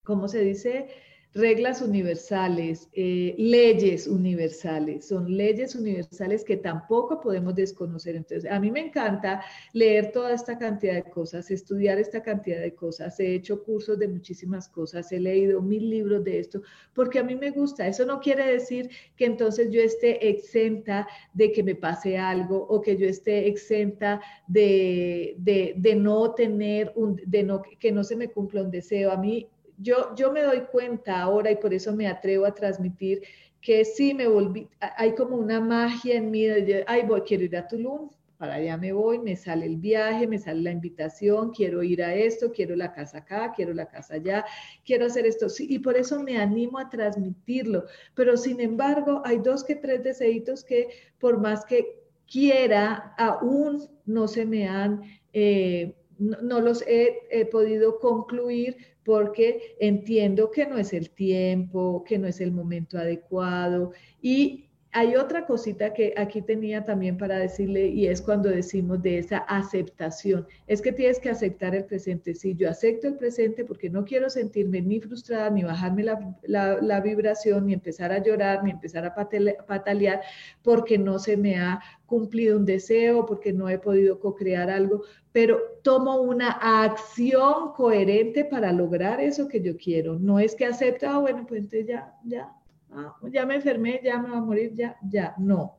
¿cómo 0.03 0.27
se 0.27 0.41
dice? 0.41 0.89
Reglas 1.35 1.81
universales, 1.81 2.89
eh, 2.93 3.35
leyes 3.39 4.09
universales, 4.09 5.07
son 5.07 5.37
leyes 5.37 5.77
universales 5.77 6.45
que 6.45 6.57
tampoco 6.57 7.21
podemos 7.21 7.55
desconocer. 7.55 8.17
Entonces, 8.17 8.51
a 8.51 8.59
mí 8.59 8.71
me 8.71 8.81
encanta 8.81 9.43
leer 9.73 10.11
toda 10.11 10.35
esta 10.35 10.59
cantidad 10.59 10.95
de 10.95 11.05
cosas, 11.05 11.51
estudiar 11.51 11.99
esta 11.99 12.23
cantidad 12.23 12.61
de 12.61 12.75
cosas. 12.75 13.19
He 13.21 13.35
hecho 13.35 13.63
cursos 13.63 13.99
de 13.99 14.09
muchísimas 14.09 14.69
cosas, 14.69 15.13
he 15.13 15.21
leído 15.21 15.63
mil 15.63 15.89
libros 15.89 16.25
de 16.25 16.41
esto, 16.41 16.63
porque 16.95 17.21
a 17.21 17.25
mí 17.25 17.37
me 17.37 17.51
gusta. 17.51 17.87
Eso 17.87 18.05
no 18.05 18.19
quiere 18.19 18.47
decir 18.47 18.91
que 19.17 19.27
entonces 19.27 19.71
yo 19.71 19.81
esté 19.81 20.29
exenta 20.29 21.07
de 21.33 21.53
que 21.53 21.63
me 21.63 21.77
pase 21.77 22.19
algo 22.19 22.57
o 22.57 22.81
que 22.81 22.97
yo 22.97 23.07
esté 23.07 23.47
exenta 23.47 24.21
de, 24.49 25.37
de, 25.39 25.95
no 25.95 26.35
tener, 26.35 26.93
un, 26.97 27.21
de 27.25 27.45
no, 27.45 27.63
que 27.79 27.93
no 27.93 28.03
se 28.03 28.17
me 28.17 28.29
cumpla 28.29 28.63
un 28.63 28.71
deseo. 28.71 29.13
A 29.13 29.17
mí 29.17 29.47
yo, 29.81 30.15
yo 30.15 30.33
me 30.33 30.43
doy 30.43 30.61
cuenta 30.71 31.21
ahora 31.21 31.51
y 31.51 31.57
por 31.57 31.75
eso 31.75 31.95
me 31.95 32.07
atrevo 32.07 32.47
a 32.47 32.55
transmitir 32.55 33.23
que 33.61 33.85
sí 33.85 34.15
me 34.15 34.27
volví, 34.27 34.69
hay 34.97 35.15
como 35.15 35.37
una 35.37 35.61
magia 35.61 36.17
en 36.17 36.31
mí 36.31 36.45
de, 36.45 36.85
ay, 36.87 37.03
voy, 37.07 37.23
quiero 37.23 37.45
ir 37.45 37.57
a 37.57 37.69
Tulum, 37.69 38.09
para 38.41 38.55
allá 38.55 38.79
me 38.79 38.91
voy, 38.95 39.19
me 39.19 39.37
sale 39.37 39.67
el 39.67 39.77
viaje, 39.77 40.27
me 40.27 40.39
sale 40.39 40.63
la 40.63 40.71
invitación, 40.71 41.51
quiero 41.51 41.83
ir 41.83 42.03
a 42.03 42.15
esto, 42.15 42.51
quiero 42.51 42.75
la 42.75 42.91
casa 42.91 43.19
acá, 43.19 43.53
quiero 43.55 43.75
la 43.75 43.85
casa 43.85 44.15
allá, 44.15 44.47
quiero 44.83 45.05
hacer 45.05 45.27
esto. 45.27 45.47
Y 45.59 45.79
por 45.81 45.95
eso 45.99 46.23
me 46.23 46.39
animo 46.39 46.79
a 46.79 46.89
transmitirlo. 46.89 47.85
Pero 48.15 48.39
sin 48.39 48.63
embargo, 48.63 49.21
hay 49.27 49.41
dos 49.41 49.63
que 49.63 49.77
tres 49.77 50.03
deseitos 50.03 50.65
que 50.65 50.89
por 51.19 51.39
más 51.39 51.67
que 51.67 52.01
quiera, 52.27 53.15
aún 53.19 53.87
no 54.07 54.27
se 54.27 54.47
me 54.47 54.67
han, 54.67 55.03
eh, 55.35 55.95
no, 56.21 56.61
los 56.61 56.85
he 56.87 57.49
podido 57.51 57.99
concluir 57.99 58.77
porque 59.05 59.77
entiendo 59.81 60.51
que 60.51 60.67
no 60.67 60.79
es 60.79 60.93
el 60.93 61.11
tiempo, 61.11 62.05
que 62.07 62.19
no 62.19 62.29
es 62.29 62.41
el 62.41 62.53
momento 62.53 62.99
adecuado. 62.99 63.93
Y 64.23 64.70
hay 64.93 65.15
otra 65.15 65.47
cosita 65.47 65.93
que 65.93 66.15
aquí 66.17 66.43
tenía 66.43 66.85
también 66.85 67.17
para 67.17 67.39
decirle 67.39 67.87
y 67.89 68.09
es 68.09 68.21
cuando 68.21 68.49
decimos 68.49 69.01
de 69.03 69.19
esa 69.19 69.39
aceptación. 69.39 70.47
Es 70.67 70.83
que 70.83 70.91
tienes 70.91 71.21
que 71.21 71.31
aceptar 71.31 71.77
el 71.77 71.85
presente. 71.85 72.35
Si 72.35 72.57
yo 72.57 72.69
acepto 72.69 73.07
el 73.07 73.17
presente 73.17 73.65
porque 73.65 73.89
no 73.89 74.05
quiero 74.05 74.29
sentirme 74.29 74.83
ni 74.83 75.01
frustrada, 75.01 75.49
ni 75.51 75.63
bajarme 75.63 76.05
la, 76.43 77.01
vibración, 77.01 77.67
ni 77.67 77.75
empezar 77.75 78.11
a 78.11 78.23
llorar, 78.23 78.65
ni 78.65 78.73
empezar 78.73 79.05
a 79.05 79.15
patalear 79.15 80.23
porque 80.63 80.99
no 80.99 81.21
se 81.21 81.37
me 81.37 81.57
ha 81.57 81.81
cumplido 82.07 82.57
un 82.57 82.65
deseo, 82.65 83.25
porque 83.27 83.53
no 83.53 83.69
he 83.69 83.79
podido 83.79 84.19
co-crear 84.19 84.71
algo, 84.71 85.05
pero 85.31 85.61
tomo 85.83 86.21
una 86.21 86.51
acción 86.83 87.73
coherente 87.75 88.45
para 88.45 88.73
lograr 88.73 89.21
eso 89.21 89.47
que 89.47 89.61
yo 89.61 89.77
quiero. 89.77 90.19
No 90.19 90.41
es 90.41 90.57
que 90.57 90.67
acepte, 90.67 91.07
ah, 91.07 91.19
bueno, 91.19 91.47
pues 91.47 91.61
entonces 91.61 91.87
ya, 91.87 92.13
ya, 92.25 92.53
ah, 92.93 93.17
ya 93.31 93.47
me 93.47 93.57
enfermé, 93.57 94.01
ya 94.03 94.19
me 94.19 94.31
va 94.31 94.39
a 94.39 94.41
morir, 94.41 94.73
ya, 94.75 94.97
ya, 95.03 95.35
no. 95.39 95.79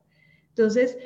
Entonces, 0.49 0.97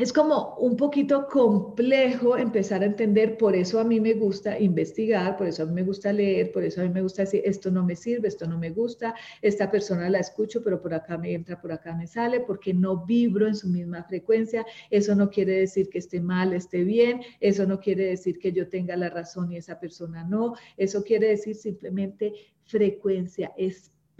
es 0.00 0.14
como 0.14 0.56
un 0.56 0.78
poquito 0.78 1.26
complejo 1.26 2.38
empezar 2.38 2.80
a 2.80 2.86
entender, 2.86 3.36
por 3.36 3.54
eso 3.54 3.78
a 3.78 3.84
mí 3.84 4.00
me 4.00 4.14
gusta 4.14 4.58
investigar, 4.58 5.36
por 5.36 5.46
eso 5.46 5.62
a 5.62 5.66
mí 5.66 5.74
me 5.74 5.82
gusta 5.82 6.10
leer, 6.10 6.52
por 6.52 6.64
eso 6.64 6.80
a 6.80 6.84
mí 6.84 6.90
me 6.90 7.02
gusta 7.02 7.22
decir, 7.22 7.42
esto 7.44 7.70
no 7.70 7.84
me 7.84 7.94
sirve, 7.94 8.28
esto 8.28 8.46
no 8.46 8.58
me 8.58 8.70
gusta, 8.70 9.14
esta 9.42 9.70
persona 9.70 10.08
la 10.08 10.20
escucho, 10.20 10.62
pero 10.64 10.80
por 10.80 10.94
acá 10.94 11.18
me 11.18 11.34
entra, 11.34 11.60
por 11.60 11.70
acá 11.70 11.94
me 11.94 12.06
sale, 12.06 12.40
porque 12.40 12.72
no 12.72 13.04
vibro 13.04 13.46
en 13.46 13.54
su 13.54 13.68
misma 13.68 14.02
frecuencia. 14.04 14.64
Eso 14.88 15.14
no 15.14 15.28
quiere 15.28 15.58
decir 15.58 15.90
que 15.90 15.98
esté 15.98 16.18
mal, 16.18 16.54
esté 16.54 16.82
bien, 16.82 17.20
eso 17.38 17.66
no 17.66 17.78
quiere 17.78 18.06
decir 18.06 18.38
que 18.38 18.52
yo 18.52 18.70
tenga 18.70 18.96
la 18.96 19.10
razón 19.10 19.52
y 19.52 19.58
esa 19.58 19.78
persona 19.78 20.24
no, 20.24 20.54
eso 20.78 21.04
quiere 21.04 21.28
decir 21.28 21.56
simplemente 21.56 22.32
frecuencia, 22.64 23.52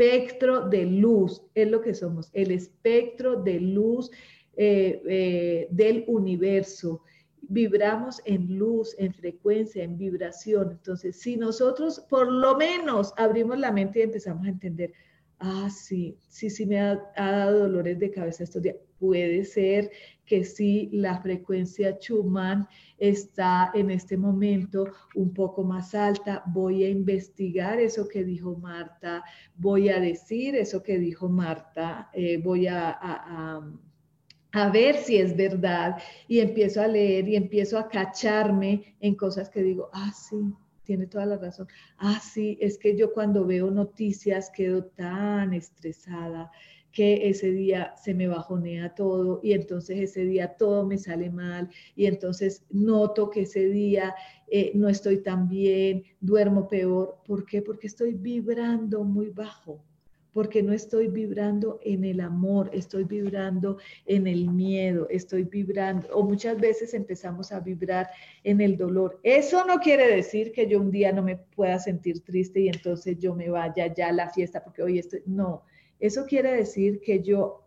espectro 0.00 0.68
de 0.68 0.86
luz, 0.86 1.42
es 1.54 1.70
lo 1.70 1.82
que 1.82 1.94
somos, 1.94 2.30
el 2.32 2.50
espectro 2.52 3.36
de 3.36 3.60
luz 3.60 4.10
eh, 4.56 5.02
eh, 5.06 5.68
del 5.70 6.04
universo. 6.08 7.02
Vibramos 7.42 8.22
en 8.24 8.58
luz, 8.58 8.94
en 8.98 9.12
frecuencia, 9.12 9.82
en 9.82 9.98
vibración. 9.98 10.70
Entonces, 10.70 11.20
si 11.20 11.36
nosotros 11.36 12.00
por 12.08 12.30
lo 12.30 12.56
menos 12.56 13.12
abrimos 13.16 13.58
la 13.58 13.72
mente 13.72 13.98
y 13.98 14.02
empezamos 14.02 14.46
a 14.46 14.50
entender, 14.50 14.92
ah, 15.38 15.68
sí, 15.70 16.16
sí, 16.28 16.48
sí 16.48 16.64
me 16.64 16.80
ha, 16.80 16.96
dado 17.16 17.60
dolores 17.60 17.98
de 17.98 18.10
cabeza 18.10 18.44
estos 18.44 18.62
días. 18.62 18.76
Puede 19.00 19.44
ser 19.44 19.90
que 20.24 20.44
sí, 20.44 20.88
la 20.92 21.20
frecuencia 21.20 21.98
Schumann 21.98 22.68
está 22.98 23.72
en 23.74 23.90
este 23.90 24.16
momento 24.16 24.84
un 25.16 25.34
poco 25.34 25.64
más 25.64 25.92
alta. 25.94 26.44
Voy 26.46 26.84
a 26.84 26.88
investigar 26.88 27.80
eso 27.80 28.06
que 28.06 28.22
dijo 28.22 28.54
Marta, 28.56 29.24
voy 29.56 29.88
a 29.88 29.98
decir 29.98 30.54
eso 30.54 30.84
que 30.84 30.98
dijo 30.98 31.28
Marta, 31.28 32.10
eh, 32.12 32.36
voy 32.36 32.68
a 32.68 33.60
a 34.52 34.68
ver 34.70 34.96
si 34.96 35.16
es 35.16 35.36
verdad 35.36 35.96
y 36.26 36.40
empiezo 36.40 36.80
a 36.80 36.88
leer 36.88 37.28
y 37.28 37.36
empiezo 37.36 37.78
a 37.78 37.88
cacharme 37.88 38.96
en 39.00 39.14
cosas 39.14 39.48
que 39.48 39.62
digo, 39.62 39.90
ah, 39.92 40.12
sí, 40.12 40.54
tiene 40.84 41.06
toda 41.06 41.26
la 41.26 41.36
razón. 41.36 41.68
Ah, 41.98 42.20
sí, 42.20 42.58
es 42.60 42.76
que 42.76 42.96
yo 42.96 43.12
cuando 43.12 43.46
veo 43.46 43.70
noticias 43.70 44.50
quedo 44.50 44.84
tan 44.84 45.54
estresada 45.54 46.50
que 46.92 47.28
ese 47.28 47.50
día 47.50 47.94
se 47.96 48.14
me 48.14 48.28
bajonea 48.28 48.94
todo 48.94 49.40
y 49.42 49.52
entonces 49.52 49.98
ese 49.98 50.24
día 50.24 50.56
todo 50.56 50.86
me 50.86 50.98
sale 50.98 51.30
mal 51.30 51.68
y 51.94 52.06
entonces 52.06 52.64
noto 52.70 53.30
que 53.30 53.42
ese 53.42 53.66
día 53.68 54.14
eh, 54.48 54.72
no 54.74 54.88
estoy 54.88 55.18
tan 55.18 55.48
bien, 55.48 56.04
duermo 56.20 56.68
peor. 56.68 57.18
¿Por 57.26 57.46
qué? 57.46 57.62
Porque 57.62 57.86
estoy 57.86 58.14
vibrando 58.14 59.04
muy 59.04 59.30
bajo 59.30 59.84
porque 60.32 60.62
no 60.62 60.72
estoy 60.72 61.08
vibrando 61.08 61.80
en 61.82 62.04
el 62.04 62.20
amor, 62.20 62.70
estoy 62.72 63.04
vibrando 63.04 63.78
en 64.06 64.26
el 64.26 64.48
miedo, 64.48 65.08
estoy 65.10 65.44
vibrando, 65.44 66.08
o 66.14 66.22
muchas 66.22 66.58
veces 66.58 66.94
empezamos 66.94 67.52
a 67.52 67.60
vibrar 67.60 68.08
en 68.44 68.60
el 68.60 68.76
dolor. 68.76 69.18
Eso 69.22 69.64
no 69.66 69.78
quiere 69.80 70.06
decir 70.14 70.52
que 70.52 70.68
yo 70.68 70.80
un 70.80 70.90
día 70.90 71.12
no 71.12 71.22
me 71.22 71.36
pueda 71.36 71.78
sentir 71.78 72.22
triste 72.22 72.60
y 72.60 72.68
entonces 72.68 73.18
yo 73.18 73.34
me 73.34 73.50
vaya 73.50 73.92
ya 73.92 74.08
a 74.08 74.12
la 74.12 74.30
fiesta 74.30 74.62
porque 74.62 74.82
hoy 74.82 74.98
estoy, 74.98 75.22
no, 75.26 75.64
eso 76.00 76.26
quiere 76.26 76.52
decir 76.52 77.00
que 77.00 77.22
yo 77.22 77.66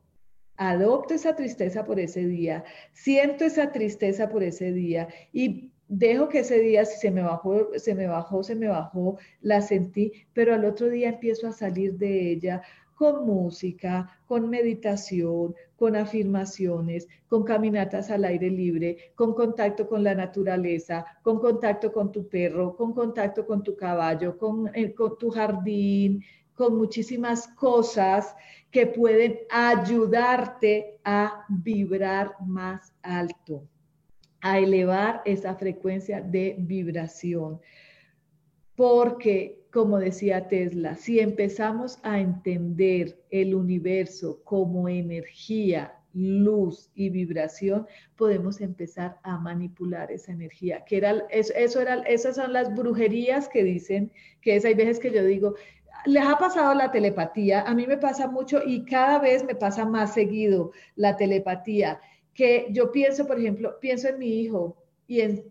adopto 0.57 1.13
esa 1.13 1.35
tristeza 1.35 1.85
por 1.85 1.99
ese 1.99 2.25
día, 2.25 2.63
siento 2.91 3.45
esa 3.45 3.71
tristeza 3.71 4.29
por 4.29 4.43
ese 4.43 4.71
día 4.71 5.07
y 5.31 5.71
dejo 5.87 6.29
que 6.29 6.39
ese 6.39 6.59
día, 6.59 6.85
si 6.85 6.99
se 6.99 7.11
me 7.11 7.21
bajó, 7.21 7.67
se 7.77 7.95
me 7.95 8.07
bajó, 8.07 8.43
se 8.43 8.55
me 8.55 8.67
bajó, 8.67 9.17
la 9.41 9.61
sentí, 9.61 10.11
pero 10.33 10.53
al 10.53 10.65
otro 10.65 10.89
día 10.89 11.09
empiezo 11.09 11.47
a 11.47 11.51
salir 11.51 11.97
de 11.97 12.31
ella 12.31 12.61
con 12.95 13.25
música, 13.25 14.19
con 14.27 14.49
meditación, 14.49 15.55
con 15.75 15.95
afirmaciones, 15.95 17.07
con 17.27 17.43
caminatas 17.43 18.09
al 18.11 18.23
aire 18.25 18.49
libre, 18.49 19.11
con 19.15 19.33
contacto 19.33 19.87
con 19.87 20.03
la 20.03 20.15
naturaleza, 20.15 21.05
con 21.21 21.39
contacto 21.39 21.91
con 21.91 22.11
tu 22.11 22.27
perro, 22.29 22.75
con 22.75 22.93
contacto 22.93 23.45
con 23.45 23.63
tu 23.63 23.75
caballo, 23.75 24.37
con, 24.37 24.69
eh, 24.73 24.93
tu 25.19 25.29
jardín, 25.29 26.23
con 26.55 26.77
muchísimas 26.77 27.47
cosas 27.47 28.35
que 28.71 28.87
pueden 28.87 29.39
ayudarte 29.49 30.99
a 31.03 31.45
vibrar 31.49 32.35
más 32.45 32.93
alto 33.01 33.67
a 34.43 34.59
elevar 34.59 35.21
esa 35.25 35.55
frecuencia 35.55 36.21
de 36.21 36.55
vibración. 36.59 37.59
Porque 38.75 39.63
como 39.71 39.97
decía 39.97 40.49
Tesla, 40.49 40.95
si 40.95 41.19
empezamos 41.19 41.97
a 42.03 42.19
entender 42.19 43.17
el 43.31 43.55
universo 43.55 44.41
como 44.43 44.89
energía, 44.89 45.95
luz 46.13 46.91
y 46.93 47.09
vibración, 47.09 47.87
podemos 48.17 48.61
empezar 48.61 49.17
a 49.23 49.37
manipular 49.37 50.11
esa 50.11 50.33
energía. 50.33 50.83
Que 50.85 50.97
era, 50.97 51.25
eso, 51.31 51.53
esas 51.55 52.35
son 52.35 52.53
las 52.53 52.75
brujerías 52.75 53.47
que 53.47 53.63
dicen, 53.63 54.11
que 54.41 54.57
es, 54.57 54.65
hay 54.65 54.75
veces 54.75 54.99
que 54.99 55.11
yo 55.11 55.23
digo, 55.23 55.55
les 56.05 56.23
ha 56.25 56.37
pasado 56.37 56.73
la 56.73 56.91
telepatía, 56.91 57.61
a 57.61 57.73
mí 57.73 57.87
me 57.87 57.97
pasa 57.97 58.27
mucho 58.27 58.61
y 58.65 58.85
cada 58.85 59.19
vez 59.19 59.43
me 59.43 59.55
pasa 59.55 59.85
más 59.85 60.13
seguido 60.13 60.71
la 60.95 61.15
telepatía, 61.15 61.99
que 62.33 62.67
yo 62.71 62.91
pienso, 62.91 63.27
por 63.27 63.39
ejemplo, 63.39 63.79
pienso 63.79 64.07
en 64.09 64.19
mi 64.19 64.41
hijo 64.41 64.77
y 65.07 65.21
en, 65.21 65.43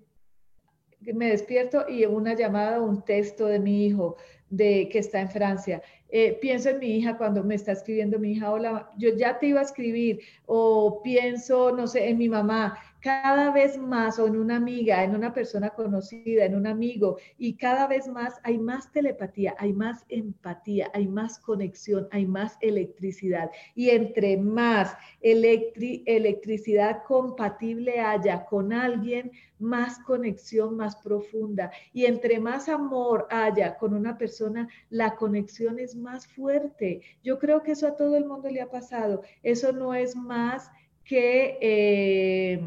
me 1.01 1.31
despierto 1.31 1.87
y 1.89 2.03
en 2.03 2.15
una 2.15 2.35
llamada, 2.35 2.81
un 2.81 3.03
texto 3.03 3.47
de 3.47 3.59
mi 3.59 3.87
hijo 3.87 4.17
de 4.51 4.89
que 4.91 4.99
está 4.99 5.21
en 5.21 5.31
Francia. 5.31 5.83
Eh, 6.15 6.39
pienso 6.43 6.69
en 6.69 6.79
mi 6.79 6.99
hija 6.99 7.17
cuando 7.17 7.43
me 7.43 7.55
está 7.55 7.73
escribiendo 7.73 8.19
mi 8.19 8.33
hija, 8.33 8.53
hola, 8.53 8.91
yo 8.99 9.17
ya 9.17 9.39
te 9.39 9.47
iba 9.47 9.61
a 9.61 9.63
escribir, 9.65 10.21
o 10.45 11.01
pienso, 11.03 11.75
no 11.75 11.87
sé, 11.87 12.11
en 12.11 12.19
mi 12.19 12.29
mamá, 12.29 12.79
cada 13.03 13.51
vez 13.51 13.77
más, 13.79 14.19
o 14.19 14.27
en 14.29 14.37
una 14.37 14.57
amiga, 14.57 15.03
en 15.03 15.17
una 15.17 15.33
persona 15.35 15.71
conocida, 15.71 16.45
en 16.45 16.55
un 16.55 16.67
amigo, 16.67 17.17
y 17.37 17.57
cada 17.57 17.89
vez 17.89 18.07
más 18.07 18.39
hay 18.45 18.59
más 18.59 18.93
telepatía, 18.93 19.55
hay 19.59 19.73
más 19.73 20.05
empatía, 20.09 20.91
hay 20.95 21.09
más 21.09 21.39
conexión, 21.41 22.07
hay 22.13 22.27
más 22.27 22.59
electricidad. 22.61 23.51
Y 23.75 23.91
entre 23.91 24.37
más 24.37 24.95
electricidad 25.21 27.03
compatible 27.05 27.99
haya 27.99 28.45
con 28.45 28.73
alguien, 28.73 29.33
más 29.59 29.99
conexión 30.01 30.77
más 30.77 30.97
profunda. 30.97 31.73
Y 31.93 32.05
entre 32.05 32.39
más 32.39 32.69
amor 32.69 33.27
haya 33.31 33.79
con 33.79 33.95
una 33.95 34.17
persona, 34.19 34.69
la 34.91 35.17
conexión 35.17 35.79
es 35.79 35.97
más 36.03 36.27
fuerte. 36.27 37.01
Yo 37.23 37.39
creo 37.39 37.63
que 37.63 37.73
eso 37.73 37.87
a 37.87 37.97
todo 37.97 38.17
el 38.17 38.27
mundo 38.27 38.51
le 38.51 38.61
ha 38.61 38.71
pasado. 38.71 39.23
Eso 39.43 39.73
no 39.73 39.95
es 39.95 40.15
más 40.17 40.71
que... 41.05 41.59
Eh, 41.61 42.63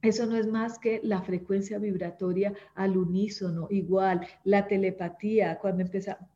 eso 0.00 0.26
no 0.26 0.36
es 0.36 0.46
más 0.46 0.78
que 0.78 1.00
la 1.02 1.22
frecuencia 1.22 1.78
vibratoria 1.78 2.54
al 2.76 2.96
unísono, 2.96 3.66
igual, 3.68 4.24
la 4.44 4.68
telepatía. 4.68 5.58
Cuando 5.58 5.84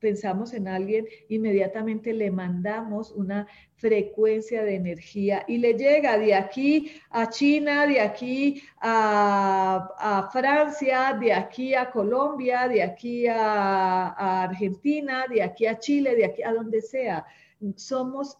pensamos 0.00 0.52
en 0.52 0.66
alguien, 0.66 1.06
inmediatamente 1.28 2.12
le 2.12 2.32
mandamos 2.32 3.12
una 3.12 3.46
frecuencia 3.76 4.64
de 4.64 4.74
energía 4.74 5.44
y 5.46 5.58
le 5.58 5.74
llega 5.74 6.18
de 6.18 6.34
aquí 6.34 6.90
a 7.10 7.28
China, 7.28 7.86
de 7.86 8.00
aquí 8.00 8.60
a, 8.80 10.28
Francia, 10.32 11.16
de 11.20 11.32
aquí 11.32 11.74
a 11.74 11.88
Colombia, 11.92 12.66
de 12.66 12.82
aquí 12.82 13.28
a, 13.28 14.42
Argentina, 14.42 15.26
de 15.32 15.40
aquí 15.40 15.66
a 15.66 15.78
Chile, 15.78 16.16
de 16.16 16.24
aquí 16.24 16.42
a 16.42 16.52
donde 16.52 16.80
sea. 16.82 17.24
Somos, 17.76 18.38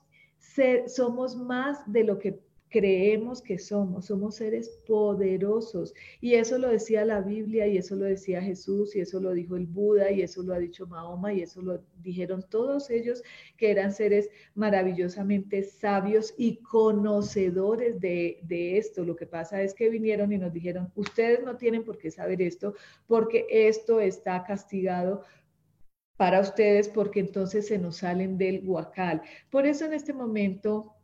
somos 0.88 1.36
más 1.36 1.80
de 1.86 2.02
lo 2.02 2.18
que 2.18 2.40
creemos 2.72 3.42
que 3.42 3.58
somos, 3.58 4.06
somos 4.06 4.36
seres 4.36 4.68
poderosos. 4.86 5.94
Y 6.20 6.34
eso 6.34 6.58
lo 6.58 6.68
decía 6.70 7.04
la 7.04 7.20
Biblia 7.20 7.66
y 7.66 7.76
eso 7.76 7.94
lo 7.94 8.06
decía 8.06 8.40
Jesús 8.42 8.96
y 8.96 9.00
eso 9.00 9.20
lo 9.20 9.32
dijo 9.32 9.56
el 9.56 9.66
Buda 9.66 10.10
y 10.10 10.22
eso 10.22 10.42
lo 10.42 10.54
ha 10.54 10.58
dicho 10.58 10.86
Mahoma 10.86 11.32
y 11.32 11.42
eso 11.42 11.60
lo 11.60 11.84
dijeron 12.02 12.44
todos 12.48 12.90
ellos 12.90 13.22
que 13.56 13.70
eran 13.70 13.92
seres 13.92 14.30
maravillosamente 14.54 15.62
sabios 15.62 16.34
y 16.38 16.56
conocedores 16.62 18.00
de, 18.00 18.40
de 18.42 18.78
esto. 18.78 19.04
Lo 19.04 19.14
que 19.14 19.26
pasa 19.26 19.62
es 19.62 19.74
que 19.74 19.90
vinieron 19.90 20.32
y 20.32 20.38
nos 20.38 20.52
dijeron, 20.52 20.90
ustedes 20.96 21.44
no 21.44 21.56
tienen 21.56 21.84
por 21.84 21.98
qué 21.98 22.10
saber 22.10 22.40
esto 22.40 22.74
porque 23.06 23.46
esto 23.50 24.00
está 24.00 24.42
castigado 24.44 25.22
para 26.16 26.40
ustedes 26.40 26.88
porque 26.88 27.20
entonces 27.20 27.66
se 27.66 27.78
nos 27.78 27.98
salen 27.98 28.38
del 28.38 28.66
huacal. 28.66 29.22
Por 29.50 29.66
eso 29.66 29.84
en 29.84 29.92
este 29.92 30.14
momento 30.14 30.94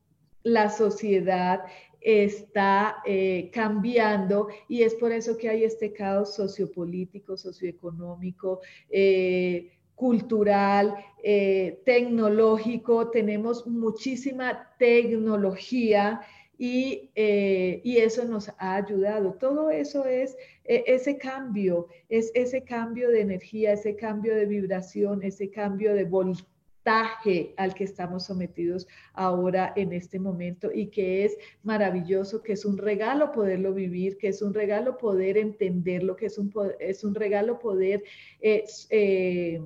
la 0.42 0.70
sociedad 0.70 1.64
está 2.00 2.98
eh, 3.04 3.50
cambiando 3.52 4.48
y 4.68 4.82
es 4.82 4.94
por 4.94 5.12
eso 5.12 5.36
que 5.36 5.48
hay 5.48 5.64
este 5.64 5.92
caos 5.92 6.34
sociopolítico, 6.34 7.36
socioeconómico, 7.36 8.60
eh, 8.88 9.72
cultural, 9.94 10.94
eh, 11.22 11.80
tecnológico. 11.84 13.10
Tenemos 13.10 13.66
muchísima 13.66 14.74
tecnología 14.78 16.20
y, 16.56 17.10
y, 17.14 17.98
eso 17.98 18.24
nos 18.24 18.48
ha 18.58 18.76
ayudado. 18.76 19.34
Todo 19.34 19.70
eso 19.70 20.04
es 20.06 20.36
ese 20.64 21.16
cambio, 21.16 21.86
es 22.08 22.32
ese 22.34 22.62
cambio 22.62 23.10
de 23.10 23.20
energía, 23.20 23.72
ese 23.72 23.94
cambio 23.94 24.34
de 24.34 24.46
vibración, 24.46 25.22
ese 25.22 25.50
cambio 25.50 25.94
de 25.94 26.04
voltaje 26.04 26.57
al 26.88 27.74
que 27.74 27.84
estamos 27.84 28.26
sometidos 28.26 28.86
ahora 29.12 29.72
en 29.76 29.92
este 29.92 30.18
momento 30.18 30.70
y 30.72 30.86
que 30.86 31.24
es 31.24 31.36
maravilloso, 31.62 32.42
que 32.42 32.54
es 32.54 32.64
un 32.64 32.78
regalo 32.78 33.32
poderlo 33.32 33.74
vivir, 33.74 34.18
que 34.18 34.28
es 34.28 34.42
un 34.42 34.54
regalo 34.54 34.96
poder 34.98 35.36
entenderlo, 35.36 36.16
que 36.16 36.26
es 36.26 36.38
un, 36.38 36.52
es 36.80 37.04
un 37.04 37.14
regalo 37.14 37.58
poder... 37.58 38.02
Eh, 38.40 38.64
eh, 38.90 39.60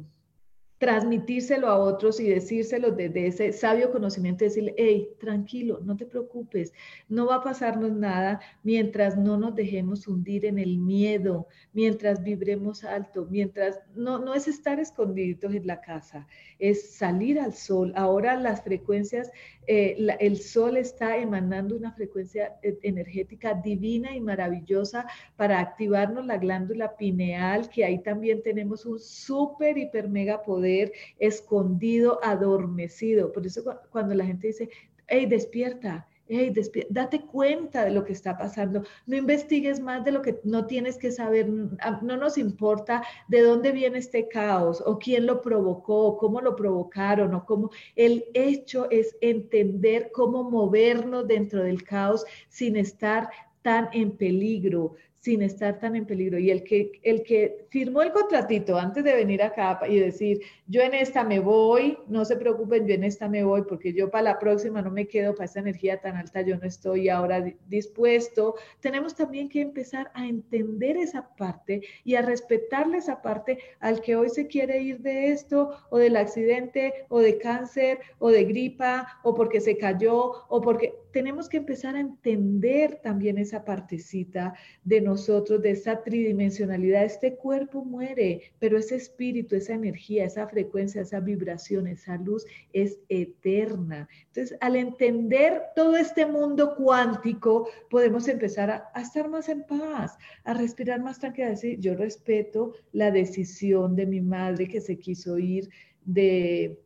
transmitírselo 0.83 1.69
a 1.69 1.79
otros 1.79 2.19
y 2.19 2.29
decírselo 2.29 2.91
desde 2.91 3.29
ese 3.29 3.53
sabio 3.53 3.93
conocimiento, 3.93 4.45
decirle, 4.45 4.75
hey, 4.77 5.11
tranquilo, 5.21 5.79
no 5.85 5.97
te 5.97 6.07
preocupes, 6.07 6.73
no 7.09 7.27
va 7.27 7.37
a 7.37 7.45
pasarnos 7.45 7.93
nada 7.93 8.41
mientras 8.65 9.17
no 9.17 9.37
nos 9.37 9.55
dejemos 9.55 10.09
hundir 10.09 10.45
en 10.45 10.59
el 10.59 10.79
miedo, 10.79 11.47
mientras 11.73 12.25
vibremos 12.25 12.83
alto, 12.83 13.29
mientras 13.31 13.79
no, 13.95 14.19
no 14.19 14.35
es 14.35 14.49
estar 14.49 14.81
escondidos 14.81 15.55
en 15.55 15.69
la 15.69 15.81
casa, 15.81 16.27
es 16.59 16.91
salir 16.91 17.39
al 17.39 17.55
sol. 17.55 17.93
Ahora 17.95 18.35
las 18.35 18.65
frecuencias, 18.65 19.31
eh, 19.69 19.97
el 20.19 20.37
sol 20.39 20.77
está 20.77 21.17
emanando 21.17 21.77
una 21.77 21.93
frecuencia 21.93 22.57
eh, 22.65 22.77
energética 22.83 23.55
divina 23.55 24.17
y 24.17 24.21
maravillosa 24.21 25.07
para 25.37 25.61
activarnos 25.61 26.27
la 26.27 26.39
glándula 26.39 26.97
pineal, 26.97 27.71
que 27.71 27.85
ahí 27.85 28.03
también 28.03 28.43
tenemos 28.43 28.85
un 28.85 28.99
súper, 28.99 29.79
hiper, 29.79 30.09
mega 30.09 30.43
poder 30.43 30.72
escondido, 31.19 32.19
adormecido. 32.23 33.33
Por 33.33 33.47
eso 33.47 33.63
cuando 33.91 34.15
la 34.15 34.25
gente 34.25 34.49
dice, 34.49 34.69
hey, 35.07 35.27
despierta, 35.27 36.07
hey, 36.29 36.53
date 36.89 37.21
cuenta 37.21 37.85
de 37.85 37.91
lo 37.91 38.05
que 38.05 38.13
está 38.13 38.37
pasando. 38.37 38.83
No 39.07 39.17
investigues 39.17 39.81
más 39.81 40.05
de 40.05 40.13
lo 40.13 40.23
que 40.23 40.41
no 40.45 40.67
tienes 40.67 40.97
que 40.97 41.13
saber. 41.13 41.49
No 41.49 42.17
nos 42.17 42.39
importa 42.39 43.03
de 43.29 43.43
dónde 43.43 43.73
viene 43.73 43.99
este 43.99 44.29
caos 44.29 44.83
o 44.85 44.99
quién 44.99 45.27
lo 45.27 45.43
provocó, 45.43 46.07
o 46.07 46.17
cómo 46.17 46.41
lo 46.41 46.57
provocaron 46.57 47.35
o 47.35 47.45
cómo. 47.45 47.71
El 47.97 48.25
hecho 48.35 48.89
es 48.91 49.17
entender 49.21 50.11
cómo 50.13 50.49
movernos 50.49 51.27
dentro 51.29 51.63
del 51.63 51.83
caos 51.83 52.25
sin 52.49 52.77
estar 52.77 53.29
tan 53.63 53.89
en 53.93 54.17
peligro, 54.17 54.95
sin 55.23 55.41
estar 55.43 55.79
tan 55.79 55.95
en 55.95 56.05
peligro. 56.05 56.37
Y 56.37 56.51
el 56.51 56.65
que, 56.65 56.99
el 57.05 57.23
que 57.23 57.67
firmó 57.71 58.03
el 58.03 58.11
contratito 58.11 58.77
antes 58.77 59.05
de 59.05 59.15
venir 59.15 59.41
acá 59.41 59.79
y 59.89 60.01
decir, 60.01 60.41
yo 60.67 60.83
en 60.83 60.95
esta 60.95 61.23
me 61.23 61.39
voy, 61.39 61.97
no 62.09 62.25
se 62.25 62.35
preocupen, 62.37 62.89
yo 62.89 62.95
en 62.95 63.05
esta 63.05 63.29
me 63.29 63.45
voy, 63.45 63.63
porque 63.63 63.93
yo 63.93 64.11
para 64.11 64.25
la 64.25 64.39
próxima 64.41 64.83
no 64.83 64.91
me 64.91 65.07
quedo 65.07 65.33
para 65.33 65.45
esta 65.45 65.61
energía 65.61 66.01
tan 66.01 66.17
alta, 66.17 66.41
yo 66.41 66.57
no 66.57 66.67
estoy 66.67 67.09
ahora 67.09 67.41
dispuesto. 67.69 68.57
Tenemos 68.81 69.15
también 69.15 69.49
que 69.49 69.61
empezar 69.61 70.11
a 70.15 70.27
entender 70.27 70.97
esa 70.97 71.37
parte 71.37 71.83
y 72.03 72.17
a 72.17 72.23
respetarle 72.23 72.99
esa 72.99 73.23
parte 73.23 73.59
al 73.79 74.01
que 74.01 74.17
hoy 74.17 74.29
se 74.29 74.49
quiere 74.49 74.83
ir 74.83 75.03
de 75.03 75.31
esto, 75.31 75.71
o 75.91 75.99
del 75.99 76.17
accidente, 76.17 77.07
o 77.09 77.21
de 77.21 77.39
cáncer, 77.39 78.01
o 78.19 78.31
de 78.31 78.43
gripa, 78.43 79.21
o 79.23 79.35
porque 79.35 79.61
se 79.61 79.79
cayó, 79.79 80.47
o 80.49 80.61
porque 80.61 80.95
tenemos 81.13 81.49
que 81.49 81.59
empezar 81.59 81.95
a 81.95 82.01
entender 82.01 83.01
también 83.03 83.39
esa 83.39 83.65
partecita 83.65 84.55
de 84.83 85.01
nosotros, 85.13 85.61
de 85.61 85.73
esa 85.73 86.03
tridimensionalidad. 86.03 87.05
Este 87.05 87.35
cuerpo 87.35 87.85
muere, 87.85 88.41
pero 88.59 88.79
ese 88.79 88.97
espíritu, 88.97 89.55
esa 89.55 89.75
energía, 89.75 90.25
esa 90.25 90.47
frecuencia, 90.47 91.03
esa 91.03 91.21
vibración, 91.21 91.87
esa 91.87 92.17
luz 92.17 92.45
es 92.73 92.99
eterna. 93.09 94.09
Entonces, 94.29 94.57
al 94.61 94.77
entender 94.77 95.63
todo 95.77 95.97
este 95.97 96.25
mundo 96.27 96.75
cuántico, 96.77 97.69
podemos 97.91 98.27
empezar 98.29 98.71
a, 98.71 99.01
estar 99.01 99.29
más 99.29 99.49
en 99.49 99.65
paz, 99.65 100.17
a 100.45 100.55
respirar 100.55 101.01
más 101.01 101.19
tranquila, 101.19 101.51
decir, 101.51 101.79
yo 101.79 101.95
respeto 101.95 102.73
la 102.93 103.11
decisión 103.11 103.95
de 103.95 104.07
mi 104.07 104.21
madre 104.21 104.67
que 104.67 104.81
se 104.81 104.99
quiso 104.99 105.39
ir 105.39 105.69
de 106.05 106.82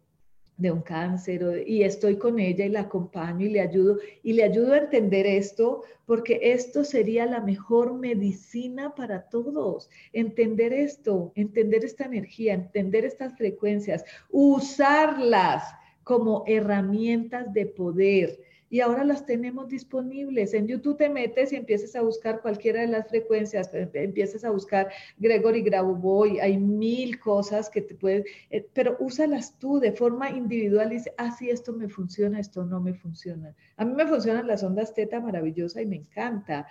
de 0.56 0.70
un 0.70 0.80
cáncer 0.80 1.64
y 1.66 1.82
estoy 1.82 2.16
con 2.16 2.38
ella 2.38 2.64
y 2.64 2.70
la 2.70 2.80
acompaño 2.80 3.44
y 3.44 3.50
le 3.50 3.60
ayudo 3.60 3.98
y 4.22 4.32
le 4.32 4.44
ayudo 4.44 4.72
a 4.72 4.78
entender 4.78 5.26
esto 5.26 5.82
porque 6.06 6.40
esto 6.42 6.84
sería 6.84 7.26
la 7.26 7.40
mejor 7.40 7.94
medicina 7.94 8.94
para 8.94 9.28
todos. 9.28 9.90
Entender 10.12 10.72
esto, 10.72 11.32
entender 11.34 11.84
esta 11.84 12.04
energía, 12.04 12.54
entender 12.54 13.04
estas 13.04 13.36
frecuencias, 13.36 14.04
usarlas 14.30 15.64
como 16.04 16.44
herramientas 16.46 17.52
de 17.52 17.66
poder 17.66 18.38
y 18.68 18.80
ahora 18.80 19.04
las 19.04 19.24
tenemos 19.26 19.68
disponibles. 19.68 20.54
En 20.54 20.66
YouTube 20.66 20.96
te 20.96 21.08
metes 21.08 21.52
y 21.52 21.56
empiezas 21.56 21.94
a 21.94 22.02
buscar 22.02 22.40
cualquiera 22.40 22.80
de 22.80 22.88
las 22.88 23.08
frecuencias, 23.08 23.72
eh, 23.72 23.88
empiezas 23.94 24.44
a 24.44 24.50
buscar 24.50 24.90
Gregory 25.18 25.62
Grabovoi, 25.62 26.40
hay 26.40 26.58
mil 26.58 27.18
cosas 27.20 27.70
que 27.70 27.82
te 27.82 27.94
pueden, 27.94 28.24
eh, 28.50 28.66
pero 28.72 28.96
úsalas 28.98 29.58
tú 29.58 29.78
de 29.78 29.92
forma 29.92 30.30
individual 30.30 30.92
y 30.92 30.96
dice, 30.96 31.14
ah, 31.18 31.30
sí, 31.30 31.50
esto 31.50 31.72
me 31.72 31.88
funciona, 31.88 32.40
esto 32.40 32.64
no 32.64 32.80
me 32.80 32.94
funciona. 32.94 33.54
A 33.76 33.84
mí 33.84 33.94
me 33.94 34.06
funcionan 34.06 34.46
las 34.46 34.62
ondas 34.62 34.94
teta 34.94 35.20
maravillosa 35.20 35.80
y 35.80 35.86
me 35.86 35.96
encanta 35.96 36.66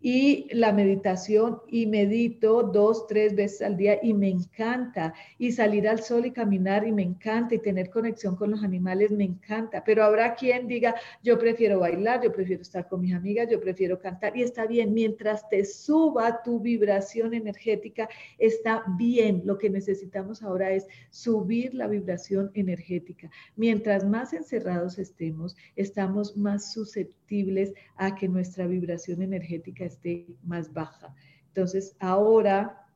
y 0.00 0.46
la 0.54 0.72
meditación 0.72 1.60
y 1.68 1.86
medito 1.86 2.62
dos, 2.62 3.06
tres 3.06 3.34
veces 3.34 3.62
al 3.62 3.76
día 3.76 3.98
y 4.02 4.14
me 4.14 4.28
encanta. 4.28 5.12
Y 5.38 5.52
salir 5.52 5.88
al 5.88 6.00
sol 6.02 6.26
y 6.26 6.30
caminar 6.30 6.86
y 6.86 6.92
me 6.92 7.02
encanta 7.02 7.54
y 7.54 7.58
tener 7.58 7.90
conexión 7.90 8.36
con 8.36 8.50
los 8.50 8.62
animales 8.62 9.10
me 9.10 9.24
encanta. 9.24 9.82
Pero 9.84 10.04
habrá 10.04 10.34
quien 10.34 10.68
diga, 10.68 10.94
yo 11.22 11.38
prefiero 11.38 11.80
bailar, 11.80 12.22
yo 12.22 12.32
prefiero 12.32 12.62
estar 12.62 12.88
con 12.88 13.00
mis 13.00 13.14
amigas, 13.14 13.48
yo 13.50 13.60
prefiero 13.60 13.98
cantar 13.98 14.36
y 14.36 14.42
está 14.42 14.66
bien. 14.66 14.94
Mientras 14.94 15.48
te 15.48 15.64
suba 15.64 16.42
tu 16.42 16.60
vibración 16.60 17.34
energética, 17.34 18.08
está 18.38 18.84
bien. 18.96 19.42
Lo 19.44 19.58
que 19.58 19.70
necesitamos 19.70 20.42
ahora 20.42 20.70
es 20.70 20.86
subir 21.10 21.74
la 21.74 21.88
vibración 21.88 22.50
energética. 22.54 23.30
Mientras 23.56 24.04
más 24.04 24.32
encerrados 24.32 24.98
estemos, 24.98 25.56
estamos 25.74 26.36
más 26.36 26.72
susceptibles 26.72 27.74
a 27.96 28.14
que 28.14 28.28
nuestra 28.28 28.66
vibración 28.66 29.22
energética 29.22 29.87
esté 29.88 30.26
más 30.42 30.72
baja. 30.72 31.14
Entonces, 31.48 31.96
ahora 31.98 32.87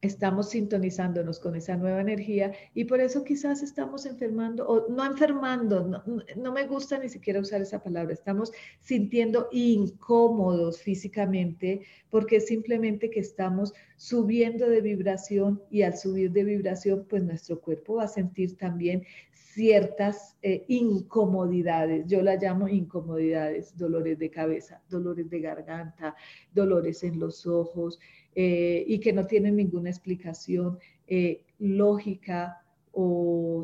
estamos 0.00 0.50
sintonizándonos 0.50 1.40
con 1.40 1.56
esa 1.56 1.76
nueva 1.76 2.00
energía 2.00 2.52
y 2.72 2.84
por 2.84 3.00
eso 3.00 3.24
quizás 3.24 3.62
estamos 3.62 4.06
enfermando, 4.06 4.66
o 4.66 4.88
no 4.88 5.04
enfermando, 5.04 6.04
no, 6.36 6.52
me 6.52 6.66
gusta 6.66 6.98
ni 6.98 7.08
siquiera 7.08 7.40
usar 7.40 7.60
esa 7.60 7.82
palabra, 7.82 8.12
estamos 8.12 8.52
sintiendo 8.80 9.48
incómodos 9.50 10.80
físicamente 10.80 11.82
porque 12.10 12.40
simplemente 12.40 13.10
que 13.10 13.20
estamos 13.20 13.74
subiendo 13.96 14.68
de 14.68 14.80
vibración 14.80 15.60
y 15.70 15.82
al 15.82 15.96
subir 15.96 16.30
de 16.30 16.44
vibración, 16.44 17.04
pues 17.08 17.24
nuestro 17.24 17.60
cuerpo 17.60 17.96
va 17.96 18.04
a 18.04 18.08
sentir 18.08 18.56
también 18.56 19.04
ciertas 19.32 20.36
eh, 20.42 20.64
incomodidades, 20.68 22.06
yo 22.06 22.22
la 22.22 22.36
llamo 22.36 22.68
incomodidades, 22.68 23.76
dolores 23.76 24.16
de 24.16 24.30
cabeza, 24.30 24.80
dolores 24.88 25.28
de 25.28 25.40
garganta, 25.40 26.14
dolores 26.52 27.02
en 27.02 27.18
los 27.18 27.44
ojos 27.44 27.98
eh, 28.34 28.84
y 28.86 29.00
que 29.00 29.12
no 29.12 29.26
tienen 29.26 29.56
ninguna 29.56 29.90
explicación 29.90 30.78
eh, 31.06 31.42
lógica 31.58 32.62
o 32.92 33.62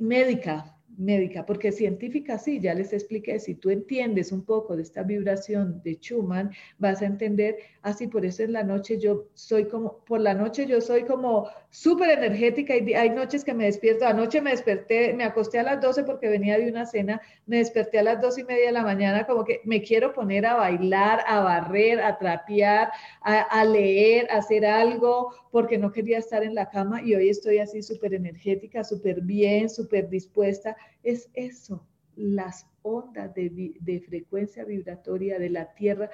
médica 0.00 0.75
médica, 0.96 1.44
porque 1.44 1.72
científica 1.72 2.38
sí, 2.38 2.60
ya 2.60 2.74
les 2.74 2.92
expliqué, 2.92 3.38
si 3.38 3.54
tú 3.54 3.70
entiendes 3.70 4.32
un 4.32 4.44
poco 4.44 4.76
de 4.76 4.82
esta 4.82 5.02
vibración 5.02 5.82
de 5.82 5.94
Schumann, 5.94 6.50
vas 6.78 7.02
a 7.02 7.06
entender, 7.06 7.56
así 7.82 8.04
ah, 8.04 8.10
por 8.10 8.24
eso 8.24 8.42
en 8.42 8.52
la 8.52 8.62
noche 8.62 8.98
yo 8.98 9.26
soy 9.34 9.66
como, 9.66 9.98
por 10.04 10.20
la 10.20 10.34
noche 10.34 10.66
yo 10.66 10.80
soy 10.80 11.04
como 11.04 11.48
súper 11.70 12.10
energética 12.10 12.74
hay 12.74 13.10
noches 13.10 13.44
que 13.44 13.54
me 13.54 13.64
despierto, 13.64 14.06
anoche 14.06 14.40
me 14.40 14.50
desperté, 14.50 15.12
me 15.12 15.24
acosté 15.24 15.58
a 15.58 15.62
las 15.62 15.80
12 15.80 16.04
porque 16.04 16.28
venía 16.28 16.58
de 16.58 16.70
una 16.70 16.86
cena, 16.86 17.20
me 17.46 17.58
desperté 17.58 17.98
a 17.98 18.02
las 18.02 18.20
2 18.20 18.38
y 18.38 18.44
media 18.44 18.66
de 18.66 18.72
la 18.72 18.82
mañana 18.82 19.26
como 19.26 19.44
que 19.44 19.60
me 19.64 19.82
quiero 19.82 20.12
poner 20.12 20.46
a 20.46 20.54
bailar, 20.54 21.22
a 21.26 21.40
barrer, 21.40 22.00
a 22.00 22.18
trapear, 22.18 22.90
a, 23.20 23.40
a 23.40 23.64
leer, 23.64 24.30
a 24.30 24.38
hacer 24.38 24.64
algo, 24.64 25.34
porque 25.50 25.78
no 25.78 25.90
quería 25.90 26.18
estar 26.18 26.42
en 26.42 26.54
la 26.54 26.68
cama 26.68 27.02
y 27.02 27.14
hoy 27.14 27.28
estoy 27.28 27.58
así 27.58 27.82
súper 27.82 28.14
energética, 28.14 28.84
súper 28.84 29.20
bien, 29.22 29.70
súper 29.70 30.08
dispuesta. 30.08 30.76
Es 31.06 31.30
eso, 31.34 31.86
las 32.16 32.66
ondas 32.82 33.32
de, 33.32 34.04
frecuencia 34.08 34.64
vibratoria 34.64 35.38
de 35.38 35.50
la 35.50 35.72
Tierra. 35.74 36.10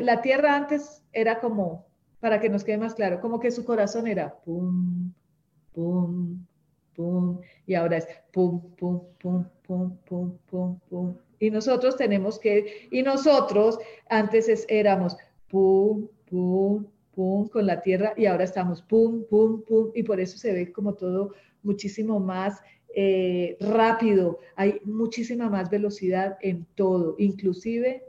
la 0.00 0.22
Tierra 0.22 0.54
antes 0.54 1.02
era 1.12 1.40
como, 1.40 1.88
para 2.20 2.38
que 2.38 2.48
nos 2.48 2.62
quede 2.62 2.78
más 2.78 2.94
claro, 2.94 3.20
como 3.20 3.40
que 3.40 3.50
su 3.50 3.64
corazón 3.64 4.06
era 4.06 4.40
pum, 4.44 5.12
pum, 5.72 6.46
pum, 6.94 7.40
y 7.66 7.74
ahora 7.74 7.96
es 7.96 8.06
pum, 8.32 8.60
pum, 8.76 9.02
pum, 9.18 9.44
pum, 9.66 9.96
pum, 10.06 10.38
pum, 10.46 10.78
pum. 10.88 11.16
Y 11.40 11.50
nosotros 11.50 11.96
tenemos 11.96 12.38
que, 12.38 12.88
y 12.92 13.02
nosotros 13.02 13.80
antes 14.08 14.64
éramos 14.68 15.16
pum, 15.48 16.06
pum, 16.28 16.86
pum, 17.10 17.48
con 17.48 17.66
la 17.66 17.82
tierra 17.82 18.14
y 18.16 18.26
ahora 18.26 18.44
estamos 18.44 18.80
pum, 18.82 19.24
pum, 19.28 19.62
pum, 19.64 19.90
y 19.92 20.04
por 20.04 20.20
eso 20.20 20.38
se 20.38 20.52
ve 20.52 20.72
como 20.72 20.94
todo 20.94 21.34
muchísimo 21.64 22.20
más 22.20 22.60
eh, 22.94 23.56
rápido, 23.60 24.40
hay 24.56 24.80
muchísima 24.84 25.48
más 25.48 25.70
velocidad 25.70 26.38
en 26.42 26.66
todo, 26.74 27.14
inclusive 27.18 28.02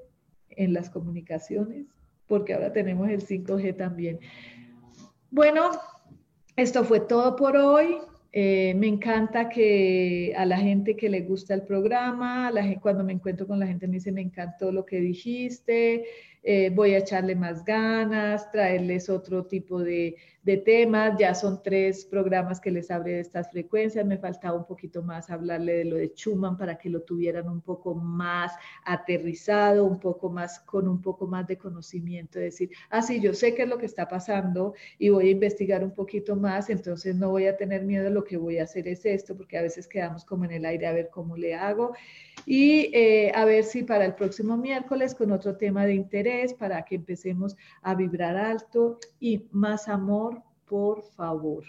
en 0.50 0.74
las 0.74 0.90
comunicaciones, 0.90 1.86
porque 2.28 2.54
ahora 2.54 2.74
tenemos 2.74 3.10
el 3.10 3.26
5G 3.26 3.76
también. 3.78 4.20
Bueno, 5.30 5.72
esto 6.56 6.84
fue 6.84 7.00
todo 7.00 7.36
por 7.36 7.56
hoy. 7.56 7.98
Eh, 8.34 8.74
me 8.76 8.88
encanta 8.88 9.50
que 9.50 10.34
a 10.38 10.46
la 10.46 10.58
gente 10.58 10.96
que 10.96 11.10
le 11.10 11.22
gusta 11.22 11.54
el 11.54 11.64
programa, 11.64 12.52
cuando 12.82 13.04
me 13.04 13.14
encuentro 13.14 13.46
con 13.46 13.60
la 13.60 13.68
gente 13.68 13.88
me 13.88 13.96
dice, 13.96 14.12
me 14.12 14.22
encantó 14.22 14.72
lo 14.72 14.86
que 14.86 15.02
dijiste, 15.02 16.06
eh, 16.44 16.72
voy 16.74 16.96
a 16.96 17.00
echarle 17.00 17.36
más 17.36 17.64
ganas, 17.64 18.52
traerles 18.52 19.10
otro 19.10 19.46
tipo 19.46 19.80
de, 19.80 20.16
de, 20.42 20.58
temas. 20.58 21.16
Ya 21.20 21.36
son 21.36 21.62
tres 21.62 22.04
programas 22.06 22.60
que 22.60 22.72
les 22.72 22.90
hablé 22.90 23.12
de 23.14 23.20
estas 23.20 23.52
frecuencias. 23.52 24.06
Me 24.06 24.18
faltaba 24.18 24.58
un 24.58 24.66
poquito 24.66 25.04
más 25.04 25.30
hablarle 25.30 25.74
de 25.74 25.86
lo 25.86 25.98
de 25.98 26.08
Schumann 26.16 26.58
para 26.58 26.78
que 26.78 26.90
lo 26.90 27.02
tuvieran 27.02 27.48
un 27.48 27.62
poco 27.62 27.94
más 27.94 28.54
aterrizado, 28.86 29.86
un 29.86 30.00
poco 30.00 30.30
más, 30.30 30.60
con 30.62 30.88
un 30.88 31.02
poco 31.02 31.28
más 31.28 31.46
de 31.46 31.58
conocimiento. 31.58 32.40
decir, 32.40 32.72
ah, 32.90 33.04
sí, 33.04 33.22
yo 33.22 33.34
sé 33.34 33.54
qué 33.54 33.64
es 33.64 33.70
lo 33.70 33.78
que 33.78 33.86
está 33.86 34.08
pasando 34.08 34.74
y 34.98 35.10
voy 35.10 35.28
a 35.28 35.32
investigar 35.32 35.84
un 35.84 35.92
poquito 35.92 36.36
más, 36.36 36.70
entonces 36.70 37.16
no 37.16 37.30
voy 37.30 37.46
a 37.46 37.58
tener 37.58 37.84
miedo, 37.84 38.10
lo 38.10 38.24
que 38.24 38.38
voy 38.38 38.58
a 38.58 38.64
hacer 38.64 38.88
es 38.88 39.06
esto, 39.06 39.38
porque 39.38 39.58
a 39.58 39.62
veces 39.62 39.88
quedamos 39.88 40.26
como 40.26 40.46
en 40.46 40.52
el 40.52 40.66
aire 40.66 40.88
a 40.88 40.94
ver 40.94 41.10
cómo 41.12 41.38
le 41.38 41.56
hago 41.56 41.94
y 42.46 42.90
eh, 42.96 43.32
a 43.36 43.46
ver 43.46 43.64
si 43.64 43.84
para 43.84 44.06
el 44.06 44.16
próximo 44.16 44.58
miércoles 44.58 45.14
con 45.14 45.32
otro 45.32 45.58
tema 45.58 45.86
de 45.86 45.94
interés 45.94 46.31
para 46.58 46.84
que 46.84 46.96
empecemos 46.96 47.56
a 47.82 47.96
vibrar 47.96 48.36
alto 48.38 49.00
y 49.20 49.48
más 49.52 49.88
amor, 49.88 50.42
por 50.66 51.04
favor. 51.04 51.64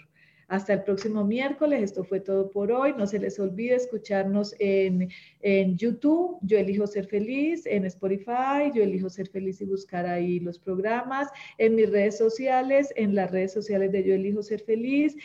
Hasta 0.47 0.73
el 0.73 0.83
próximo 0.83 1.23
miércoles. 1.23 1.81
Esto 1.81 2.03
fue 2.03 2.19
todo 2.19 2.51
por 2.51 2.71
hoy. 2.71 2.93
No 2.97 3.07
se 3.07 3.17
les 3.17 3.39
olvide 3.39 3.75
escucharnos 3.75 4.53
en, 4.59 5.09
en, 5.41 5.77
YouTube. 5.77 6.37
Yo 6.41 6.57
elijo 6.57 6.85
ser 6.85 7.07
feliz. 7.07 7.65
En 7.65 7.85
Spotify. 7.85 8.71
Yo 8.73 8.83
elijo 8.83 9.09
ser 9.09 9.29
feliz 9.29 9.61
y 9.61 9.65
buscar 9.65 10.05
ahí 10.05 10.39
los 10.39 10.59
programas. 10.59 11.29
En 11.57 11.75
mis 11.75 11.89
redes 11.89 12.17
sociales. 12.17 12.93
En 12.95 13.15
las 13.15 13.31
redes 13.31 13.53
sociales 13.53 13.91
de 13.91 14.03
Yo 14.03 14.13
elijo 14.13 14.43
ser 14.43 14.61
feliz. 14.61 15.15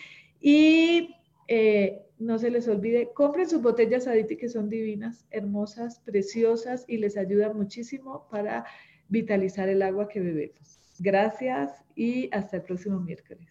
Y 0.41 1.15
eh, 1.49 2.03
no 2.19 2.39
se 2.39 2.51
les 2.51 2.67
olvide, 2.69 3.11
compren 3.15 3.49
sus 3.49 3.63
botellas 3.63 4.07
Aditi 4.07 4.37
que 4.37 4.49
son 4.49 4.69
divinas, 4.69 5.25
hermosas, 5.31 6.01
preciosas 6.01 6.85
y 6.89 6.99
les 6.99 7.17
ayuda 7.17 7.53
muchísimo 7.53 8.27
para 8.31 8.67
vitalizar 9.09 9.69
el 9.69 9.83
agua 9.83 10.09
que 10.09 10.21
bebemos. 10.21 10.81
Gracias 10.99 11.73
y 11.95 12.29
hasta 12.33 12.59
el 12.59 12.63
próximo 12.63 13.01
miércoles. 13.01 13.49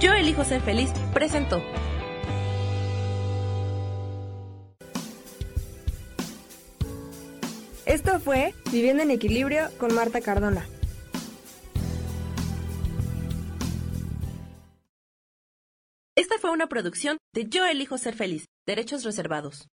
Yo 0.00 0.12
elijo 0.12 0.44
ser 0.44 0.60
feliz, 0.60 0.92
presento. 1.12 1.60
Esto 7.86 8.20
fue 8.20 8.52
Viviendo 8.70 9.02
en 9.02 9.10
Equilibrio 9.10 9.68
con 9.78 9.94
Marta 9.94 10.20
Cardona. 10.20 10.66
Fue 16.46 16.52
una 16.52 16.68
producción 16.68 17.18
de 17.34 17.48
Yo 17.48 17.66
elijo 17.66 17.98
ser 17.98 18.14
feliz, 18.14 18.44
derechos 18.68 19.02
reservados. 19.02 19.66